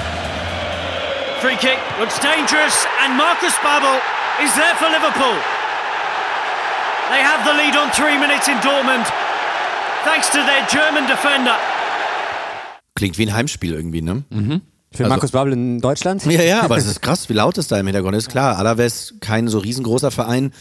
Free 1.41 1.57
kick 1.57 1.79
looks 1.99 2.21
dangerous, 2.21 2.87
and 3.05 3.17
Marcus 3.17 3.55
Babbel 3.65 3.99
is 4.45 4.55
there 4.55 4.77
for 4.79 4.89
Liverpool. 4.89 5.56
They 7.11 7.23
have 7.23 7.45
the 7.45 7.55
lead 7.57 7.77
on 7.77 7.91
three 7.93 8.19
minutes 8.19 8.49
in 8.49 8.55
Dortmund, 8.63 9.07
thanks 10.05 10.29
to 10.31 10.39
their 10.39 10.67
German 10.69 11.07
defender. 11.07 11.55
Klingt 12.95 13.19
wie 13.19 13.27
ein 13.27 13.35
Heimspiel 13.35 13.75
irgendwie, 13.75 14.03
ne? 14.03 14.25
Für 14.93 15.05
Also- 15.05 15.09
Markus 15.15 15.31
Babbel 15.33 15.53
in 15.53 15.81
Deutschland. 15.81 16.25
Ja, 16.27 16.43
ja, 16.43 16.63
aber 16.63 16.77
es 16.79 16.87
ist 16.87 17.03
krass, 17.03 17.29
wie 17.29 17.35
laut 17.35 17.59
es 17.59 17.69
da 17.69 17.79
im 17.79 17.87
Hintergrund 17.87 18.17
ist. 18.17 18.29
Klar, 18.29 18.59
Alaves, 18.59 19.15
kein 19.21 19.49
so 19.49 19.59
riesengroßer 19.59 20.11
Verein. 20.11 20.53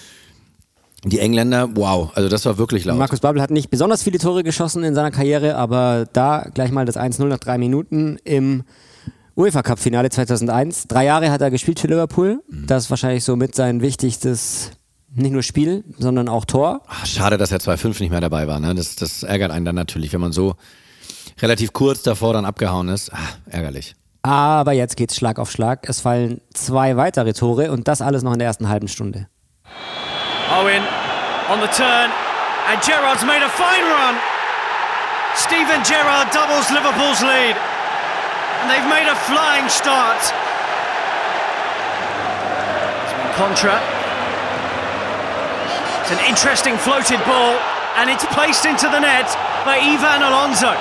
Die 1.04 1.20
Engländer, 1.20 1.70
wow, 1.76 2.12
also 2.16 2.30
das 2.30 2.46
war 2.46 2.58
wirklich 2.58 2.84
laut. 2.86 2.98
Markus 2.98 3.20
Babbel 3.20 3.42
hat 3.42 3.52
nicht 3.52 3.70
besonders 3.70 4.02
viele 4.02 4.18
Tore 4.18 4.44
geschossen 4.44 4.84
in 4.84 4.96
seiner 4.96 5.12
Karriere, 5.12 5.56
aber 5.56 6.06
da 6.14 6.48
gleich 6.54 6.72
mal 6.72 6.86
das 6.86 6.98
1-0 6.98 7.24
nach 7.26 7.38
drei 7.38 7.58
Minuten 7.60 8.18
im 8.24 8.64
UEFA 9.36 9.62
Cup 9.62 9.78
Finale 9.80 10.10
2001. 10.10 10.88
Drei 10.88 11.06
Jahre 11.06 11.30
hat 11.32 11.42
er 11.42 11.52
gespielt 11.52 11.80
für 11.80 11.88
Liverpool. 11.88 12.42
Das 12.50 12.86
ist 12.86 12.90
wahrscheinlich 12.90 13.24
somit 13.24 13.54
sein 13.54 13.82
wichtigstes, 13.82 14.72
nicht 15.16 15.32
nur 15.32 15.44
Spiel, 15.44 15.84
sondern 15.98 16.28
auch 16.30 16.46
Tor. 16.46 16.82
Ach, 16.88 17.06
schade, 17.06 17.38
dass 17.38 17.52
er 17.52 17.60
2-5 17.60 18.02
nicht 18.02 18.12
mehr 18.12 18.22
dabei 18.22 18.48
war. 18.48 18.60
Ne? 18.60 18.76
Das, 18.76 18.96
das 18.96 19.24
ärgert 19.24 19.52
einen 19.52 19.66
dann 19.66 19.76
natürlich, 19.76 20.14
wenn 20.14 20.22
man 20.22 20.32
so 20.32 20.56
relativ 21.42 21.74
kurz 21.74 22.04
davor 22.04 22.34
dann 22.34 22.46
abgehauen 22.46 22.90
ist. 22.90 23.14
Ah, 23.14 23.18
ärgerlich. 23.50 23.96
Aber 24.22 24.72
jetzt 24.74 24.98
geht's 24.98 25.16
Schlag 25.16 25.40
auf 25.40 25.52
Schlag. 25.52 25.88
Es 25.88 26.02
fallen 26.02 26.42
zwei 26.54 26.98
weitere 26.98 27.34
Tore 27.34 27.72
und 27.72 27.88
das 27.88 28.02
alles 28.02 28.24
noch 28.24 28.34
in 28.34 28.40
der 28.40 28.48
ersten 28.48 28.68
halben 28.68 28.88
Stunde. 28.88 29.28
Owen 30.50 30.84
on 31.52 31.60
the 31.62 31.68
turn, 31.68 32.10
and 32.70 32.82
Gerrard's 32.82 33.24
made 33.24 33.44
a 33.44 33.50
fine 33.50 33.86
run. 33.86 34.16
Steven 35.36 35.82
Gerrard 35.84 36.34
doubles 36.34 36.70
Liverpool's 36.72 37.22
lead, 37.22 37.56
and 38.62 38.72
they've 38.72 38.90
made 38.90 39.08
a 39.10 39.16
flying 39.16 39.70
start. 39.70 40.34
Contra. 43.36 43.95
It's 46.08 46.14
an 46.14 46.30
interesting 46.30 46.78
floated 46.78 47.18
ball, 47.26 47.58
and 47.98 48.12
it's 48.12 48.24
placed 48.28 48.64
into 48.66 48.88
the 48.92 49.00
net 49.00 49.26
by 49.66 49.80
Ivan 49.80 50.22
Alonso, 50.22 50.72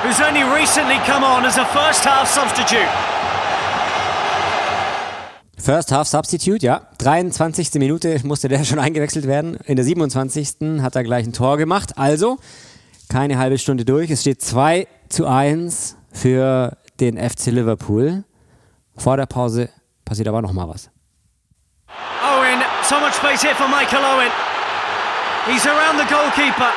who's 0.00 0.18
only 0.22 0.44
recently 0.44 0.96
come 1.04 1.22
on 1.22 1.44
as 1.44 1.58
a 1.58 1.66
first 1.66 2.06
half 2.06 2.26
substitute. 2.26 2.88
First 5.58 5.92
Half 5.92 6.08
Substitute, 6.08 6.64
ja. 6.64 6.88
23. 6.96 7.74
Minute 7.74 8.20
musste 8.24 8.48
der 8.48 8.64
schon 8.64 8.78
eingewechselt 8.78 9.26
werden. 9.26 9.58
In 9.66 9.76
der 9.76 9.84
27. 9.84 10.80
hat 10.80 10.96
er 10.96 11.04
gleich 11.04 11.26
ein 11.26 11.34
Tor 11.34 11.58
gemacht. 11.58 11.98
Also 11.98 12.38
keine 13.10 13.36
halbe 13.36 13.58
Stunde 13.58 13.84
durch. 13.84 14.10
Es 14.10 14.22
steht 14.22 14.40
2 14.40 14.88
zu 15.10 15.26
1 15.26 15.96
für 16.12 16.78
den 16.98 17.18
FC 17.18 17.48
Liverpool. 17.48 18.24
Vor 18.96 19.18
der 19.18 19.26
Pause 19.26 19.68
passiert 20.06 20.28
aber 20.28 20.40
noch 20.40 20.54
mal 20.54 20.66
was. 20.66 20.88
So 22.88 22.96
much 22.98 23.20
space 23.20 23.44
here 23.44 23.54
for 23.54 23.68
Michael 23.68 24.00
Owen. 24.00 24.32
He's 25.44 25.68
around 25.68 26.00
the 26.00 26.08
goalkeeper. 26.08 26.72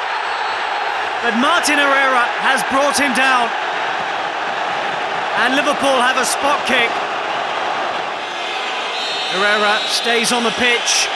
But 1.24 1.40
Martin 1.40 1.80
Herrera 1.80 2.28
has 2.44 2.60
brought 2.68 3.00
him 3.00 3.16
down. 3.16 3.48
And 5.40 5.56
Liverpool 5.56 5.96
have 6.04 6.20
a 6.20 6.28
spot 6.28 6.60
kick. 6.68 6.92
Herrera 9.32 9.80
stays 9.88 10.36
on 10.36 10.44
the 10.44 10.52
pitch. 10.60 11.08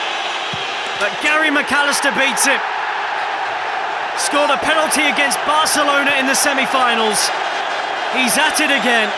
But 0.96 1.12
Gary 1.20 1.52
McAllister 1.52 2.16
beats 2.16 2.48
him. 2.48 2.60
Scored 4.16 4.48
a 4.48 4.56
penalty 4.64 5.04
against 5.12 5.36
Barcelona 5.44 6.16
in 6.16 6.24
the 6.24 6.34
semi 6.34 6.64
finals. 6.64 7.28
He's 8.16 8.32
at 8.40 8.56
it 8.64 8.72
again. 8.72 9.12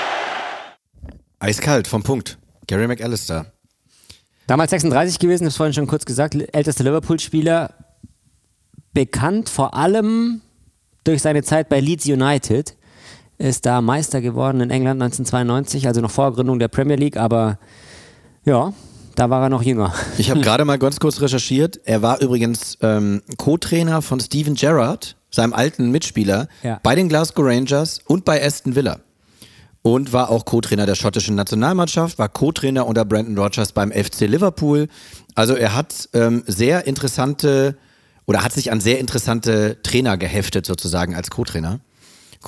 Eiskalt 1.41 1.87
vom 1.87 2.03
Punkt. 2.03 2.37
Gary 2.67 2.89
McAllister. 2.89 3.47
Damals 4.49 4.71
36 4.71 5.19
gewesen, 5.19 5.45
das 5.45 5.57
vorhin 5.57 5.75
schon 5.75 5.87
kurz 5.87 6.05
gesagt, 6.07 6.35
ältester 6.55 6.83
Liverpool-Spieler, 6.83 7.75
bekannt 8.95 9.51
vor 9.51 9.75
allem 9.75 10.41
durch 11.05 11.21
seine 11.23 11.43
Zeit 11.43 11.69
bei 11.69 11.81
Leeds 11.81 12.07
United, 12.07 12.75
ist 13.37 13.67
da 13.67 13.81
Meister 13.83 14.21
geworden 14.23 14.61
in 14.63 14.71
England 14.71 15.03
1992, 15.03 15.87
also 15.87 16.01
noch 16.01 16.11
vor 16.11 16.33
Gründung 16.33 16.59
der 16.59 16.69
Premier 16.69 16.97
League, 16.97 17.19
aber 17.19 17.59
ja, 18.47 18.73
da 19.17 19.29
war 19.29 19.43
er 19.43 19.49
noch 19.51 19.63
jünger. 19.63 19.93
Ich 20.17 20.31
habe 20.31 20.41
gerade 20.41 20.65
mal 20.65 20.79
ganz 20.79 20.99
kurz 20.99 21.21
recherchiert. 21.21 21.79
Er 21.85 22.01
war 22.03 22.21
übrigens 22.23 22.79
ähm, 22.81 23.21
Co-Trainer 23.37 24.01
von 24.01 24.19
Steven 24.19 24.55
Gerrard, 24.55 25.17
seinem 25.31 25.53
alten 25.53 25.91
Mitspieler, 25.91 26.49
Ja. 26.63 26.81
bei 26.83 26.95
den 26.95 27.09
Glasgow 27.11 27.45
Rangers 27.45 28.01
und 28.07 28.25
bei 28.25 28.43
Aston 28.43 28.75
Villa. 28.75 29.01
Und 29.89 30.13
war 30.13 30.29
auch 30.31 30.45
Co-Trainer 30.45 30.85
der 30.85 30.97
schottischen 30.97 31.35
Nationalmannschaft, 31.35 32.19
war 32.19 32.29
Co-Trainer 32.29 32.87
unter 32.87 33.07
Brandon 33.07 33.39
Rodgers 33.39 33.73
beim 33.73 33.91
FC 33.91 34.21
Liverpool. 34.29 34.87
Also 35.35 35.55
er 35.55 35.75
hat 35.75 36.11
ähm, 36.13 36.43
sehr 36.47 36.87
interessante 36.87 37.75
oder 38.27 38.45
hat 38.45 38.53
sich 38.53 38.71
an 38.71 38.83
sehr 38.83 38.99
interessante 38.99 39.79
Trainer 39.83 40.19
geheftet 40.19 40.67
sozusagen 40.67 41.15
als 41.15 41.31
Co-Trainer. 41.31 41.81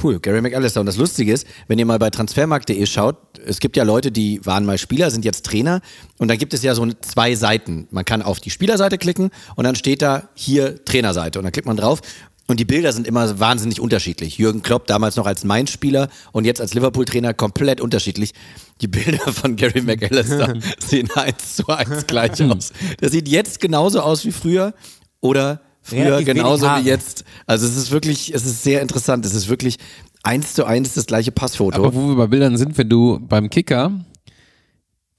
Cool, 0.03 0.20
Gary 0.20 0.42
McAllister. 0.42 0.81
Und 0.81 0.87
das 0.87 0.98
Lustige 0.98 1.33
ist, 1.33 1.46
wenn 1.66 1.79
ihr 1.79 1.87
mal 1.87 1.98
bei 1.98 2.11
transfermarkt.de 2.11 2.85
schaut, 2.85 3.16
es 3.44 3.59
gibt 3.59 3.76
ja 3.79 3.85
Leute, 3.85 4.12
die 4.12 4.44
waren 4.44 4.66
mal 4.66 4.76
Spieler, 4.76 5.11
sind 5.11 5.24
jetzt 5.24 5.46
Trainer 5.46 5.81
und 6.18 6.29
dann 6.29 6.37
gibt 6.37 6.53
es 6.53 6.62
ja 6.62 6.74
so 6.74 6.87
zwei 7.00 7.35
Seiten. 7.37 7.88
Man 7.90 8.05
kann 8.05 8.20
auf 8.20 8.38
die 8.38 8.50
Spielerseite 8.50 8.98
klicken 8.98 9.31
und 9.57 9.64
dann 9.64 9.76
steht 9.76 10.03
da 10.03 10.29
hier 10.35 10.85
Trainerseite 10.85 11.38
und 11.38 11.44
dann 11.44 11.53
klickt 11.53 11.66
man 11.66 11.79
drauf 11.79 12.03
und 12.50 12.58
die 12.58 12.64
Bilder 12.64 12.92
sind 12.92 13.06
immer 13.06 13.38
wahnsinnig 13.38 13.80
unterschiedlich. 13.80 14.36
Jürgen 14.36 14.62
Klopp 14.62 14.88
damals 14.88 15.14
noch 15.14 15.26
als 15.26 15.44
Mainz-Spieler 15.44 16.08
und 16.32 16.44
jetzt 16.44 16.60
als 16.60 16.74
Liverpool-Trainer 16.74 17.32
komplett 17.32 17.80
unterschiedlich. 17.80 18.34
Die 18.80 18.88
Bilder 18.88 19.32
von 19.32 19.54
Gary 19.54 19.82
McAllister 19.82 20.54
sehen 20.84 21.08
eins 21.14 21.54
zu 21.54 21.68
eins 21.68 22.08
gleich 22.08 22.42
aus. 22.51 22.72
Das 22.98 23.12
sieht 23.12 23.28
jetzt 23.28 23.61
genauso 23.61 24.01
aus 24.01 24.24
wie 24.24 24.32
früher 24.32 24.74
oder 25.20 25.61
früher 25.80 26.07
Relativ 26.07 26.26
genauso 26.26 26.66
wie 26.66 26.80
jetzt. 26.80 27.24
Also 27.46 27.68
es 27.68 27.76
ist 27.76 27.92
wirklich, 27.92 28.34
es 28.34 28.44
ist 28.44 28.64
sehr 28.64 28.82
interessant. 28.82 29.24
Es 29.24 29.32
ist 29.32 29.48
wirklich 29.48 29.76
eins 30.24 30.53
zu 30.55 30.64
eins 30.64 30.94
das 30.94 31.07
gleiche 31.07 31.30
Passfoto. 31.30 31.76
Aber 31.76 31.94
wo 31.94 32.09
wir 32.09 32.16
bei 32.16 32.26
Bildern 32.26 32.57
sind, 32.57 32.76
wenn 32.78 32.88
du 32.88 33.20
beim 33.20 33.48
Kicker 33.48 33.92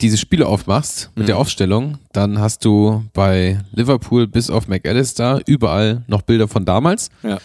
diese 0.01 0.17
Spiele 0.17 0.47
aufmachst 0.47 1.09
mit 1.15 1.27
der 1.27 1.37
Aufstellung, 1.37 1.97
dann 2.13 2.39
hast 2.39 2.65
du 2.65 3.03
bei 3.13 3.59
Liverpool 3.71 4.27
bis 4.27 4.49
auf 4.49 4.67
McAllister 4.67 5.41
überall 5.45 6.03
noch 6.07 6.21
Bilder 6.23 6.47
von 6.47 6.65
damals. 6.65 7.09
Ja. 7.23 7.37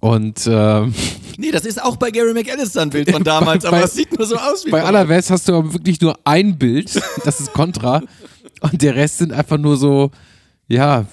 Und 0.00 0.46
ähm, 0.50 0.94
Nee, 1.38 1.50
das 1.50 1.64
ist 1.64 1.82
auch 1.82 1.96
bei 1.96 2.10
Gary 2.10 2.32
McAllister 2.32 2.82
ein 2.82 2.90
Bild 2.90 3.10
von 3.10 3.24
damals, 3.24 3.62
Bei- 3.64 3.68
aber 3.68 3.76
bei- 3.78 3.82
das 3.82 3.94
sieht 3.94 4.16
nur 4.16 4.26
so 4.26 4.36
aus 4.36 4.64
wie 4.64 4.70
Bei 4.70 4.82
Alaves 4.84 5.30
hast 5.30 5.48
du 5.48 5.54
aber 5.56 5.72
wirklich 5.72 6.00
nur 6.00 6.18
ein 6.24 6.56
Bild, 6.58 6.98
das 7.24 7.40
ist 7.40 7.52
Kontra. 7.52 8.02
Und 8.60 8.80
der 8.80 8.94
Rest 8.94 9.18
sind 9.18 9.32
einfach 9.32 9.58
nur 9.58 9.76
so, 9.76 10.10
ja, 10.68 11.00
f- 11.00 11.06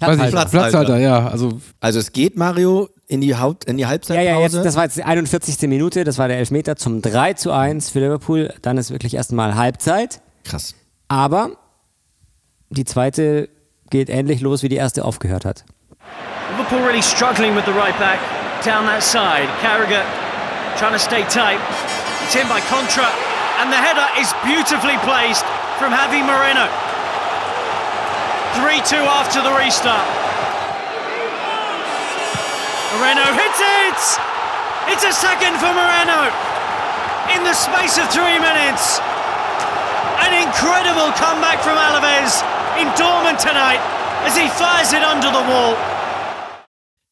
weiß 0.00 0.18
ich, 0.18 0.30
Platzhalter. 0.30 0.48
Platzhalter, 0.50 0.98
ja. 0.98 1.28
Also 1.28 1.60
Also 1.80 1.98
es 2.00 2.12
geht, 2.12 2.36
Mario, 2.36 2.88
in 3.06 3.20
die, 3.20 3.34
Haupt, 3.36 3.64
in 3.64 3.76
die 3.76 3.82
Ja, 3.82 3.88
Halbzeitpause. 3.88 4.28
ja, 4.28 4.38
jetzt, 4.40 4.54
das 4.54 4.76
war 4.76 4.84
jetzt 4.84 4.96
die 4.96 5.04
41. 5.04 5.68
Minute, 5.68 6.04
das 6.04 6.18
war 6.18 6.28
der 6.28 6.38
Elfmeter 6.38 6.76
zum 6.76 7.00
3 7.02 7.34
zu 7.34 7.52
1 7.52 7.90
für 7.90 8.00
Liverpool. 8.00 8.52
Dann 8.62 8.76
ist 8.78 8.90
wirklich 8.90 9.14
erstmal 9.14 9.54
Halbzeit. 9.56 10.20
Krass. 10.44 10.74
Aber 11.08 11.50
die 12.70 12.84
zweite 12.84 13.48
geht 13.90 14.10
ähnlich 14.10 14.40
los, 14.42 14.62
wie 14.62 14.68
die 14.68 14.76
erste 14.76 15.04
aufgehört 15.04 15.44
hat. 15.46 15.64
Liverpool 16.56 16.80
really 16.86 17.02
struggling 17.02 17.54
with 17.56 17.64
the 17.64 17.72
right 17.72 17.96
back 17.98 18.18
down 18.64 18.84
that 18.86 19.02
side. 19.02 19.48
Carragher 19.62 20.02
trying 20.78 20.92
to 20.92 20.98
stay 20.98 21.22
tight. 21.24 21.58
It's 22.26 22.34
in 22.36 22.46
by 22.48 22.60
Contra, 22.68 23.04
and 23.62 23.72
the 23.72 23.78
header 23.78 24.04
is 24.20 24.34
beautifully 24.44 24.96
placed 25.04 25.44
from 25.78 25.92
Javi 25.92 26.20
Moreno. 26.24 26.68
3-2 28.54 29.04
after 29.04 29.42
the 29.42 29.52
restart. 29.52 30.08
Moreno 32.96 33.26
hits 33.36 33.60
it! 33.60 34.00
It's 34.92 35.04
a 35.04 35.12
second 35.12 35.56
for 35.60 35.72
Moreno 35.72 36.32
in 37.34 37.44
the 37.44 37.52
space 37.52 37.98
of 37.98 38.08
three 38.08 38.38
minutes. 38.38 39.00
An 40.24 40.32
incredible 40.32 41.12
comeback 41.12 41.60
from 41.60 41.76
Alaves 41.76 42.42
in 42.80 42.88
Dortmund 42.96 43.38
tonight 43.38 43.80
as 44.24 44.36
he 44.36 44.48
fires 44.48 44.92
it 44.92 45.02
under 45.02 45.30
the 45.30 45.44
wall. 45.50 45.76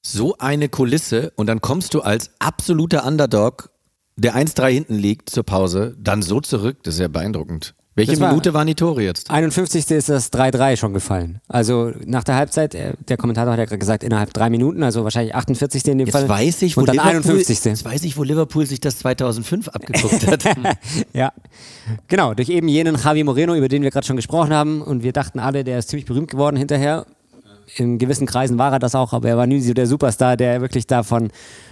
So 0.02 0.36
eine 0.38 0.68
Kulisse 0.68 1.32
und 1.36 1.46
dann 1.48 1.60
kommst 1.60 1.92
du 1.92 2.00
als 2.00 2.30
absoluter 2.38 3.04
Underdog, 3.04 3.70
der 4.16 4.34
1-3 4.34 4.70
hinten 4.70 4.94
liegt 4.94 5.30
zur 5.30 5.44
Pause, 5.44 5.94
dann 5.98 6.22
so 6.22 6.40
zurück. 6.40 6.78
Das 6.84 6.94
ist 6.94 7.00
ja 7.00 7.08
beeindruckend. 7.08 7.74
Welche 7.96 8.20
war- 8.20 8.28
Minute 8.28 8.52
waren 8.54 8.66
die 8.66 8.74
Tore 8.74 9.02
jetzt? 9.02 9.30
51. 9.30 9.90
ist 9.90 10.08
das 10.10 10.30
3-3 10.30 10.76
schon 10.76 10.92
gefallen. 10.92 11.40
Also 11.48 11.92
nach 12.04 12.24
der 12.24 12.36
Halbzeit, 12.36 12.74
äh, 12.74 12.92
der 13.08 13.16
Kommentator 13.16 13.52
hat 13.54 13.58
ja 13.58 13.64
gerade 13.64 13.78
gesagt, 13.78 14.04
innerhalb 14.04 14.32
drei 14.34 14.50
Minuten, 14.50 14.82
also 14.82 15.02
wahrscheinlich 15.02 15.34
48. 15.34 15.84
in 15.86 15.98
dem 15.98 16.06
Jetzt 16.06 16.12
Fall. 16.14 16.28
weiß 16.28 16.62
ich, 16.62 16.76
wo 16.76 16.80
Und 16.82 16.88
dann 16.88 16.96
Liverpool, 16.96 17.16
51. 17.16 17.64
Jetzt 17.64 17.84
weiß 17.86 18.04
ich, 18.04 18.16
wo 18.18 18.22
Liverpool 18.22 18.66
sich 18.66 18.80
das 18.80 18.98
2005 18.98 19.68
abgeguckt 19.68 20.26
hat. 20.26 20.44
Ja, 21.12 21.32
genau, 22.08 22.34
durch 22.34 22.50
eben 22.50 22.68
jenen 22.68 22.96
Javi 23.02 23.24
Moreno, 23.24 23.54
über 23.54 23.68
den 23.68 23.82
wir 23.82 23.90
gerade 23.90 24.06
schon 24.06 24.16
gesprochen 24.16 24.52
haben. 24.52 24.82
Und 24.82 25.02
wir 25.02 25.12
dachten 25.12 25.38
alle, 25.38 25.64
der 25.64 25.78
ist 25.78 25.88
ziemlich 25.88 26.04
berühmt 26.06 26.30
geworden 26.30 26.56
hinterher. 26.56 27.06
In 27.74 27.98
gewissen 27.98 28.26
Kreisen 28.26 28.58
war 28.58 28.72
er 28.72 28.78
das 28.78 28.94
auch, 28.94 29.12
aber 29.12 29.28
er 29.28 29.36
war 29.36 29.46
nie 29.46 29.60
so 29.60 29.74
der 29.74 29.86
Superstar, 29.86 30.36
der 30.36 30.60
wirklich 30.60 30.86
da 30.86 31.02
von 31.02 31.30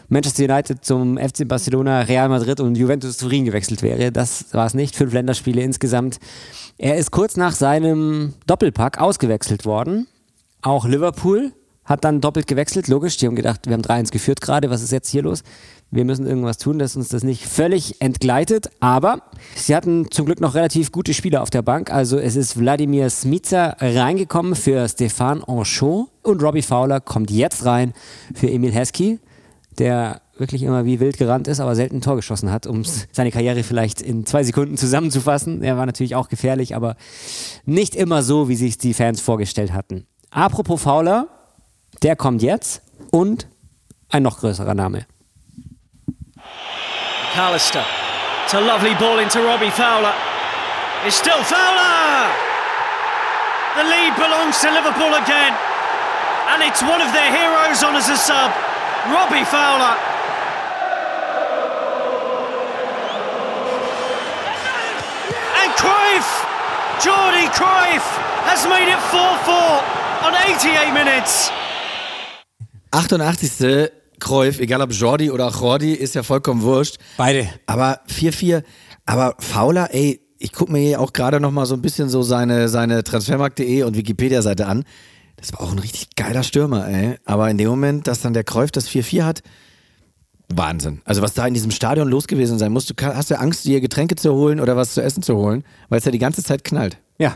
Manchester 0.08 0.44
United 0.44 0.84
zum 0.84 1.16
FC 1.16 1.46
Barcelona, 1.46 2.00
Real 2.00 2.28
Madrid 2.28 2.60
und 2.60 2.76
Juventus 2.76 3.16
Turin 3.16 3.44
gewechselt 3.44 3.82
wäre. 3.82 4.10
Das 4.10 4.52
war 4.52 4.66
es 4.66 4.74
nicht. 4.74 4.96
Fünf 4.96 5.12
Länderspiele 5.12 5.62
insgesamt. 5.62 6.18
Er 6.78 6.96
ist 6.96 7.10
kurz 7.10 7.36
nach 7.36 7.52
seinem 7.52 8.34
Doppelpack 8.46 9.00
ausgewechselt 9.00 9.64
worden. 9.64 10.08
Auch 10.62 10.84
Liverpool 10.86 11.52
hat 11.84 12.04
dann 12.04 12.20
doppelt 12.20 12.46
gewechselt. 12.46 12.88
Logisch, 12.88 13.16
die 13.16 13.26
haben 13.26 13.36
gedacht, 13.36 13.66
wir 13.66 13.74
haben 13.74 13.82
3-1 13.82 14.10
geführt 14.10 14.40
gerade. 14.40 14.70
Was 14.70 14.82
ist 14.82 14.92
jetzt 14.92 15.08
hier 15.08 15.22
los? 15.22 15.42
Wir 15.90 16.04
müssen 16.04 16.26
irgendwas 16.26 16.58
tun, 16.58 16.78
dass 16.78 16.96
uns 16.96 17.08
das 17.08 17.22
nicht 17.22 17.46
völlig 17.46 18.00
entgleitet. 18.00 18.70
Aber 18.80 19.22
sie 19.54 19.76
hatten 19.76 20.10
zum 20.10 20.26
Glück 20.26 20.40
noch 20.40 20.54
relativ 20.54 20.90
gute 20.92 21.14
Spieler 21.14 21.42
auf 21.42 21.50
der 21.50 21.62
Bank. 21.62 21.92
Also 21.92 22.18
es 22.18 22.36
ist 22.36 22.58
Wladimir 22.58 23.10
Smica 23.10 23.76
reingekommen 23.78 24.54
für 24.54 24.88
Stefan 24.88 25.44
Anchot 25.44 26.08
und 26.22 26.42
Robbie 26.42 26.62
Fowler 26.62 27.00
kommt 27.00 27.30
jetzt 27.30 27.64
rein 27.64 27.92
für 28.34 28.50
Emil 28.50 28.72
Heskey, 28.72 29.20
der 29.78 30.22
wirklich 30.36 30.62
immer 30.62 30.84
wie 30.84 31.00
wild 31.00 31.16
gerannt 31.16 31.46
ist, 31.46 31.60
aber 31.60 31.76
selten 31.76 31.98
ein 31.98 32.00
Tor 32.00 32.16
geschossen 32.16 32.50
hat, 32.50 32.66
um 32.66 32.82
seine 33.12 33.30
Karriere 33.30 33.62
vielleicht 33.62 34.00
in 34.00 34.26
zwei 34.26 34.42
Sekunden 34.42 34.76
zusammenzufassen. 34.76 35.62
Er 35.62 35.76
war 35.76 35.86
natürlich 35.86 36.16
auch 36.16 36.28
gefährlich, 36.28 36.74
aber 36.74 36.96
nicht 37.64 37.94
immer 37.94 38.22
so, 38.22 38.48
wie 38.48 38.56
sich 38.56 38.78
die 38.78 38.94
Fans 38.94 39.20
vorgestellt 39.20 39.72
hatten. 39.72 40.06
Apropos 40.30 40.82
Fowler, 40.82 41.28
der 42.02 42.16
kommt 42.16 42.42
jetzt 42.42 42.82
und 43.10 43.46
ein 44.10 44.22
noch 44.22 44.38
größerer 44.40 44.74
Name. 44.74 45.06
Callister. 47.34 47.84
It's 48.44 48.54
a 48.54 48.60
lovely 48.60 48.94
ball 48.94 49.18
into 49.18 49.40
Robbie 49.40 49.70
Fowler. 49.70 50.12
It's 51.06 51.16
still 51.16 51.42
Fowler! 51.42 52.30
The 53.76 53.82
lead 53.82 54.14
belongs 54.16 54.60
to 54.60 54.70
Liverpool 54.70 55.14
again. 55.14 55.52
And 56.48 56.62
it's 56.62 56.82
one 56.82 57.00
of 57.00 57.10
their 57.12 57.30
heroes 57.32 57.82
on 57.82 57.96
as 57.96 58.08
a 58.08 58.16
sub, 58.16 58.52
Robbie 59.10 59.44
Fowler. 59.44 59.96
And 65.58 65.72
Cruyff, 65.74 66.28
Jordi 67.02 67.48
Cruyff, 67.50 68.04
has 68.46 68.66
made 68.68 68.86
it 68.92 69.00
4-4 69.10 70.28
on 70.28 70.34
88 70.34 70.92
minutes. 70.92 71.50
88. 72.94 73.90
Cruyff, 74.20 74.60
egal 74.60 74.80
ob 74.80 74.92
Jordi 74.92 75.30
oder 75.30 75.50
Jordi, 75.50 75.92
ist 75.92 76.14
ja 76.14 76.22
vollkommen 76.22 76.62
wurscht. 76.62 76.98
Beide. 77.16 77.48
Aber 77.66 78.00
4-4. 78.08 78.62
Aber 79.04 79.34
Fauler, 79.40 79.92
ey, 79.92 80.20
ich 80.38 80.52
gucke 80.52 80.72
mir 80.72 80.78
hier 80.78 81.00
auch 81.00 81.12
gerade 81.12 81.40
noch 81.40 81.50
mal 81.50 81.66
so 81.66 81.74
ein 81.74 81.82
bisschen 81.82 82.08
so 82.08 82.22
seine, 82.22 82.68
seine 82.68 83.02
Transfermarkt.de 83.02 83.82
und 83.82 83.96
Wikipedia-Seite 83.96 84.66
an. 84.66 84.84
Das 85.36 85.52
war 85.52 85.62
auch 85.62 85.72
ein 85.72 85.78
richtig 85.78 86.14
geiler 86.16 86.42
Stürmer, 86.42 86.88
ey. 86.88 87.16
Aber 87.24 87.50
in 87.50 87.58
dem 87.58 87.68
Moment, 87.68 88.06
dass 88.06 88.20
dann 88.20 88.32
der 88.32 88.44
Cruyff 88.44 88.70
das 88.70 88.88
4-4 88.88 89.24
hat, 89.24 89.42
Wahnsinn. 90.48 91.00
Also 91.04 91.22
was 91.22 91.34
da 91.34 91.46
in 91.46 91.54
diesem 91.54 91.70
Stadion 91.70 92.08
los 92.08 92.26
gewesen 92.26 92.58
sein 92.58 92.72
muss, 92.72 92.86
du 92.86 92.94
hast 93.02 93.30
ja 93.30 93.38
Angst, 93.38 93.64
dir 93.64 93.80
Getränke 93.80 94.14
zu 94.14 94.32
holen 94.34 94.60
oder 94.60 94.76
was 94.76 94.94
zu 94.94 95.02
essen 95.02 95.22
zu 95.22 95.36
holen, 95.36 95.64
weil 95.88 95.98
es 95.98 96.04
ja 96.04 96.12
die 96.12 96.18
ganze 96.18 96.42
Zeit 96.42 96.64
knallt. 96.64 96.98
Ja. 97.18 97.34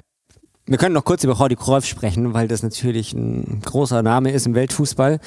Wir 0.69 0.77
können 0.77 0.95
noch 0.95 1.05
kurz 1.05 1.25
über 1.25 1.33
Jordi 1.33 1.57
Cruyff 1.57 1.87
sprechen, 1.87 2.35
weil 2.35 2.47
das 2.47 2.63
natürlich 2.63 3.15
ein 3.15 3.63
großer 3.65 4.03
Name 4.03 4.33
ist 4.33 4.47
im 4.47 4.55
Weltfußball. 4.55 5.19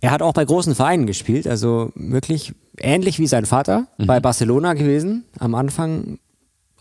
Er 0.00 0.10
hat 0.12 0.22
auch 0.22 0.32
bei 0.32 0.44
großen 0.44 0.76
Vereinen 0.76 1.06
gespielt, 1.06 1.48
also 1.48 1.90
wirklich 1.96 2.54
ähnlich 2.78 3.18
wie 3.18 3.26
sein 3.26 3.46
Vater 3.46 3.88
bei 3.98 4.20
Barcelona 4.20 4.74
gewesen 4.74 5.24
am 5.38 5.54
Anfang 5.54 6.18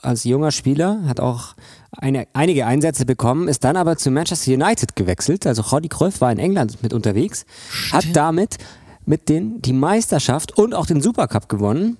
als 0.02 0.24
junger 0.24 0.52
Spieler, 0.52 1.02
hat 1.08 1.20
auch 1.20 1.56
eine, 1.92 2.28
einige 2.34 2.68
Einsätze 2.68 3.06
bekommen, 3.06 3.48
ist 3.48 3.64
dann 3.64 3.76
aber 3.76 3.98
zu 3.98 4.12
Manchester 4.12 4.52
United 4.52 4.96
gewechselt. 4.96 5.48
Also 5.48 5.64
Jordi 5.64 5.90
Cruyff 5.90 6.22
war 6.22 6.32
in 6.32 6.38
England 6.38 6.84
mit 6.84 6.94
unterwegs, 6.94 7.46
hat 7.92 8.06
damit 8.14 8.58
mit 9.06 9.30
den 9.30 9.62
die 9.62 9.74
Meisterschaft 9.74 10.58
und 10.58 10.76
auch 10.76 10.86
den 10.86 11.02
Supercup 11.02 11.50
gewonnen. 11.50 11.98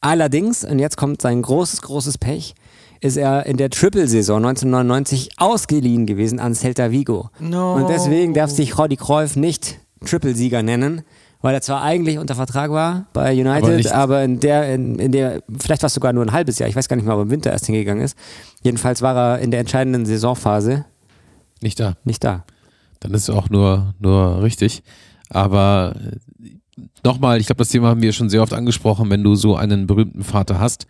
Allerdings, 0.00 0.64
und 0.64 0.78
jetzt 0.78 0.96
kommt 0.96 1.22
sein 1.22 1.42
großes, 1.42 1.82
großes 1.82 2.18
Pech, 2.18 2.54
ist 3.00 3.16
er 3.16 3.46
in 3.46 3.56
der 3.56 3.70
Triple-Saison 3.70 4.38
1999 4.38 5.30
ausgeliehen 5.36 6.06
gewesen 6.06 6.38
an 6.38 6.54
Celta 6.54 6.90
Vigo. 6.90 7.30
Und 7.40 7.88
deswegen 7.88 8.34
darf 8.34 8.50
sich 8.50 8.70
Jordi 8.70 8.96
Cruyff 8.96 9.36
nicht 9.36 9.78
Triple-Sieger 10.04 10.62
nennen, 10.62 11.02
weil 11.42 11.54
er 11.54 11.60
zwar 11.60 11.82
eigentlich 11.82 12.18
unter 12.18 12.34
Vertrag 12.34 12.70
war 12.70 13.06
bei 13.12 13.32
United, 13.32 13.86
Aber 13.92 14.16
aber, 14.16 14.24
in 14.24 14.40
der, 14.40 14.74
in, 14.74 14.98
in 14.98 15.12
der, 15.12 15.42
vielleicht 15.58 15.82
war 15.82 15.88
es 15.88 15.94
sogar 15.94 16.12
nur 16.12 16.24
ein 16.24 16.32
halbes 16.32 16.58
Jahr, 16.58 16.68
ich 16.68 16.76
weiß 16.76 16.88
gar 16.88 16.96
nicht 16.96 17.04
mehr, 17.04 17.14
ob 17.14 17.20
er 17.20 17.24
im 17.24 17.30
Winter 17.30 17.50
erst 17.50 17.66
hingegangen 17.66 18.02
ist. 18.02 18.16
Jedenfalls 18.62 19.02
war 19.02 19.16
er 19.16 19.38
in 19.40 19.50
der 19.50 19.60
entscheidenden 19.60 20.06
Saisonphase 20.06 20.84
nicht 21.62 21.80
da. 21.80 21.94
nicht 22.04 22.22
da. 22.24 22.44
Dann 23.00 23.12
ist 23.12 23.28
es 23.28 23.30
auch 23.30 23.50
nur, 23.50 23.94
nur 23.98 24.42
richtig. 24.42 24.82
Aber 25.30 25.94
äh, 25.96 26.80
nochmal, 27.04 27.40
ich 27.40 27.46
glaube, 27.46 27.58
das 27.58 27.68
Thema 27.68 27.88
haben 27.88 28.02
wir 28.02 28.12
schon 28.12 28.28
sehr 28.28 28.42
oft 28.42 28.52
angesprochen, 28.52 29.10
wenn 29.10 29.22
du 29.22 29.34
so 29.34 29.56
einen 29.56 29.86
berühmten 29.86 30.24
Vater 30.24 30.60
hast, 30.60 30.86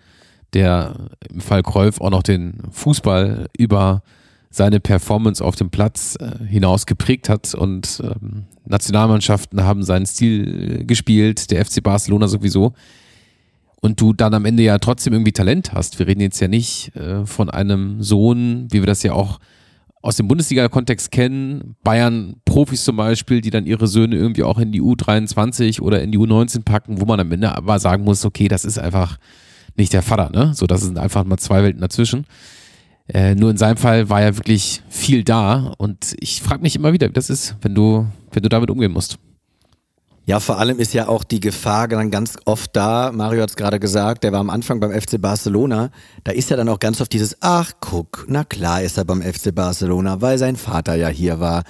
der 0.55 1.09
im 1.31 1.41
Fall 1.41 1.63
Cruyff 1.63 2.01
auch 2.01 2.11
noch 2.11 2.23
den 2.23 2.63
Fußball 2.71 3.47
über 3.57 4.03
seine 4.51 4.81
Performance 4.81 5.45
auf 5.45 5.57
dem 5.57 5.71
Platz 5.71 6.17
äh, 6.19 6.45
hinaus 6.47 6.87
geprägt 6.87 7.29
hat 7.29 7.55
und 7.55 8.03
ähm, 8.03 8.45
Nationalmannschaften 8.65 9.63
haben 9.63 9.83
seinen 9.83 10.07
Stil 10.07 10.81
äh, 10.81 10.85
gespielt, 10.85 11.51
der 11.51 11.65
FC 11.65 11.83
Barcelona 11.83 12.27
sowieso. 12.29 12.73
Und 13.81 14.01
du 14.01 14.15
dann 14.15 14.35
am 14.35 14.47
Ende 14.47 14.63
ja 14.63 14.79
trotzdem 14.79 15.13
irgendwie 15.13 15.33
Talent 15.33 15.73
hast. 15.75 15.99
Wir 15.99 16.07
reden 16.07 16.23
jetzt 16.23 16.41
ja 16.41 16.49
nicht 16.49 16.97
äh, 16.97 17.27
von 17.27 17.51
einem 17.51 18.03
Sohn, 18.03 18.67
wie 18.71 18.81
wir 18.81 18.87
das 18.87 19.03
ja 19.03 19.13
auch 19.13 19.39
aus 20.03 20.17
dem 20.17 20.29
Bundesliga-Kontext 20.29 21.11
kennen, 21.11 21.77
Bayern-Profis 21.83 22.85
zum 22.85 22.97
Beispiel, 22.97 23.41
die 23.41 23.51
dann 23.51 23.67
ihre 23.67 23.89
Söhne 23.89 24.17
irgendwie 24.17 24.45
auch 24.45 24.59
in 24.59 24.73
die 24.73 24.81
U23 24.81 25.81
oder 25.81 26.01
in 26.01 26.13
die 26.13 26.19
U19 26.19 26.63
packen, 26.65 27.01
wo 27.01 27.05
man 27.05 27.21
am 27.21 27.33
Ende 27.33 27.55
aber 27.55 27.79
sagen 27.79 28.05
muss, 28.05 28.25
okay, 28.25 28.49
das 28.49 28.65
ist 28.65 28.79
einfach 28.79 29.19
nicht 29.77 29.93
der 29.93 30.03
Vater, 30.03 30.31
ne? 30.31 30.53
So, 30.55 30.67
das 30.67 30.83
sind 30.83 30.99
einfach 30.99 31.25
mal 31.25 31.39
zwei 31.39 31.63
Welten 31.63 31.81
dazwischen. 31.81 32.27
Äh, 33.09 33.35
nur 33.35 33.51
in 33.51 33.57
seinem 33.57 33.77
Fall 33.77 34.09
war 34.09 34.21
ja 34.21 34.37
wirklich 34.37 34.83
viel 34.89 35.23
da 35.23 35.73
und 35.79 36.17
ich 36.19 36.43
frage 36.43 36.63
mich 36.63 36.75
immer 36.75 36.93
wieder, 36.93 37.09
wie 37.09 37.13
das 37.13 37.31
ist, 37.31 37.57
wenn 37.63 37.75
du, 37.75 38.07
wenn 38.33 38.43
du 38.43 38.49
damit 38.49 38.71
umgehen 38.71 38.93
musst. 38.93 39.19
Ja, 40.25 40.41
vor 40.41 40.59
allem 40.59 40.81
ist 40.81 40.93
ja 40.93 41.07
auch 41.07 41.23
die 41.23 41.39
Gefahr 41.39 41.87
dann 41.87 42.11
ganz 42.11 42.37
oft 42.47 42.75
da. 42.75 43.13
Mario 43.13 43.43
hat 43.43 43.51
es 43.51 43.57
gerade 43.57 43.79
gesagt, 43.79 44.25
der 44.25 44.33
war 44.33 44.41
am 44.41 44.51
Anfang 44.51 44.81
beim 44.81 44.91
FC 44.91 45.21
Barcelona. 45.21 45.91
Da 46.25 46.33
ist 46.33 46.51
ja 46.51 46.57
dann 46.57 46.69
auch 46.69 46.81
ganz 46.81 47.01
oft 47.01 47.13
dieses, 47.13 47.37
ach 47.41 47.71
guck, 47.79 48.27
na 48.29 48.43
klar 48.43 48.83
ist 48.83 48.99
er 48.99 49.05
beim 49.05 49.23
FC 49.23 49.55
Barcelona, 49.55 50.21
weil 50.21 50.37
sein 50.37 50.57
Vater 50.57 50.97
ja 50.97 51.07
hier 51.07 51.39
war. 51.39 51.63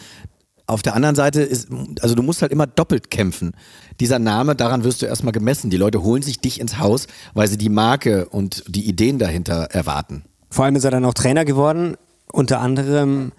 Auf 0.66 0.82
der 0.82 0.94
anderen 0.94 1.14
Seite 1.14 1.42
ist, 1.42 1.68
also 2.00 2.14
du 2.14 2.22
musst 2.22 2.42
halt 2.42 2.52
immer 2.52 2.66
doppelt 2.66 3.10
kämpfen. 3.10 3.52
Dieser 4.00 4.18
Name, 4.18 4.56
daran 4.56 4.82
wirst 4.84 5.00
du 5.00 5.06
erstmal 5.06 5.32
gemessen. 5.32 5.70
Die 5.70 5.76
Leute 5.76 6.02
holen 6.02 6.22
sich 6.22 6.40
dich 6.40 6.60
ins 6.60 6.78
Haus, 6.78 7.06
weil 7.34 7.46
sie 7.48 7.56
die 7.56 7.68
Marke 7.68 8.26
und 8.28 8.64
die 8.66 8.88
Ideen 8.88 9.18
dahinter 9.18 9.68
erwarten. 9.70 10.24
Vor 10.50 10.64
allem 10.64 10.76
ist 10.76 10.84
er 10.84 10.90
dann 10.90 11.04
auch 11.04 11.14
Trainer 11.14 11.44
geworden, 11.44 11.96
unter 12.32 12.60
anderem 12.60 13.32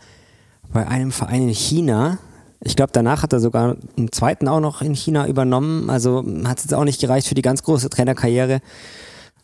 bei 0.71 0.87
einem 0.87 1.11
Verein 1.11 1.43
in 1.43 1.53
China. 1.53 2.17
Ich 2.61 2.75
glaube, 2.75 2.91
danach 2.93 3.23
hat 3.23 3.33
er 3.33 3.39
sogar 3.39 3.75
einen 3.97 4.11
zweiten 4.11 4.47
auch 4.47 4.59
noch 4.59 4.81
in 4.81 4.95
China 4.95 5.27
übernommen. 5.27 5.89
Also 5.89 6.23
hat 6.45 6.57
es 6.57 6.65
jetzt 6.65 6.73
auch 6.73 6.85
nicht 6.85 7.01
gereicht 7.01 7.27
für 7.27 7.35
die 7.35 7.41
ganz 7.41 7.63
große 7.63 7.89
Trainerkarriere. 7.89 8.61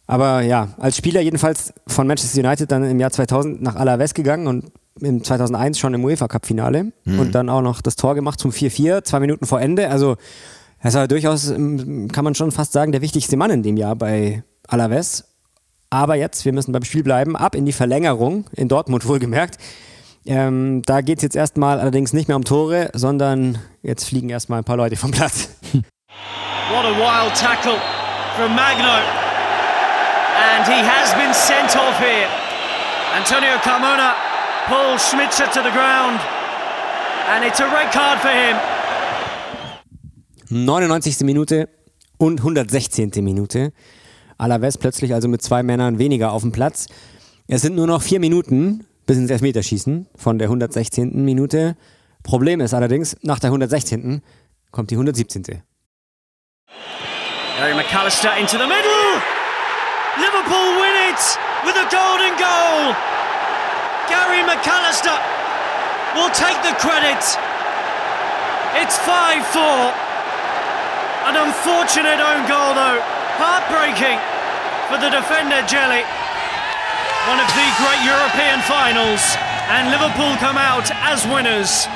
Aber 0.08 0.42
ja, 0.42 0.70
als 0.80 0.98
Spieler 0.98 1.22
jedenfalls 1.22 1.74
von 1.88 2.08
Manchester 2.08 2.40
United 2.40 2.72
dann 2.72 2.84
im 2.84 3.00
Jahr 3.00 3.12
2000 3.12 3.62
nach 3.62 3.76
Alaves 3.76 4.14
gegangen 4.14 4.48
und 4.48 4.72
im 5.02 5.24
2001 5.24 5.80
schon 5.80 5.94
im 5.94 6.04
UEFA 6.04 6.28
Cup 6.28 6.46
Finale 6.46 6.92
Mhm. 7.06 7.20
und 7.20 7.32
dann 7.36 7.50
auch 7.50 7.62
noch 7.62 7.82
das 7.82 7.96
Tor 7.96 8.16
gemacht 8.16 8.40
zum 8.40 8.52
4-4, 8.52 9.04
zwei 9.04 9.20
Minuten 9.20 9.46
vor 9.46 9.60
Ende. 9.62 9.90
Also 9.90 10.18
er 10.80 10.94
war 10.94 11.08
durchaus, 11.08 11.50
ähm, 11.50 12.10
kann 12.12 12.24
man 12.24 12.36
schon 12.36 12.52
fast 12.52 12.74
sagen, 12.74 12.92
der 12.92 13.02
wichtigste 13.02 13.38
Mann 13.38 13.52
in 13.52 13.64
dem 13.64 13.78
Jahr 13.78 13.96
bei 13.96 14.44
Alaves. 14.68 15.26
Aber 15.90 16.16
jetzt, 16.16 16.44
wir 16.46 16.54
müssen 16.54 16.72
beim 16.72 16.84
Spiel 16.84 17.04
bleiben, 17.04 17.36
ab 17.36 17.56
in 17.56 17.66
die 17.66 17.72
Verlängerung, 17.72 18.46
in 18.56 18.68
Dortmund 18.68 19.08
wohlgemerkt. 19.08 19.58
Ähm, 20.26 20.82
da 20.86 21.02
geht 21.02 21.18
es 21.20 21.24
jetzt 21.24 21.36
erstmal 21.36 21.80
allerdings 21.80 22.14
nicht 22.14 22.28
mehr 22.28 22.38
um 22.38 22.44
Tore, 22.46 22.90
sondern 22.94 23.60
jetzt 23.82 24.06
fliegen 24.06 24.30
erstmal 24.30 24.60
ein 24.60 24.64
paar 24.64 24.78
Leute 24.78 24.96
vom 24.96 25.12
Platz. 25.12 25.50
What 25.74 26.86
a 26.86 26.96
wild 26.98 27.36
tackle 27.36 27.76
from 28.38 28.56
Magno. 28.56 29.02
And 30.56 30.66
he 30.68 30.82
has 30.82 31.14
been 31.14 31.34
sent 31.34 31.76
off 31.76 32.00
here. 32.00 32.28
Antonio 33.16 33.60
Carmona 33.64 34.14
pulls 34.68 35.02
Schmitzer 35.10 35.46
to 35.52 35.62
the 35.62 35.72
ground. 35.72 36.20
And 37.30 37.46
it's 37.46 37.60
a 37.60 37.66
red 37.66 37.92
card 37.92 38.20
for 38.20 38.30
him. 38.30 38.58
99. 40.50 41.22
Minute 41.22 41.70
und 42.18 42.40
116. 42.40 43.12
Minute. 43.24 43.74
Alaves 44.38 44.78
plötzlich 44.78 45.14
also 45.14 45.28
mit 45.28 45.42
zwei 45.42 45.64
Männern 45.64 46.00
weniger 46.00 46.32
auf 46.32 46.42
dem 46.42 46.52
Platz. 46.52 46.88
Es 47.48 47.62
sind 47.62 47.76
nur 47.76 47.88
noch 47.88 48.02
vier 48.02 48.20
Minuten 48.20 48.86
bis 49.06 49.18
ins 49.18 49.32
Elfmeterschießen 49.32 50.08
von 50.16 50.38
der 50.38 50.48
116. 50.48 51.24
Minute. 51.24 51.76
Problem 52.24 52.62
ist 52.62 52.74
allerdings, 52.74 53.18
nach 53.22 53.40
der 53.40 53.50
116. 53.50 54.22
kommt 54.72 54.92
die 54.92 54.96
117. 54.96 55.44
Gary 57.58 57.76
McAllister 57.76 58.36
into 58.38 58.58
the 58.58 58.68
middle. 58.68 59.22
Liverpool 60.18 60.76
win 60.80 60.96
it 61.10 61.20
with 61.66 61.76
a 61.76 61.88
golden 61.90 62.36
goal. 62.38 62.96
Gary 64.10 64.42
McAllister 64.44 65.16
will 66.16 66.30
take 66.34 66.60
the 66.64 66.76
credit. 66.80 67.22
It's 68.82 68.98
5 68.98 69.46
4. 69.54 69.62
An 71.30 71.36
unfortunate 71.38 72.20
own 72.20 72.44
goal, 72.48 72.74
though. 72.76 73.00
Heartbreaking 73.40 74.20
for 74.90 74.98
the 75.00 75.10
defender, 75.10 75.62
Jelly. 75.68 76.04
One 77.32 77.40
of 77.40 77.48
the 77.56 77.68
great 77.80 78.02
European 78.06 78.60
finals. 78.68 79.38
And 79.70 79.90
Liverpool 79.92 80.36
come 80.40 80.58
out 80.58 80.92
as 81.04 81.26
winners. 81.26 81.88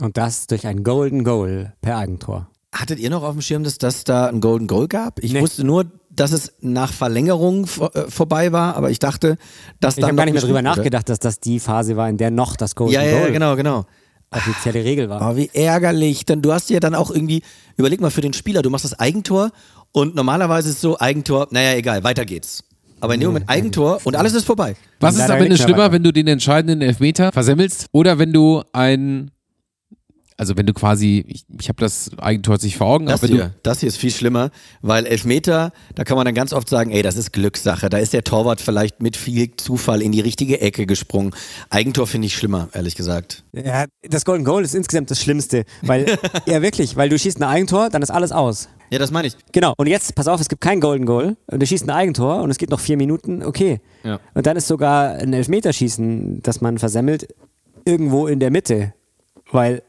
Und 0.00 0.16
das 0.16 0.46
durch 0.46 0.66
ein 0.66 0.84
Golden 0.84 1.24
Goal 1.24 1.72
per 1.80 1.96
Eigentor. 1.98 2.46
Hattet 2.72 2.98
ihr 2.98 3.10
noch 3.10 3.22
auf 3.22 3.32
dem 3.32 3.42
Schirm, 3.42 3.64
dass 3.64 3.78
das 3.78 4.04
da 4.04 4.26
ein 4.26 4.40
Golden 4.40 4.66
Goal 4.66 4.88
gab? 4.88 5.18
Ich 5.22 5.32
Nee. 5.32 5.40
wusste 5.40 5.64
nur, 5.64 5.86
dass 6.16 6.32
es 6.32 6.52
nach 6.60 6.92
Verlängerung 6.92 7.64
äh, 7.94 8.02
vorbei 8.08 8.52
war, 8.52 8.76
aber 8.76 8.90
ich 8.90 8.98
dachte, 8.98 9.36
dass 9.80 9.96
Ich 9.96 10.00
dann 10.00 10.08
habe 10.10 10.16
gar 10.16 10.24
nicht 10.26 10.34
mehr 10.34 10.42
drüber 10.42 10.54
wurde. 10.54 10.64
nachgedacht, 10.64 11.08
dass 11.08 11.18
das 11.18 11.40
die 11.40 11.60
Phase 11.60 11.96
war, 11.96 12.08
in 12.08 12.16
der 12.16 12.30
noch 12.30 12.56
das 12.56 12.74
Golden 12.74 12.94
Ja, 12.94 13.02
ja, 13.02 13.12
Goal 13.12 13.26
ja, 13.26 13.30
genau, 13.32 13.56
genau. 13.56 13.84
offizielle 14.30 14.84
Regel 14.84 15.08
war. 15.08 15.32
Oh, 15.32 15.36
wie 15.36 15.50
ärgerlich. 15.52 16.24
Denn 16.26 16.42
du 16.42 16.52
hast 16.52 16.68
dir 16.70 16.80
dann 16.80 16.94
auch 16.94 17.10
irgendwie, 17.10 17.42
überleg 17.76 18.00
mal 18.00 18.10
für 18.10 18.20
den 18.20 18.32
Spieler, 18.32 18.62
du 18.62 18.70
machst 18.70 18.84
das 18.84 18.98
Eigentor 18.98 19.50
und 19.92 20.14
normalerweise 20.14 20.68
ist 20.70 20.76
es 20.76 20.80
so, 20.80 20.98
Eigentor, 20.98 21.48
naja, 21.50 21.76
egal, 21.76 22.02
weiter 22.04 22.24
geht's. 22.24 22.64
Aber 23.00 23.14
in 23.14 23.20
dem 23.20 23.28
Moment 23.28 23.48
Eigentor 23.50 24.00
und 24.04 24.16
alles 24.16 24.32
ist 24.34 24.44
vorbei. 24.46 24.76
Was 25.00 25.16
ist 25.16 25.28
am 25.30 25.38
Ende 25.42 25.58
schlimmer, 25.58 25.92
wenn 25.92 26.02
du 26.02 26.12
den 26.12 26.26
entscheidenden 26.26 26.80
Elfmeter 26.80 27.32
versemmelst 27.32 27.86
oder 27.92 28.18
wenn 28.18 28.32
du 28.32 28.62
ein, 28.72 29.30
also 30.36 30.56
wenn 30.56 30.66
du 30.66 30.72
quasi, 30.72 31.24
ich, 31.28 31.44
ich 31.60 31.68
habe 31.68 31.80
das 31.80 32.10
Eigentor 32.18 32.54
jetzt 32.54 32.64
nicht 32.64 32.76
vor 32.76 32.88
Augen, 32.88 33.06
Das 33.06 33.22
aber 33.22 33.28
wenn 33.28 33.36
hier, 33.36 33.54
das 33.62 33.80
hier 33.80 33.88
ist 33.88 33.98
viel 33.98 34.10
schlimmer, 34.10 34.50
weil 34.82 35.06
Elfmeter, 35.06 35.72
da 35.94 36.04
kann 36.04 36.16
man 36.16 36.24
dann 36.24 36.34
ganz 36.34 36.52
oft 36.52 36.68
sagen, 36.68 36.90
ey, 36.90 37.02
das 37.02 37.16
ist 37.16 37.32
Glückssache. 37.32 37.88
Da 37.88 37.98
ist 37.98 38.12
der 38.12 38.24
Torwart 38.24 38.60
vielleicht 38.60 39.00
mit 39.00 39.16
viel 39.16 39.56
Zufall 39.56 40.02
in 40.02 40.12
die 40.12 40.20
richtige 40.20 40.60
Ecke 40.60 40.86
gesprungen. 40.86 41.32
Eigentor 41.70 42.06
finde 42.06 42.26
ich 42.26 42.36
schlimmer, 42.36 42.68
ehrlich 42.72 42.96
gesagt. 42.96 43.44
Ja, 43.52 43.84
das 44.02 44.24
Golden 44.24 44.44
Goal 44.44 44.64
ist 44.64 44.74
insgesamt 44.74 45.10
das 45.10 45.20
Schlimmste, 45.20 45.64
weil, 45.82 46.18
ja 46.46 46.62
wirklich, 46.62 46.96
weil 46.96 47.08
du 47.08 47.18
schießt 47.18 47.40
ein 47.40 47.44
Eigentor, 47.44 47.88
dann 47.90 48.02
ist 48.02 48.10
alles 48.10 48.32
aus. 48.32 48.68
Ja, 48.90 48.98
das 48.98 49.10
meine 49.10 49.28
ich. 49.28 49.36
Genau, 49.52 49.74
und 49.76 49.86
jetzt, 49.86 50.14
pass 50.14 50.28
auf, 50.28 50.40
es 50.40 50.48
gibt 50.48 50.60
kein 50.60 50.80
Golden 50.80 51.06
Goal 51.06 51.36
und 51.46 51.62
du 51.62 51.66
schießt 51.66 51.84
ein 51.84 51.90
Eigentor 51.90 52.42
und 52.42 52.50
es 52.50 52.58
geht 52.58 52.70
noch 52.70 52.80
vier 52.80 52.96
Minuten, 52.96 53.42
okay. 53.42 53.80
Ja. 54.02 54.20
Und 54.34 54.46
dann 54.46 54.56
ist 54.56 54.68
sogar 54.68 55.14
ein 55.14 55.32
Elfmeterschießen, 55.32 56.42
das 56.42 56.60
man 56.60 56.78
versemmelt, 56.78 57.28
irgendwo 57.84 58.26
in 58.26 58.40
der 58.40 58.50
Mitte, 58.50 58.94
weil 59.50 59.82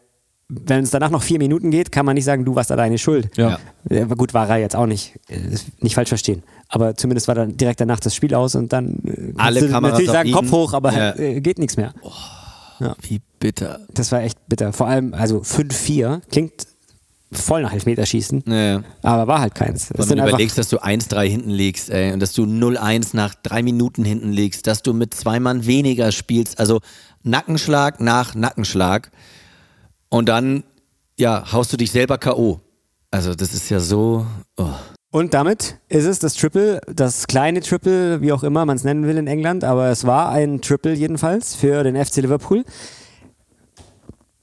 wenn 0.48 0.84
es 0.84 0.92
danach 0.92 1.10
noch 1.10 1.24
vier 1.24 1.40
Minuten 1.40 1.72
geht, 1.72 1.92
kann 1.92 2.06
man 2.06 2.14
nicht 2.16 2.26
sagen, 2.26 2.46
du 2.46 2.56
warst 2.56 2.72
alleine 2.72 2.98
schuld. 2.98 3.36
Ja. 3.38 3.60
Ja, 3.90 4.06
gut, 4.06 4.34
war 4.34 4.48
er 4.50 4.58
jetzt 4.58 4.76
auch 4.76 4.86
nicht. 4.86 5.14
Äh, 5.28 5.40
Nicht 5.80 5.96
falsch 5.96 6.10
verstehen. 6.10 6.44
Aber 6.70 6.96
zumindest 6.96 7.28
war 7.28 7.36
dann 7.36 7.58
direkt 7.58 7.80
danach 7.82 8.00
das 8.00 8.14
Spiel 8.16 8.34
aus 8.36 8.54
und 8.56 8.72
dann 8.72 9.00
äh, 9.06 9.34
Alle 9.38 9.62
du 9.62 9.70
Kameras 9.70 9.94
natürlich 9.94 10.12
sagen, 10.12 10.30
ihn. 10.30 10.36
Kopf 10.36 10.52
hoch, 10.52 10.74
aber 10.74 10.94
Ja. 10.94 11.16
äh, 11.18 11.42
geht 11.42 11.58
nichts 11.60 11.78
mehr. 11.78 11.94
Wie 13.02 13.22
bitter. 13.40 13.80
Das 13.94 14.12
war 14.12 14.22
echt 14.22 14.38
bitter. 14.48 14.74
Vor 14.74 14.88
allem, 14.88 15.14
also 15.14 15.40
5-4 15.40 16.22
klingt 16.30 16.68
voll 17.32 17.62
nach 17.64 17.74
Elfmeterschießen, 17.74 18.44
Ja. 18.48 18.84
aber 19.02 19.28
war 19.28 19.40
halt 19.40 19.56
keins. 19.56 19.90
Wenn 19.96 20.18
du 20.18 20.24
überlegst, 20.28 20.58
dass 20.58 20.70
du 20.70 20.78
1-3 20.78 21.28
hinten 21.28 21.50
liegst, 21.50 21.90
ey, 21.90 22.12
und 22.14 22.20
dass 22.20 22.34
du 22.34 22.44
0-1 22.44 23.10
nach 23.16 23.34
drei 23.36 23.64
Minuten 23.64 24.04
hinten 24.06 24.32
liegst, 24.32 24.68
dass 24.68 24.84
du 24.84 24.94
mit 24.94 25.14
zwei 25.14 25.40
Mann 25.40 25.66
weniger 25.66 26.12
spielst, 26.12 26.60
also 26.60 26.82
Nackenschlag 27.24 28.00
nach 28.00 28.36
Nackenschlag 28.36 29.10
und 30.10 30.30
dann, 30.30 30.64
ja, 31.18 31.52
haust 31.52 31.74
du 31.74 31.78
dich 31.78 31.92
selber 31.92 32.18
K.O. 32.18 32.60
Also 33.12 33.34
das 33.34 33.54
ist 33.54 33.70
ja 33.70 33.80
so, 33.80 34.26
oh. 34.58 34.66
und 35.12 35.34
damit 35.34 35.78
ist 35.88 36.06
es 36.06 36.20
das 36.20 36.34
Triple, 36.34 36.82
das 36.88 37.28
kleine 37.28 37.62
Triple, 37.62 38.22
wie 38.22 38.32
auch 38.32 38.44
immer 38.44 38.66
man 38.66 38.76
es 38.76 38.84
nennen 38.84 39.08
will 39.08 39.18
in 39.18 39.28
England, 39.28 39.64
aber 39.64 39.88
es 39.88 40.06
war 40.06 40.30
ein 40.30 40.62
Triple 40.62 40.94
jedenfalls 40.94 41.56
für 41.56 41.84
den 41.84 41.96
FC 41.96 42.18
Liverpool. 42.18 42.66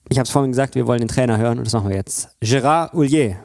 Ich 0.08 0.18
habe 0.18 0.24
es 0.24 0.30
vorhin 0.30 0.52
gesagt, 0.52 0.74
wir 0.74 0.86
wollen 0.86 1.00
den 1.00 1.08
Trainer 1.08 1.38
hören 1.38 1.58
und 1.58 1.66
das 1.66 1.72
machen 1.72 1.88
wir 1.88 1.96
jetzt. 1.96 2.30
Gérard 2.42 2.92
Houllier. 2.92 3.36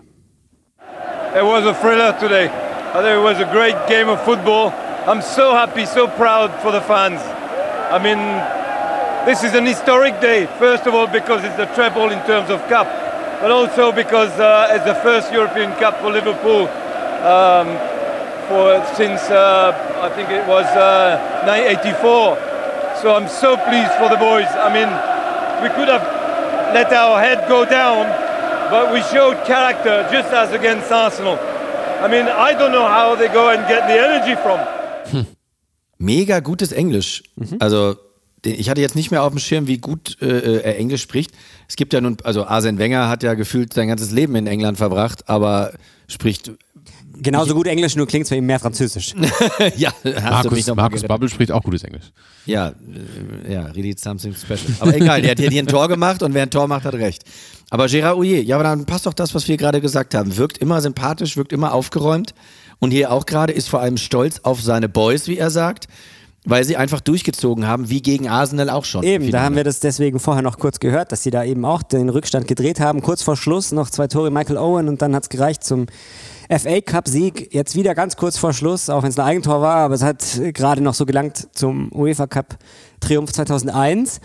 It 1.35 1.43
was 1.43 1.65
a 1.65 1.73
thriller 1.73 2.17
today. 2.19 2.49
I 2.93 3.01
think 3.01 3.17
it 3.17 3.23
was 3.23 3.37
a 3.39 3.51
great 3.51 3.75
game 3.87 4.09
of 4.09 4.19
football. 4.21 4.71
I'm 5.05 5.21
so 5.21 5.53
happy, 5.53 5.85
so 5.85 6.07
proud 6.07 6.51
for 6.61 6.71
the 6.71 6.81
fans. 6.81 7.21
I 7.91 7.99
mean, 7.99 8.17
this 9.27 9.43
is 9.43 9.53
an 9.53 9.65
historic 9.65 10.19
day. 10.21 10.47
First 10.57 10.87
of 10.87 10.93
all, 10.95 11.07
because 11.07 11.43
it's 11.43 11.57
the 11.57 11.67
treble 11.75 12.09
in 12.09 12.19
terms 12.25 12.49
of 12.49 12.59
cup, 12.69 12.87
but 13.41 13.51
also 13.51 13.91
because 13.91 14.31
uh, 14.39 14.71
it's 14.73 14.85
the 14.85 14.95
first 15.03 15.31
European 15.33 15.71
Cup 15.73 15.99
for 16.01 16.09
Liverpool 16.11 16.63
um, 17.27 17.67
for 18.47 18.79
since 18.95 19.21
uh, 19.29 19.75
I 20.01 20.09
think 20.15 20.29
it 20.29 20.47
was 20.47 20.65
uh, 20.75 21.19
1984. 21.45 22.37
So 23.01 23.13
I'm 23.15 23.27
so 23.27 23.57
pleased 23.69 23.91
for 23.99 24.07
the 24.09 24.17
boys. 24.17 24.47
I 24.67 24.69
mean, 24.73 24.89
we 25.61 25.69
could 25.75 25.89
have 25.89 26.01
let 26.73 26.91
our 26.93 27.19
head 27.19 27.47
go 27.47 27.65
down, 27.65 28.07
but 28.71 28.93
we 28.93 29.01
showed 29.13 29.35
character 29.45 30.07
just 30.11 30.31
as 30.33 30.51
against 30.53 30.91
Arsenal. 30.91 31.37
I 32.01 32.07
mean, 32.07 32.27
I 32.27 32.53
don't 32.53 32.71
know 32.71 32.87
how 32.87 33.15
they 33.15 33.27
go 33.27 33.49
and 33.49 33.67
get 33.67 33.87
the 33.87 33.97
energy 34.07 34.35
from. 34.41 34.59
mega 35.99 36.39
gutes 36.41 36.71
Englisch. 36.71 37.23
Also 37.59 37.93
den- 37.93 38.06
ich 38.51 38.69
hatte 38.69 38.81
jetzt 38.81 38.95
nicht 38.95 39.11
mehr 39.11 39.23
auf 39.23 39.31
dem 39.31 39.39
Schirm, 39.39 39.67
wie 39.67 39.77
gut 39.77 40.17
äh, 40.21 40.61
er 40.61 40.77
Englisch 40.77 41.01
spricht. 41.01 41.31
Es 41.67 41.75
gibt 41.75 41.93
ja 41.93 42.01
nun, 42.01 42.17
also 42.23 42.45
Arsene 42.45 42.77
Wenger 42.77 43.09
hat 43.09 43.23
ja 43.23 43.33
gefühlt 43.33 43.73
sein 43.73 43.87
ganzes 43.87 44.11
Leben 44.11 44.35
in 44.35 44.47
England 44.47 44.77
verbracht, 44.77 45.27
aber 45.29 45.73
spricht, 46.07 46.51
Genauso 47.19 47.55
gut 47.55 47.67
Englisch, 47.67 47.95
nur 47.95 48.05
klingt 48.05 48.25
es 48.25 48.29
bei 48.29 48.37
ihm 48.37 48.45
mehr 48.45 48.59
Französisch. 48.59 49.15
ja, 49.77 49.91
hast 50.21 50.45
du 50.45 50.51
mich 50.51 50.65
Markus, 50.67 50.75
Markus. 50.75 51.03
Bubble 51.03 51.29
spricht 51.29 51.51
auch 51.51 51.63
gutes 51.63 51.83
Englisch. 51.83 52.11
Ja, 52.45 52.69
äh, 53.47 53.53
ja, 53.53 53.65
really 53.67 53.95
something 53.97 54.35
special. 54.35 54.75
Aber 54.79 54.95
egal, 54.95 55.21
der 55.21 55.31
hat 55.31 55.39
hier 55.39 55.49
ein 55.61 55.67
Tor 55.67 55.87
gemacht 55.87 56.21
und 56.21 56.33
wer 56.33 56.43
ein 56.43 56.49
Tor 56.49 56.67
macht, 56.67 56.85
hat 56.85 56.93
recht. 56.93 57.23
Aber 57.69 57.85
Gérard 57.85 58.15
Ouillet, 58.15 58.45
ja, 58.45 58.55
aber 58.55 58.63
dann 58.63 58.85
passt 58.85 59.05
doch 59.05 59.13
das, 59.13 59.33
was 59.33 59.47
wir 59.47 59.57
gerade 59.57 59.81
gesagt 59.81 60.13
haben. 60.13 60.37
Wirkt 60.37 60.59
immer 60.59 60.79
sympathisch, 60.79 61.37
wirkt 61.37 61.53
immer 61.53 61.73
aufgeräumt 61.73 62.33
und 62.79 62.91
hier 62.91 63.11
auch 63.11 63.25
gerade 63.25 63.51
ist 63.51 63.67
vor 63.67 63.81
allem 63.81 63.97
stolz 63.97 64.41
auf 64.43 64.61
seine 64.61 64.87
Boys, 64.87 65.27
wie 65.27 65.37
er 65.37 65.49
sagt, 65.49 65.87
weil 66.47 66.63
sie 66.63 66.77
einfach 66.77 67.01
durchgezogen 67.01 67.67
haben, 67.67 67.89
wie 67.89 68.01
gegen 68.01 68.29
Arsenal 68.29 68.69
auch 68.69 68.85
schon. 68.85 69.03
Eben, 69.03 69.29
da 69.31 69.41
haben 69.41 69.55
wir 69.55 69.65
das 69.65 69.81
deswegen 69.81 70.19
vorher 70.19 70.41
noch 70.41 70.57
kurz 70.57 70.79
gehört, 70.79 71.11
dass 71.11 71.21
sie 71.23 71.29
da 71.29 71.43
eben 71.43 71.65
auch 71.65 71.83
den 71.83 72.09
Rückstand 72.09 72.47
gedreht 72.47 72.79
haben. 72.79 73.01
Kurz 73.01 73.21
vor 73.21 73.35
Schluss 73.35 73.73
noch 73.73 73.89
zwei 73.89 74.07
Tore 74.07 74.31
Michael 74.31 74.57
Owen 74.57 74.87
und 74.87 75.01
dann 75.01 75.13
hat 75.13 75.23
es 75.23 75.29
gereicht 75.29 75.63
zum 75.63 75.87
FA 76.49 76.79
Cup 76.81 77.09
Sieg. 77.09 77.53
Jetzt 77.53 77.75
wieder 77.75 77.93
ganz 77.95 78.15
kurz 78.15 78.37
vor 78.37 78.53
Schluss, 78.53 78.89
auch 78.89 79.03
wenn 79.03 79.09
es 79.09 79.19
ein 79.19 79.25
Eigentor 79.25 79.61
war, 79.61 79.75
aber 79.77 79.95
es 79.95 80.03
hat 80.03 80.23
gerade 80.53 80.81
noch 80.81 80.93
so 80.93 81.05
gelangt 81.05 81.49
zum 81.51 81.91
UEFA 81.91 82.27
Cup 82.27 82.57
Triumph 83.01 83.33
2001. 83.33 84.21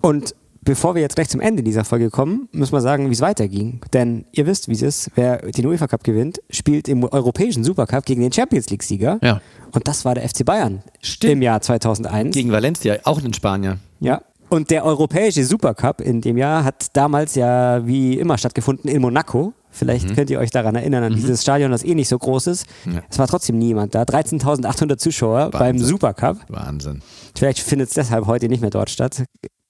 Und 0.00 0.34
bevor 0.64 0.94
wir 0.94 1.02
jetzt 1.02 1.14
gleich 1.16 1.28
zum 1.28 1.40
Ende 1.40 1.62
dieser 1.62 1.84
Folge 1.84 2.10
kommen, 2.10 2.48
müssen 2.52 2.72
wir 2.72 2.80
sagen, 2.80 3.08
wie 3.08 3.12
es 3.14 3.20
weiterging. 3.20 3.80
Denn 3.92 4.24
ihr 4.32 4.46
wisst, 4.46 4.68
wie 4.68 4.72
es 4.72 4.82
ist. 4.82 5.10
Wer 5.14 5.38
den 5.38 5.66
UEFA 5.66 5.86
Cup 5.88 6.04
gewinnt, 6.04 6.40
spielt 6.50 6.88
im 6.88 7.04
europäischen 7.04 7.64
Supercup 7.64 8.04
gegen 8.04 8.22
den 8.22 8.32
Champions 8.32 8.70
League-Sieger. 8.70 9.18
Ja. 9.22 9.40
Und 9.72 9.88
das 9.88 10.04
war 10.04 10.14
der 10.14 10.28
FC 10.28 10.44
Bayern 10.44 10.82
Stimmt. 11.00 11.32
im 11.34 11.42
Jahr 11.42 11.60
2001. 11.60 12.34
Gegen 12.34 12.52
Valencia, 12.52 12.96
auch 13.04 13.22
ein 13.22 13.32
Spanier. 13.34 13.78
Ja. 14.00 14.22
Und 14.48 14.70
der 14.70 14.84
europäische 14.84 15.44
Supercup 15.44 16.02
in 16.02 16.20
dem 16.20 16.36
Jahr 16.36 16.62
hat 16.64 16.88
damals 16.92 17.34
ja 17.34 17.86
wie 17.86 18.18
immer 18.18 18.36
stattgefunden 18.36 18.90
in 18.90 19.00
Monaco. 19.00 19.54
Vielleicht 19.70 20.10
Mhm. 20.10 20.14
könnt 20.14 20.28
ihr 20.28 20.38
euch 20.38 20.50
daran 20.50 20.74
erinnern, 20.74 21.02
an 21.04 21.14
dieses 21.14 21.40
Stadion, 21.40 21.70
das 21.70 21.82
eh 21.82 21.94
nicht 21.94 22.08
so 22.08 22.18
groß 22.18 22.48
ist. 22.48 22.66
Es 23.08 23.18
war 23.18 23.26
trotzdem 23.26 23.56
niemand 23.56 23.94
da. 23.94 24.02
13.800 24.02 24.98
Zuschauer 25.00 25.48
beim 25.50 25.78
Supercup. 25.78 26.36
Wahnsinn. 26.48 27.00
Vielleicht 27.34 27.60
findet 27.60 27.88
es 27.88 27.94
deshalb 27.94 28.26
heute 28.26 28.50
nicht 28.50 28.60
mehr 28.60 28.68
dort 28.68 28.90
statt. 28.90 29.24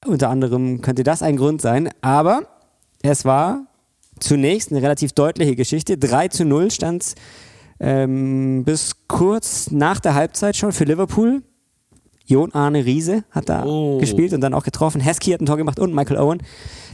Unter 0.06 0.30
anderem 0.30 0.80
könnte 0.80 1.02
das 1.04 1.22
ein 1.22 1.36
Grund 1.36 1.60
sein. 1.62 1.90
Aber 2.00 2.42
es 3.02 3.24
war 3.24 3.66
zunächst 4.20 4.70
eine 4.70 4.82
relativ 4.82 5.12
deutliche 5.12 5.56
Geschichte. 5.56 5.96
3 5.98 6.28
zu 6.28 6.44
0 6.44 6.70
stand 6.70 7.02
es 7.02 7.14
ähm, 7.80 8.64
bis 8.64 8.92
kurz 9.08 9.70
nach 9.70 10.00
der 10.00 10.14
Halbzeit 10.14 10.56
schon 10.56 10.72
für 10.72 10.84
Liverpool. 10.84 11.42
Jon 12.24 12.52
Arne 12.54 12.84
Riese 12.84 13.24
hat 13.30 13.48
da 13.48 13.64
Oh. 13.64 13.98
gespielt 13.98 14.32
und 14.32 14.40
dann 14.40 14.54
auch 14.54 14.62
getroffen. 14.62 15.00
Heskey 15.00 15.32
hat 15.32 15.40
ein 15.40 15.46
Tor 15.46 15.56
gemacht 15.56 15.80
und 15.80 15.92
Michael 15.94 16.18
Owen. 16.18 16.42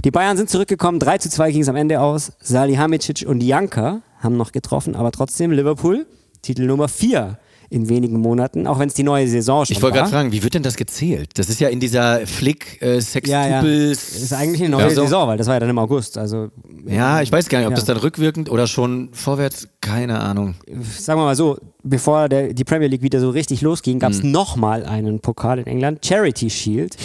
Die 0.05 0.11
Bayern 0.11 0.37
sind 0.37 0.49
zurückgekommen. 0.49 0.99
3 0.99 1.19
zu 1.19 1.29
2 1.31 1.53
ging 1.53 1.63
es 1.63 1.69
am 1.69 1.77
Ende 1.77 2.01
aus. 2.01 2.33
Salihamidzic 2.41 3.27
und 3.29 3.43
Janka 3.43 4.01
haben 4.21 4.37
noch 4.37 4.53
getroffen, 4.53 4.97
aber 4.97 5.13
trotzdem 5.13 5.51
Liverpool, 5.53 6.07
Titel 6.43 6.65
Nummer 6.67 6.89
4 6.89 7.39
in 7.71 7.89
wenigen 7.91 8.19
Monaten, 8.21 8.67
auch 8.67 8.79
wenn 8.79 8.89
es 8.89 8.95
die 8.95 9.03
neue 9.03 9.29
Saison 9.29 9.67
schon 9.67 9.77
Ich 9.77 9.83
wollte 9.83 9.99
gerade 9.99 10.11
fragen, 10.11 10.33
wie 10.33 10.43
wird 10.43 10.55
denn 10.55 10.63
das 10.63 10.77
gezählt? 10.77 11.33
Das 11.39 11.51
ist 11.51 11.61
ja 11.61 11.69
in 11.69 11.81
dieser 11.81 12.27
Flick 12.27 12.81
äh, 12.81 12.87
Ja, 12.87 12.95
ja. 12.95 13.01
Sextupels. 13.03 14.11
Das 14.13 14.23
ist 14.23 14.33
eigentlich 14.33 14.61
eine 14.63 14.71
neue 14.71 14.89
Saison. 14.89 15.05
Saison, 15.05 15.29
weil 15.29 15.37
das 15.37 15.47
war 15.49 15.55
ja 15.55 15.61
dann 15.61 15.69
im 15.69 15.79
August. 15.79 16.17
Also 16.17 16.49
Ja, 16.87 17.21
ich 17.21 17.31
weiß 17.31 17.49
gar 17.51 17.59
nicht, 17.59 17.67
ob 17.67 17.73
Ja. 17.73 17.77
das 17.77 17.85
dann 17.85 17.99
rückwirkend 17.99 18.51
oder 18.51 18.67
schon 18.67 19.11
vorwärts, 19.13 19.69
keine 19.83 20.21
Ahnung. 20.21 20.55
sagen 20.99 21.21
wir 21.21 21.25
mal 21.25 21.37
so, 21.37 21.59
bevor 21.83 22.29
der, 22.31 22.55
die 22.55 22.65
Premier 22.65 22.89
League 22.89 23.03
wieder 23.03 23.21
so 23.21 23.29
richtig 23.31 23.61
losging, 23.61 23.99
gab 23.99 24.13
es 24.13 24.23
Mhm. 24.23 24.31
nochmal 24.31 24.87
einen 24.87 25.21
Pokal 25.21 25.59
in 25.59 25.67
England, 25.67 26.05
Charity 26.07 26.49
Shield. 26.51 26.97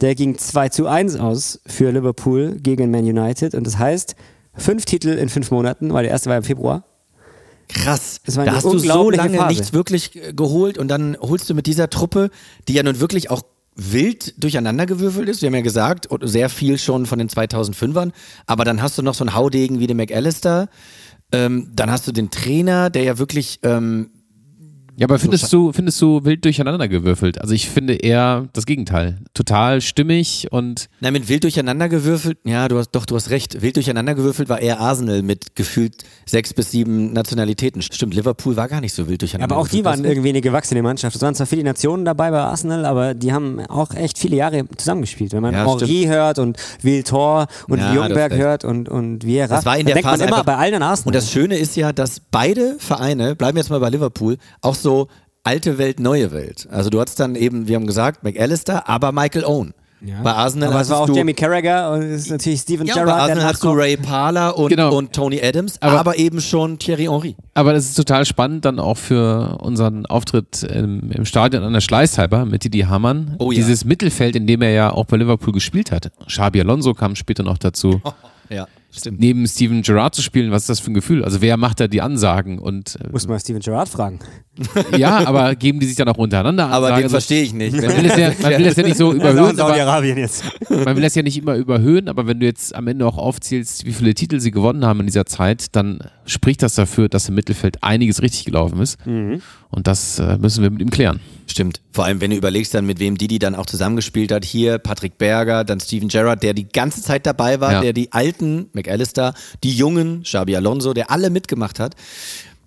Der 0.00 0.14
ging 0.14 0.38
2 0.38 0.68
zu 0.68 0.86
1 0.86 1.16
aus 1.16 1.60
für 1.66 1.90
Liverpool 1.90 2.56
gegen 2.62 2.90
Man 2.92 3.04
United. 3.04 3.54
Und 3.54 3.66
das 3.66 3.76
heißt, 3.78 4.14
fünf 4.54 4.84
Titel 4.84 5.08
in 5.08 5.28
fünf 5.28 5.50
Monaten, 5.50 5.92
weil 5.92 6.04
der 6.04 6.12
erste 6.12 6.30
war 6.30 6.36
im 6.36 6.42
Februar. 6.44 6.84
Krass. 7.68 8.20
Da 8.24 8.54
hast 8.54 8.64
du 8.64 8.78
so 8.78 9.10
lange 9.10 9.38
Phase. 9.38 9.48
nichts 9.48 9.72
wirklich 9.72 10.16
äh, 10.16 10.32
geholt 10.32 10.78
und 10.78 10.88
dann 10.88 11.16
holst 11.20 11.50
du 11.50 11.54
mit 11.54 11.66
dieser 11.66 11.90
Truppe, 11.90 12.30
die 12.68 12.74
ja 12.74 12.82
nun 12.82 13.00
wirklich 13.00 13.30
auch 13.30 13.42
wild 13.76 14.42
durcheinandergewürfelt 14.42 15.28
ist. 15.28 15.42
Wir 15.42 15.48
haben 15.48 15.54
ja 15.54 15.60
gesagt, 15.60 16.06
und 16.06 16.26
sehr 16.26 16.48
viel 16.48 16.78
schon 16.78 17.06
von 17.06 17.18
den 17.18 17.28
2005ern. 17.28 18.12
Aber 18.46 18.64
dann 18.64 18.80
hast 18.82 18.96
du 18.98 19.02
noch 19.02 19.14
so 19.14 19.24
einen 19.24 19.34
Haudegen 19.34 19.80
wie 19.80 19.86
den 19.86 19.98
McAllister. 19.98 20.68
Ähm, 21.32 21.70
dann 21.74 21.90
hast 21.90 22.06
du 22.06 22.12
den 22.12 22.30
Trainer, 22.30 22.88
der 22.88 23.02
ja 23.02 23.18
wirklich 23.18 23.60
ähm, 23.62 24.10
Ja, 24.98 25.06
aber 25.06 25.18
findest 25.18 25.52
du, 25.52 25.72
findest 25.72 26.00
du 26.00 26.24
wild 26.24 26.42
durcheinander 26.44 26.88
gewürfelt? 26.88 27.38
Also 27.38 27.52
ich 27.52 27.68
finde 27.68 27.94
eher 27.94 28.48
das 28.54 28.64
Gegenteil. 28.64 29.18
Total 29.34 29.82
stimmig 29.82 30.48
und 30.50 30.88
Na, 31.00 31.10
mit 31.10 31.28
wild 31.28 31.44
durcheinandergewürfelt, 31.44 32.38
ja, 32.44 32.66
du 32.68 32.78
hast, 32.78 32.92
doch, 32.92 33.04
du 33.04 33.14
hast 33.14 33.28
recht. 33.28 33.60
Wild 33.60 33.76
durcheinandergewürfelt 33.76 34.48
war 34.48 34.58
eher 34.58 34.80
Arsenal 34.80 35.20
mit 35.20 35.54
gefühlt 35.54 36.04
sechs 36.24 36.54
bis 36.54 36.70
sieben 36.70 37.12
Nationalitäten. 37.12 37.82
Stimmt, 37.82 38.14
Liverpool 38.14 38.56
war 38.56 38.68
gar 38.68 38.80
nicht 38.80 38.94
so 38.94 39.06
wild 39.06 39.20
durcheinander. 39.20 39.54
Aber 39.54 39.60
auch 39.60 39.68
die 39.68 39.84
waren 39.84 40.02
irgendwie 40.02 40.30
eine 40.30 40.40
gewachsene 40.40 40.80
Mannschaft. 40.82 41.14
Es 41.14 41.20
waren 41.20 41.34
zwar 41.34 41.46
viele 41.46 41.64
Nationen 41.64 42.06
dabei 42.06 42.30
bei 42.30 42.40
Arsenal, 42.40 42.86
aber 42.86 43.12
die 43.12 43.34
haben 43.34 43.60
auch 43.66 43.92
echt 43.92 44.18
viele 44.18 44.36
Jahre 44.36 44.64
zusammengespielt. 44.78 45.32
Wenn 45.34 45.42
man 45.42 45.52
Ja, 45.52 45.66
Henri 45.66 46.06
hört 46.06 46.38
und 46.38 46.56
Wiltor 46.80 47.48
und 47.68 47.80
Ja, 47.80 47.92
Jungberg 47.92 48.32
hört 48.32 48.64
und, 48.64 48.88
und 48.88 49.26
Vieira, 49.26 49.48
Das 49.48 49.66
war 49.66 49.76
in 49.76 49.84
der 49.84 49.96
denkt 49.96 50.08
Phase 50.08 50.24
man 50.24 50.32
immer 50.32 50.44
bei 50.44 50.56
allen 50.56 50.82
Arsenal. 50.82 51.08
Und 51.08 51.14
das 51.14 51.30
Schöne 51.30 51.58
ist 51.58 51.76
ja, 51.76 51.92
dass 51.92 52.20
beide 52.30 52.76
Vereine, 52.78 53.36
bleiben 53.36 53.56
wir 53.56 53.60
jetzt 53.60 53.68
mal 53.68 53.80
bei 53.80 53.90
Liverpool, 53.90 54.38
auch 54.62 54.74
so 54.74 54.85
alte 55.44 55.78
Welt, 55.78 56.00
neue 56.00 56.32
Welt. 56.32 56.66
Also 56.70 56.90
du 56.90 57.00
hattest 57.00 57.20
dann 57.20 57.34
eben, 57.36 57.68
wir 57.68 57.76
haben 57.76 57.86
gesagt, 57.86 58.22
McAllister, 58.24 58.88
aber 58.88 59.12
Michael 59.12 59.44
Owen. 59.44 59.74
Bei 60.22 60.32
Arsenal 60.34 60.68
aber 60.70 60.82
es 60.82 60.90
war 60.90 61.00
auch 61.00 61.08
Jamie 61.08 61.32
Carragher 61.32 61.90
und 61.90 62.02
es 62.02 62.24
ist 62.26 62.30
natürlich 62.30 62.60
Steven 62.60 62.86
ja, 62.86 62.94
bei 62.94 63.00
Gerrard, 63.00 63.16
der 63.16 63.22
Arsenal 63.36 63.44
hast 63.52 63.64
du. 63.64 63.70
Ray 63.70 63.96
Parler 63.96 64.56
und, 64.56 64.68
Genau. 64.68 64.94
und 64.94 65.12
Tony 65.12 65.40
Adams, 65.42 65.80
aber, 65.80 65.98
Aber- 66.00 66.18
eben 66.18 66.40
schon 66.40 66.78
Thierry 66.78 67.04
Henry. 67.06 67.34
Aber 67.54 67.72
das 67.72 67.86
ist 67.86 67.94
total 67.94 68.24
spannend 68.26 68.64
dann 68.66 68.78
auch 68.78 68.98
für 68.98 69.56
unseren 69.62 70.04
Auftritt 70.06 70.62
im, 70.64 71.10
im 71.10 71.24
Stadion 71.24 71.62
an 71.64 71.72
der 71.72 71.80
Schleißhalber 71.80 72.44
mit 72.44 72.62
Didi 72.64 72.80
Hamann. 72.80 73.36
Oh 73.38 73.50
ja. 73.50 73.56
Dieses 73.56 73.84
Mittelfeld, 73.86 74.36
in 74.36 74.46
dem 74.46 74.60
er 74.62 74.70
ja 74.70 74.92
auch 74.92 75.06
bei 75.06 75.16
Liverpool 75.16 75.54
gespielt 75.54 75.90
hat. 75.90 76.12
Xabi 76.26 76.60
Alonso 76.60 76.92
kam 76.92 77.16
später 77.16 77.42
noch 77.42 77.58
dazu. 77.58 78.00
Ja, 78.48 78.68
stimmt. 78.90 79.20
Neben 79.20 79.46
Steven 79.46 79.82
Gerrard 79.82 80.14
zu 80.14 80.22
spielen, 80.22 80.50
was 80.50 80.62
ist 80.62 80.68
das 80.70 80.80
für 80.80 80.90
ein 80.90 80.94
Gefühl? 80.94 81.24
Also 81.24 81.40
wer 81.40 81.56
macht 81.56 81.80
da 81.80 81.88
die 81.88 82.00
Ansagen? 82.00 82.58
Und 82.58 82.98
äh, 83.02 83.10
Muss 83.10 83.26
man 83.26 83.38
Steven 83.40 83.60
Gerrard 83.60 83.88
fragen. 83.88 84.18
ja, 84.96 85.26
aber 85.26 85.54
geben 85.54 85.80
die 85.80 85.86
sich 85.86 85.96
dann 85.96 86.08
auch 86.08 86.16
untereinander 86.16 86.66
Aber 86.68 86.86
Ansagen? 86.86 86.96
den 86.96 87.04
Also, 87.04 87.14
verstehe 87.14 87.42
ich 87.42 87.52
nicht. 87.52 87.74
Man 87.74 87.82
will, 87.96 88.06
es 88.06 88.16
ja, 88.16 88.32
man 88.42 88.58
will 88.58 88.66
es 88.66 88.76
ja 88.76 88.82
nicht 88.82 88.96
so 88.96 89.12
Er 89.12 89.16
überhöhen, 89.16 89.60
aber 89.60 89.68
Saudi-Arabien 89.68 90.18
jetzt. 90.18 90.44
man 90.70 90.96
will 90.96 91.02
das 91.02 91.14
ja 91.14 91.22
nicht 91.22 91.36
immer 91.36 91.56
überhöhen, 91.56 92.08
aber 92.08 92.26
wenn 92.26 92.40
du 92.40 92.46
jetzt 92.46 92.74
am 92.74 92.86
Ende 92.86 93.06
auch 93.06 93.18
aufzählst, 93.18 93.84
wie 93.84 93.92
viele 93.92 94.14
Titel 94.14 94.40
sie 94.40 94.50
gewonnen 94.50 94.84
haben 94.84 95.00
in 95.00 95.06
dieser 95.06 95.26
Zeit, 95.26 95.76
dann 95.76 95.98
spricht 96.24 96.62
das 96.62 96.74
dafür, 96.74 97.08
dass 97.08 97.28
im 97.28 97.34
Mittelfeld 97.34 97.82
einiges 97.82 98.22
richtig 98.22 98.44
gelaufen 98.44 98.80
ist. 98.80 98.98
Und 99.70 99.86
das 99.86 100.18
äh, 100.18 100.38
müssen 100.38 100.62
wir 100.62 100.70
mit 100.70 100.80
ihm 100.80 100.90
klären. 100.90 101.20
Stimmt. 101.46 101.80
Vor 101.92 102.04
allem, 102.04 102.20
wenn 102.20 102.30
du 102.30 102.36
überlegst 102.36 102.72
dann, 102.74 102.86
mit 102.86 102.98
wem 102.98 103.18
Didi 103.18 103.38
dann 103.38 103.54
auch 103.54 103.66
zusammengespielt 103.66 104.32
hat. 104.32 104.44
Hier 104.44 104.78
Patrick 104.78 105.18
Berger, 105.18 105.64
dann 105.64 105.80
Steven 105.80 106.08
Gerrard, 106.08 106.42
der 106.42 106.54
die 106.54 106.68
ganze 106.68 107.02
Zeit 107.02 107.26
dabei 107.26 107.60
war, 107.60 107.72
Ja. 107.72 107.80
der 107.80 107.92
die 107.92 108.12
alten 108.12 108.68
McAllister, 108.72 109.34
die 109.64 109.72
jungen 109.72 110.22
Xabi 110.22 110.56
Alonso, 110.56 110.94
der 110.94 111.10
alle 111.10 111.30
mitgemacht 111.30 111.78
hat. 111.80 111.94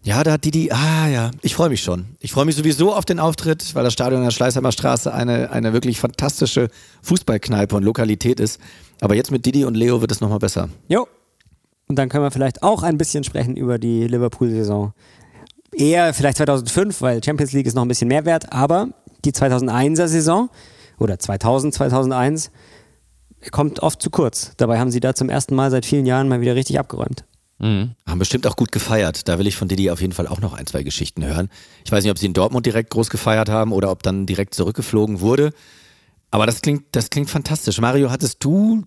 Ja, 0.01 0.23
da 0.23 0.33
hat 0.33 0.45
Didi, 0.45 0.71
ah 0.71 1.07
ja, 1.09 1.31
ich 1.41 1.55
freue 1.55 1.69
mich 1.69 1.81
schon. 1.81 2.05
Ich 2.19 2.31
freue 2.31 2.45
mich 2.45 2.55
sowieso 2.55 2.93
auf 2.95 3.03
den 3.03 3.19
Auftritt, 3.19 3.75
weil 3.75 3.83
das 3.83 3.91
Stadion 3.93 4.19
an 4.19 4.25
der 4.27 4.31
Schleißheimer 4.31 4.71
Straße 4.71 5.13
eine, 5.13 5.51
eine 5.51 5.73
wirklich 5.73 5.99
fantastische 5.99 6.69
Fußballkneipe 7.01 7.75
und 7.75 7.83
Lokalität 7.83 8.39
ist. 8.39 8.61
Aber 9.01 9.15
jetzt 9.15 9.29
mit 9.31 9.45
Didi 9.45 9.65
und 9.65 9.75
Leo 9.75 9.99
wird 10.01 10.11
es 10.11 10.21
nochmal 10.21 10.39
besser. 10.39 10.69
Jo. 10.87 11.07
Und 11.87 11.95
dann 11.97 12.07
können 12.07 12.23
wir 12.23 12.31
vielleicht 12.31 12.63
auch 12.63 12.83
ein 12.83 12.97
bisschen 12.97 13.23
sprechen 13.23 13.57
über 13.57 13.77
die 13.79 14.07
Liverpool-Saison. 14.07 14.93
Eher 15.73 16.13
vielleicht 16.13 16.37
2005, 16.37 17.01
weil 17.01 17.23
Champions 17.23 17.51
League 17.53 17.67
ist 17.67 17.75
noch 17.75 17.83
ein 17.83 17.87
bisschen 17.87 18.07
mehr 18.07 18.25
wert, 18.25 18.51
aber 18.51 18.89
die 19.25 19.31
2001er-Saison 19.31 20.49
oder 20.97 21.19
2000, 21.19 21.73
2001 21.73 22.51
kommt 23.51 23.81
oft 23.81 24.01
zu 24.01 24.09
kurz. 24.09 24.53
Dabei 24.57 24.79
haben 24.79 24.91
sie 24.91 24.99
da 24.99 25.13
zum 25.13 25.29
ersten 25.29 25.55
Mal 25.55 25.71
seit 25.71 25.85
vielen 25.85 26.05
Jahren 26.05 26.27
mal 26.27 26.41
wieder 26.41 26.55
richtig 26.55 26.79
abgeräumt. 26.79 27.23
Haben 28.07 28.19
bestimmt 28.19 28.47
auch 28.47 28.55
gut 28.55 28.71
gefeiert. 28.71 29.27
Da 29.27 29.37
will 29.37 29.47
ich 29.47 29.55
von 29.55 29.67
Didi 29.67 29.91
auf 29.91 30.01
jeden 30.01 30.13
Fall 30.13 30.27
auch 30.27 30.39
noch 30.39 30.53
ein, 30.53 30.65
zwei 30.65 30.83
Geschichten 30.83 31.25
hören. 31.25 31.49
Ich 31.85 31.91
weiß 31.91 32.03
nicht, 32.03 32.11
ob 32.11 32.17
sie 32.17 32.25
in 32.25 32.33
Dortmund 32.33 32.65
direkt 32.65 32.89
groß 32.89 33.09
gefeiert 33.09 33.49
haben 33.49 33.71
oder 33.73 33.91
ob 33.91 34.01
dann 34.03 34.25
direkt 34.25 34.53
zurückgeflogen 34.55 35.19
wurde. 35.19 35.51
Aber 36.31 36.45
das 36.45 36.61
klingt, 36.61 36.83
das 36.93 37.09
klingt 37.09 37.29
fantastisch. 37.29 37.79
Mario, 37.81 38.11
hattest 38.11 38.43
du, 38.43 38.83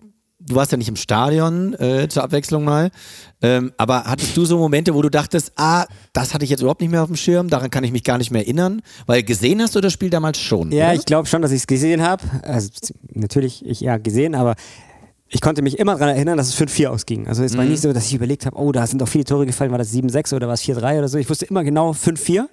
du 0.47 0.55
warst 0.55 0.71
ja 0.71 0.77
nicht 0.77 0.89
im 0.89 0.95
Stadion 0.95 1.73
äh, 1.79 2.07
zur 2.09 2.23
Abwechslung 2.23 2.63
mal, 2.63 2.91
ähm, 3.41 3.73
aber 3.77 4.03
hattest 4.05 4.35
du 4.37 4.45
so 4.45 4.57
Momente, 4.57 4.93
wo 4.93 5.01
du 5.01 5.09
dachtest, 5.09 5.53
ah, 5.55 5.85
das 6.13 6.33
hatte 6.33 6.45
ich 6.45 6.49
jetzt 6.49 6.61
überhaupt 6.61 6.81
nicht 6.81 6.91
mehr 6.91 7.01
auf 7.01 7.07
dem 7.07 7.15
Schirm, 7.15 7.49
daran 7.49 7.69
kann 7.69 7.83
ich 7.83 7.91
mich 7.91 8.03
gar 8.03 8.17
nicht 8.17 8.31
mehr 8.31 8.41
erinnern? 8.41 8.81
Weil 9.05 9.23
gesehen 9.23 9.61
hast 9.61 9.75
du 9.75 9.81
das 9.81 9.93
Spiel 9.93 10.09
damals 10.09 10.39
schon. 10.39 10.71
Ja, 10.71 10.85
oder? 10.85 10.95
ich 10.95 11.05
glaube 11.05 11.27
schon, 11.27 11.41
dass 11.41 11.51
ich 11.51 11.61
es 11.61 11.67
gesehen 11.67 12.01
habe. 12.01 12.23
Also 12.43 12.69
natürlich, 13.13 13.65
ich 13.65 13.81
ja 13.81 13.97
gesehen, 13.97 14.35
aber 14.35 14.55
ich 15.33 15.41
konnte 15.41 15.61
mich 15.61 15.79
immer 15.79 15.93
daran 15.93 16.15
erinnern, 16.15 16.37
dass 16.37 16.47
es 16.47 16.57
5-4 16.57 16.87
ausging. 16.89 17.27
Also 17.27 17.43
es 17.43 17.57
war 17.57 17.65
nicht 17.65 17.81
so, 17.81 17.91
dass 17.91 18.05
ich 18.05 18.13
überlegt 18.13 18.45
habe, 18.45 18.55
oh, 18.57 18.71
da 18.71 18.85
sind 18.85 19.01
doch 19.01 19.07
viele 19.07 19.23
Tore 19.23 19.45
gefallen, 19.45 19.71
war 19.71 19.79
das 19.79 19.91
7-6 19.91 20.35
oder 20.35 20.47
war 20.47 20.53
es 20.53 20.61
4-3 20.61 20.99
oder 20.99 21.07
so. 21.07 21.17
Ich 21.17 21.29
wusste 21.29 21.45
immer 21.45 21.63
genau 21.63 21.91
5-4, 21.91 22.45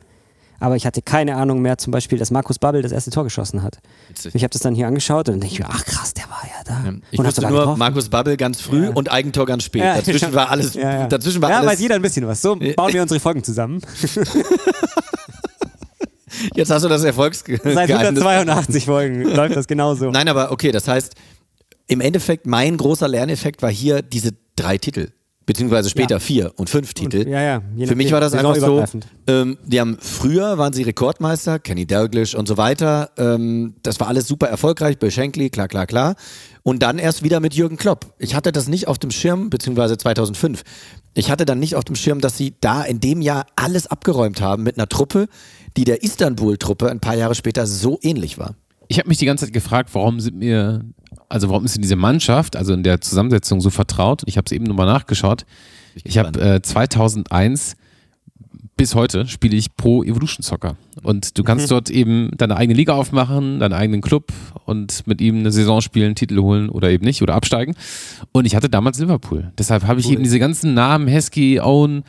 aber 0.61 0.76
ich 0.76 0.86
hatte 0.86 1.03
keine 1.03 1.36
Ahnung 1.36 1.61
mehr 1.61 1.76
zum 1.76 1.91
Beispiel, 1.91 2.18
dass 2.18 2.30
Markus 2.30 2.59
Babbel 2.59 2.80
das 2.80 2.93
erste 2.93 3.11
Tor 3.11 3.24
geschossen 3.24 3.62
hat. 3.62 3.78
Ich 4.32 4.43
habe 4.43 4.51
das 4.51 4.62
dann 4.62 4.74
hier 4.74 4.86
angeschaut 4.86 5.28
und 5.28 5.34
dann 5.34 5.41
denke 5.41 5.55
ich 5.55 5.61
mir, 5.61 5.68
ach 5.70 5.84
krass, 5.84 6.14
war 6.71 6.85
ja 6.85 6.93
da. 6.93 6.99
Ich 7.11 7.18
wusste 7.18 7.41
nur 7.43 7.51
getroffen. 7.51 7.79
Markus 7.79 8.09
Babbel 8.09 8.37
ganz 8.37 8.61
früh 8.61 8.85
Ja. 8.85 8.91
und 8.91 9.11
Eigentor 9.11 9.47
ganz 9.47 9.64
spät. 9.64 9.83
Ja, 9.83 9.97
dazwischen 9.97 10.33
war 10.33 10.51
alles, 10.51 10.75
ja, 10.75 11.07
dazwischen 11.07 11.43
war 11.43 11.51
ja, 11.51 11.59
alles. 11.59 11.73
weiß 11.73 11.81
jeder 11.81 11.97
ein 11.97 12.03
bisschen 12.03 12.27
was. 12.27 12.41
So 12.41 12.57
bauen 12.57 12.93
wir 12.93 13.03
unsere 13.03 13.21
Folgen 13.21 13.43
zusammen. 13.45 13.81
Jetzt 16.55 16.71
hast 16.71 16.85
du 16.85 16.89
das 16.89 17.03
Erfolgsgeheimnis. 17.05 17.75
Seit 17.75 17.91
182 17.91 18.85
Folgen 18.87 19.23
läuft 19.35 19.57
das 19.57 19.66
genauso. 19.66 20.11
Nein, 20.11 20.29
aber 20.29 20.53
okay, 20.53 20.73
das 20.73 20.89
heißt, 20.89 21.14
im 21.89 22.01
Endeffekt, 22.01 22.47
mein 22.47 22.77
großer 22.77 23.09
Lerneffekt 23.09 23.62
war 23.62 23.71
hier 23.71 24.01
diese 24.03 24.31
drei 24.57 24.79
Titel. 24.79 25.09
Beziehungsweise 25.53 25.90
später 25.90 26.16
Ja. 26.16 26.20
vier 26.20 26.53
und 26.57 26.70
fünf 26.70 26.94
Titel. 26.94 27.28
ja, 27.28 27.40
ja, 27.42 27.62
je 27.74 27.86
Für 27.86 27.96
mich 27.96 28.12
war 28.12 28.20
das 28.20 28.34
einfach 28.34 28.55
so, 28.57 28.84
ähm, 29.26 29.59
die 29.66 29.80
haben 29.80 29.96
früher 30.01 30.59
waren 30.59 30.72
sie 30.72 30.82
Rekordmeister, 30.84 31.59
Kenny 31.59 31.86
Dalglish 31.86 32.34
und 32.36 32.46
so 32.46 32.57
weiter. 32.57 33.11
Ähm, 33.18 33.74
das 33.82 33.98
war 33.98 34.07
alles 34.09 34.28
super 34.28 34.46
erfolgreich, 34.46 34.98
Bill 34.98 35.11
Shankly, 35.11 35.51
klar, 35.51 35.66
klar, 35.68 35.86
klar. 35.86 36.14
Und 36.62 36.82
dann 36.82 36.98
erst 36.98 37.22
wieder 37.24 37.40
mit 37.40 37.55
Jürgen 37.55 37.76
Klopp. 37.76 38.14
Ich 38.18 38.34
hatte 38.34 38.53
das 38.53 38.68
nicht 38.68 38.86
auf 38.86 38.98
dem 38.98 39.11
Schirm, 39.11 39.51
beziehungsweise 39.51 39.96
2005. 39.98 40.62
Ich 41.14 41.30
hatte 41.30 41.44
dann 41.44 41.59
nicht 41.59 41.74
auf 41.74 41.84
dem 41.84 41.96
Schirm, 41.96 42.20
dass 42.20 42.36
sie 42.36 42.55
da 42.61 42.82
in 42.82 43.01
dem 43.01 43.20
Jahr 43.20 43.46
alles 43.57 43.86
abgeräumt 43.88 44.40
haben 44.40 44.62
mit 44.62 44.78
einer 44.78 44.88
Truppe, 44.88 45.26
die 45.76 45.84
der 45.84 46.03
Istanbul-Truppe 46.05 46.90
ein 46.90 47.01
paar 47.01 47.16
Jahre 47.16 47.34
später 47.34 47.66
so 47.66 47.98
ähnlich 48.03 48.38
war. 48.38 48.55
Ich 48.88 48.98
habe 48.98 49.09
mich 49.09 49.18
die 49.18 49.26
ganze 49.26 49.46
Zeit 49.46 49.53
gefragt, 49.55 49.90
warum 49.92 50.20
sind 50.20 50.36
mir 50.36 50.84
also 51.29 51.49
warum 51.49 51.65
ist 51.65 51.77
in 51.77 51.83
diese 51.83 51.97
Mannschaft, 51.97 52.57
also 52.57 52.73
in 52.73 52.83
der 52.83 53.01
Zusammensetzung 53.01 53.61
so 53.61 53.71
vertraut? 53.71 54.23
Ich 54.27 54.37
habe 54.37 54.47
es 54.47 54.53
eben 54.53 54.65
nochmal 54.65 54.87
nachgeschaut. 54.87 55.45
Ich 56.05 56.19
habe 56.19 56.41
äh, 56.41 56.63
2001 56.63 57.77
bis 58.81 58.95
heute 58.95 59.27
spiele 59.27 59.59
ich 59.59 59.77
Pro 59.77 60.03
Evolution 60.03 60.43
Soccer. 60.43 60.75
Und 61.03 61.37
du 61.37 61.45
kannst 61.45 61.67
mhm. 61.67 61.69
dort 61.69 61.91
eben 61.91 62.31
deine 62.39 62.57
eigene 62.57 62.75
Liga 62.75 62.95
aufmachen, 62.95 63.61
deinen 63.61 63.75
eigenen 63.75 64.01
Club 64.01 64.33
und 64.65 65.07
mit 65.07 65.21
ihm 65.21 65.41
eine 65.41 65.53
Saison 65.53 65.83
spielen, 65.83 66.15
Titel 66.15 66.39
holen 66.39 66.71
oder 66.71 66.89
eben 66.89 67.05
nicht 67.05 67.21
oder 67.21 67.35
absteigen. 67.35 67.75
Und 68.33 68.47
ich 68.47 68.57
hatte 68.57 68.71
damals 68.71 68.99
Liverpool. 68.99 69.53
Deshalb 69.59 69.87
habe 69.87 70.01
ich 70.01 70.07
cool. 70.07 70.15
eben 70.15 70.23
diese 70.23 70.39
ganzen 70.39 70.73
Namen, 70.73 71.09
Heskey, 71.09 71.61
Owen, 71.61 72.05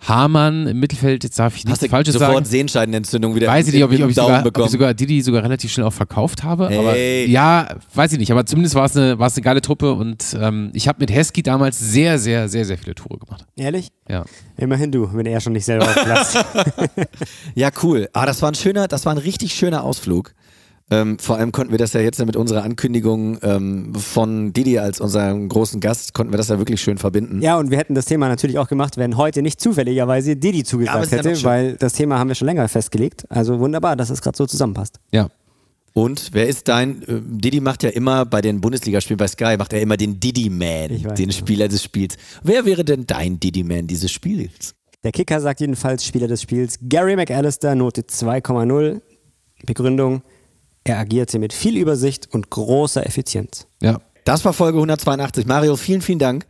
Hamann 0.00 0.66
im 0.66 0.80
Mittelfeld, 0.80 1.24
jetzt 1.24 1.38
darf 1.38 1.56
ich 1.56 1.64
nichts 1.64 1.86
Falsches 1.86 2.14
sofort 2.14 2.32
sagen. 2.32 2.44
Sehenscheidenentzündung 2.44 3.34
wieder 3.34 3.46
Weiß 3.46 3.66
ich 3.68 3.74
nicht, 3.74 3.84
ob 3.84 3.92
ich, 3.92 4.02
ob 4.02 4.10
ich, 4.10 4.16
sogar, 4.16 4.44
ob 4.44 4.58
ich 4.58 4.70
sogar 4.70 4.94
die, 4.94 5.06
die 5.06 5.22
sogar 5.22 5.42
relativ 5.42 5.72
schnell 5.72 5.86
auch 5.86 5.92
verkauft 5.92 6.42
habe. 6.42 6.68
Hey. 6.68 6.78
Aber 6.78 6.96
ja, 6.96 7.76
weiß 7.94 8.12
ich 8.12 8.18
nicht. 8.18 8.30
Aber 8.30 8.44
zumindest 8.44 8.74
war 8.74 8.84
es 8.84 8.96
eine, 8.96 9.18
war 9.18 9.28
es 9.28 9.36
eine 9.36 9.42
geile 9.42 9.62
Truppe 9.62 9.92
und 9.94 10.36
ähm, 10.38 10.70
ich 10.74 10.88
habe 10.88 10.98
mit 11.00 11.12
Hesky 11.12 11.42
damals 11.42 11.78
sehr, 11.78 12.18
sehr, 12.18 12.48
sehr, 12.48 12.64
sehr 12.64 12.76
viele 12.76 12.94
Tore 12.94 13.18
gemacht. 13.18 13.44
Ehrlich? 13.56 13.88
Ja. 14.08 14.24
Immerhin 14.56 14.92
du, 14.92 15.08
wenn 15.14 15.26
er 15.26 15.40
schon 15.40 15.54
nicht 15.54 15.64
selber 15.64 15.84
auf 15.84 15.94
Platz. 15.94 16.34
ja, 17.54 17.70
cool. 17.82 18.08
Aber 18.12 18.26
das 18.26 18.42
war 18.42 18.50
ein 18.50 18.54
schöner, 18.54 18.88
das 18.88 19.06
war 19.06 19.14
ein 19.14 19.18
richtig 19.18 19.54
schöner 19.54 19.84
Ausflug. 19.84 20.34
Ähm, 20.90 21.18
vor 21.18 21.36
allem 21.36 21.50
konnten 21.50 21.72
wir 21.72 21.78
das 21.78 21.94
ja 21.94 22.00
jetzt 22.00 22.24
mit 22.24 22.36
unserer 22.36 22.62
Ankündigung 22.62 23.38
ähm, 23.42 23.94
von 23.94 24.52
Didi 24.52 24.78
als 24.78 25.00
unserem 25.00 25.48
großen 25.48 25.80
Gast, 25.80 26.12
konnten 26.12 26.32
wir 26.32 26.36
das 26.36 26.48
ja 26.48 26.58
wirklich 26.58 26.80
schön 26.82 26.98
verbinden. 26.98 27.40
Ja, 27.40 27.58
und 27.58 27.70
wir 27.70 27.78
hätten 27.78 27.94
das 27.94 28.04
Thema 28.04 28.28
natürlich 28.28 28.58
auch 28.58 28.68
gemacht, 28.68 28.98
wenn 28.98 29.16
heute 29.16 29.40
nicht 29.40 29.60
zufälligerweise 29.60 30.36
Didi 30.36 30.62
zugesagt 30.62 31.10
ja, 31.10 31.18
hätte, 31.18 31.32
ja 31.32 31.42
weil 31.42 31.76
das 31.76 31.94
Thema 31.94 32.18
haben 32.18 32.28
wir 32.28 32.34
schon 32.34 32.46
länger 32.46 32.68
festgelegt. 32.68 33.24
Also 33.30 33.58
wunderbar, 33.60 33.96
dass 33.96 34.10
es 34.10 34.20
gerade 34.20 34.36
so 34.36 34.46
zusammenpasst. 34.46 35.00
Ja. 35.10 35.28
Und 35.94 36.30
wer 36.32 36.48
ist 36.48 36.68
dein, 36.68 37.02
äh, 37.04 37.20
Didi 37.22 37.60
macht 37.60 37.82
ja 37.82 37.90
immer 37.90 38.26
bei 38.26 38.42
den 38.42 38.60
Bundesligaspielen 38.60 39.16
bei 39.16 39.28
Sky, 39.28 39.56
macht 39.56 39.72
er 39.72 39.80
immer 39.80 39.96
den 39.96 40.20
Didi-Man, 40.20 41.14
den 41.16 41.32
Spieler 41.32 41.68
des 41.68 41.82
Spiels. 41.82 42.16
Wer 42.42 42.66
wäre 42.66 42.84
denn 42.84 43.06
dein 43.06 43.40
Didi-Man 43.40 43.86
dieses 43.86 44.10
Spiels? 44.10 44.74
Der 45.02 45.12
Kicker 45.12 45.40
sagt 45.40 45.60
jedenfalls 45.60 46.04
Spieler 46.04 46.26
des 46.26 46.42
Spiels 46.42 46.78
Gary 46.82 47.14
McAllister, 47.16 47.74
Note 47.74 48.02
2,0. 48.02 49.00
Begründung, 49.64 50.22
er 50.84 50.98
agierte 50.98 51.38
mit 51.38 51.52
viel 51.52 51.76
Übersicht 51.76 52.28
und 52.32 52.50
großer 52.50 53.06
Effizienz. 53.06 53.66
Ja. 53.82 54.00
Das 54.24 54.44
war 54.44 54.54
Folge 54.54 54.78
182. 54.78 55.46
Mario, 55.46 55.76
vielen, 55.76 56.00
vielen 56.00 56.18
Dank 56.18 56.46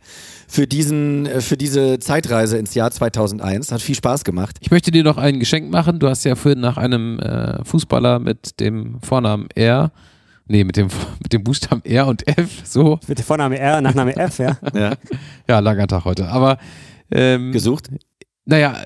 für, 0.47 0.65
diesen, 0.65 1.25
äh, 1.25 1.41
für 1.41 1.57
diese 1.57 1.99
Zeitreise 1.99 2.57
ins 2.57 2.73
Jahr 2.73 2.91
2001. 2.91 3.71
Hat 3.71 3.81
viel 3.81 3.95
Spaß 3.95 4.23
gemacht. 4.23 4.57
Ich 4.61 4.71
möchte 4.71 4.91
dir 4.91 5.03
noch 5.03 5.17
ein 5.17 5.39
Geschenk 5.39 5.69
machen. 5.69 5.99
Du 5.99 6.07
hast 6.07 6.23
ja 6.23 6.35
vorhin 6.35 6.61
nach 6.61 6.77
einem 6.77 7.19
äh, 7.19 7.63
Fußballer 7.65 8.19
mit 8.19 8.59
dem 8.59 9.01
Vornamen 9.01 9.49
R 9.55 9.91
Nee, 10.47 10.63
mit 10.63 10.77
dem, 10.77 10.87
mit 11.23 11.33
dem 11.33 11.43
Buchstaben 11.43 11.83
R 11.83 12.07
und 12.07 12.27
F, 12.27 12.61
so. 12.63 12.99
Mit 13.07 13.17
dem 13.17 13.25
Vorname 13.25 13.57
R, 13.57 13.81
Nachname 13.81 14.15
F, 14.15 14.39
ja. 14.39 14.57
ja. 14.73 14.93
ja, 15.47 15.59
langer 15.59 15.87
Tag 15.87 16.05
heute. 16.05 16.27
Aber 16.29 16.57
ähm, 17.11 17.51
gesucht? 17.51 17.89
Naja, 18.45 18.77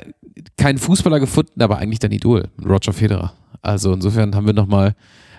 kein 0.57 0.77
Fußballer 0.77 1.19
gefunden, 1.19 1.61
aber 1.61 1.77
eigentlich 1.77 1.99
dein 1.99 2.11
Idol, 2.11 2.47
Roger 2.63 2.93
Federer. 2.93 3.33
Also 3.61 3.93
insofern 3.93 4.35
haben 4.35 4.45
wir 4.45 4.53
nochmal 4.53 4.95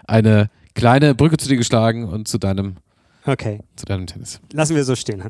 eine 0.07 0.51
kleine 0.75 1.15
Brücke 1.15 1.37
zu 1.37 1.49
dir 1.49 1.57
geschlagen 1.57 2.05
und 2.05 2.29
zu 2.29 2.39
deinem, 2.39 2.77
okay. 3.27 3.61
zu 3.77 3.87
deinem 3.87 4.07
Tennis. 4.07 4.41
Lassen 4.53 4.77
wir 4.77 4.85
so 4.85 4.95
stehen. 4.95 5.25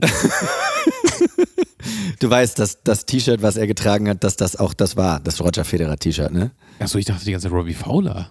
du 2.18 2.30
weißt, 2.30 2.58
dass 2.58 2.82
das 2.82 3.06
T-Shirt, 3.06 3.42
was 3.42 3.56
er 3.56 3.66
getragen 3.66 4.08
hat, 4.08 4.24
dass 4.24 4.36
das 4.36 4.56
auch 4.56 4.74
das 4.74 4.96
war, 4.96 5.20
das 5.20 5.40
Roger 5.40 5.64
Federer 5.64 5.96
T-Shirt, 5.96 6.32
ne? 6.32 6.50
Achso, 6.78 6.98
ich 6.98 7.04
dachte 7.04 7.24
die 7.24 7.32
ganze 7.32 7.48
Robbie 7.50 7.74
Fowler. 7.74 8.30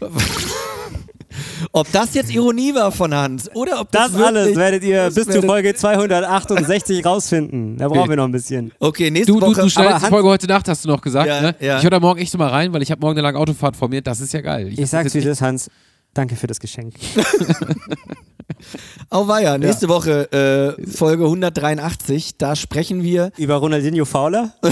Ob 1.72 1.90
das 1.92 2.14
jetzt 2.14 2.32
Ironie 2.32 2.74
war 2.74 2.92
von 2.92 3.14
Hans 3.14 3.50
oder 3.54 3.80
ob 3.80 3.92
das. 3.92 4.12
Das 4.12 4.22
alles 4.22 4.56
werdet 4.56 4.82
ihr 4.82 5.10
bis 5.10 5.26
zur 5.26 5.42
Folge 5.42 5.74
268 5.74 7.04
rausfinden. 7.04 7.76
Da 7.76 7.88
brauchen 7.88 8.08
wir 8.08 8.16
noch 8.16 8.24
ein 8.24 8.32
bisschen. 8.32 8.72
Okay, 8.78 9.10
nächste 9.10 9.32
du, 9.32 9.40
Woche. 9.40 9.54
Du, 9.54 9.62
du 9.62 9.68
schneidest 9.68 10.06
die 10.06 10.10
Folge 10.10 10.28
heute 10.28 10.46
Nacht, 10.46 10.68
hast 10.68 10.84
du 10.84 10.88
noch 10.88 11.00
gesagt. 11.00 11.28
Ja, 11.28 11.40
ne? 11.40 11.54
ja. 11.60 11.78
Ich 11.78 11.82
höre 11.82 11.90
da 11.90 12.00
morgen 12.00 12.20
echt 12.20 12.36
mal 12.38 12.48
rein, 12.48 12.72
weil 12.72 12.82
ich 12.82 12.90
habe 12.90 13.00
morgen 13.00 13.18
eine 13.18 13.22
lange 13.22 13.38
Autofahrt 13.38 13.76
vor 13.76 13.88
mir. 13.88 14.02
Das 14.02 14.20
ist 14.20 14.32
ja 14.32 14.40
geil. 14.40 14.68
Ich, 14.68 14.78
ich 14.78 14.90
sag's 14.90 15.14
wie 15.14 15.20
das, 15.20 15.40
Hans. 15.40 15.70
Danke 16.14 16.36
für 16.36 16.46
das 16.46 16.58
Geschenk. 16.58 16.94
Auweia, 19.10 19.58
nächste 19.58 19.86
ja. 19.86 19.92
Woche 19.92 20.76
äh, 20.78 20.86
Folge 20.86 21.24
183, 21.24 22.38
da 22.38 22.56
sprechen 22.56 23.02
wir 23.02 23.30
über 23.36 23.56
Ronaldinho 23.56 24.04
Fowler. 24.04 24.54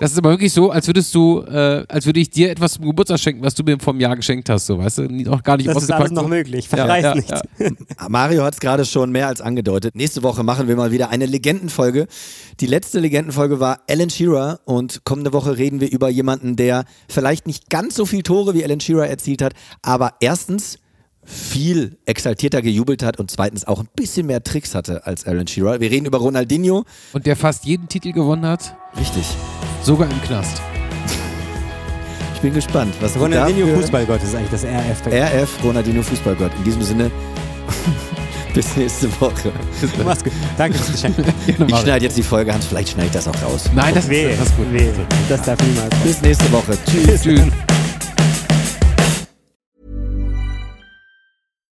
Das 0.00 0.12
ist 0.12 0.18
aber 0.18 0.30
wirklich 0.30 0.52
so, 0.52 0.70
als 0.70 0.86
würdest 0.86 1.14
du, 1.14 1.42
äh, 1.42 1.84
als 1.88 2.06
würde 2.06 2.20
ich 2.20 2.30
dir 2.30 2.50
etwas 2.50 2.74
zum 2.74 2.84
Geburtstag 2.86 3.18
schenken, 3.20 3.42
was 3.42 3.54
du 3.54 3.62
mir 3.62 3.78
vom 3.78 3.98
Jahr 4.00 4.16
geschenkt 4.16 4.48
hast, 4.50 4.66
so 4.66 4.78
weißt 4.78 4.98
du, 4.98 5.02
noch 5.04 5.42
gar 5.42 5.56
nicht 5.56 5.68
Das 5.68 5.82
ist 5.82 5.90
alles 5.90 6.10
noch 6.10 6.22
so. 6.22 6.28
möglich, 6.28 6.68
verreiß 6.68 7.02
ja, 7.02 7.10
ja, 7.10 7.14
nicht. 7.14 7.30
Ja. 7.30 8.08
Mario 8.08 8.42
hat 8.42 8.54
es 8.54 8.60
gerade 8.60 8.84
schon 8.84 9.12
mehr 9.12 9.28
als 9.28 9.40
angedeutet. 9.40 9.94
Nächste 9.94 10.22
Woche 10.22 10.42
machen 10.42 10.68
wir 10.68 10.76
mal 10.76 10.90
wieder 10.90 11.10
eine 11.10 11.26
Legendenfolge. 11.26 12.06
Die 12.60 12.66
letzte 12.66 12.98
Legendenfolge 13.00 13.60
war 13.60 13.80
Alan 13.88 14.10
Shearer 14.10 14.60
und 14.64 15.04
kommende 15.04 15.32
Woche 15.32 15.56
reden 15.56 15.80
wir 15.80 15.90
über 15.90 16.08
jemanden, 16.08 16.56
der 16.56 16.84
vielleicht 17.08 17.46
nicht 17.46 17.70
ganz 17.70 17.94
so 17.94 18.04
viel 18.04 18.22
Tore 18.22 18.54
wie 18.54 18.64
Alan 18.64 18.80
Shearer 18.80 19.08
erzielt 19.08 19.42
hat, 19.42 19.54
aber 19.82 20.14
erstens 20.20 20.78
viel 21.24 21.96
exaltierter 22.06 22.62
gejubelt 22.62 23.02
hat 23.02 23.18
und 23.18 23.30
zweitens 23.30 23.66
auch 23.66 23.80
ein 23.80 23.88
bisschen 23.96 24.26
mehr 24.26 24.42
Tricks 24.42 24.74
hatte 24.74 25.06
als 25.06 25.26
Alan 25.26 25.46
Shearer. 25.46 25.80
Wir 25.80 25.90
reden 25.90 26.06
über 26.06 26.18
Ronaldinho. 26.18 26.84
Und 27.12 27.26
der 27.26 27.36
fast 27.36 27.64
jeden 27.64 27.88
Titel 27.88 28.12
gewonnen 28.12 28.46
hat. 28.46 28.76
Richtig. 28.98 29.24
Sogar 29.82 30.10
im 30.10 30.20
Knast. 30.22 30.60
Ich 32.34 32.40
bin 32.40 32.54
gespannt, 32.54 32.94
was 33.00 33.18
Ronaldinho 33.18 33.74
Fußballgott 33.76 34.22
ist 34.22 34.34
eigentlich 34.34 34.50
das 34.50 34.64
RF. 34.64 35.06
RF 35.06 35.64
Ronaldinho 35.64 36.02
Fußballgott. 36.02 36.52
In 36.58 36.64
diesem 36.64 36.82
Sinne, 36.82 37.10
bis 38.54 38.76
nächste 38.76 39.08
Woche. 39.20 39.52
Mach's 40.04 40.22
gut. 40.22 40.32
Danke 40.58 40.78
fürs 40.78 40.92
Geschenk. 40.92 41.16
ich 41.46 41.76
schneide 41.76 42.04
jetzt 42.04 42.16
die 42.16 42.22
Folge, 42.22 42.52
Hans, 42.52 42.66
vielleicht 42.66 42.90
schneide 42.90 43.06
ich 43.06 43.12
das 43.12 43.28
auch 43.28 43.42
raus. 43.42 43.70
Nein, 43.74 43.94
das, 43.94 44.08
weh. 44.08 44.28
das 44.36 44.48
ist 44.48 44.56
gut. 44.56 44.72
Weh. 44.72 44.90
Das 45.28 45.42
darf 45.42 45.58
niemals. 45.66 45.94
Bis 46.02 46.20
nächste 46.20 46.52
Woche. 46.52 46.76
Tschüss. 46.86 47.22
Tschüss. 47.22 47.42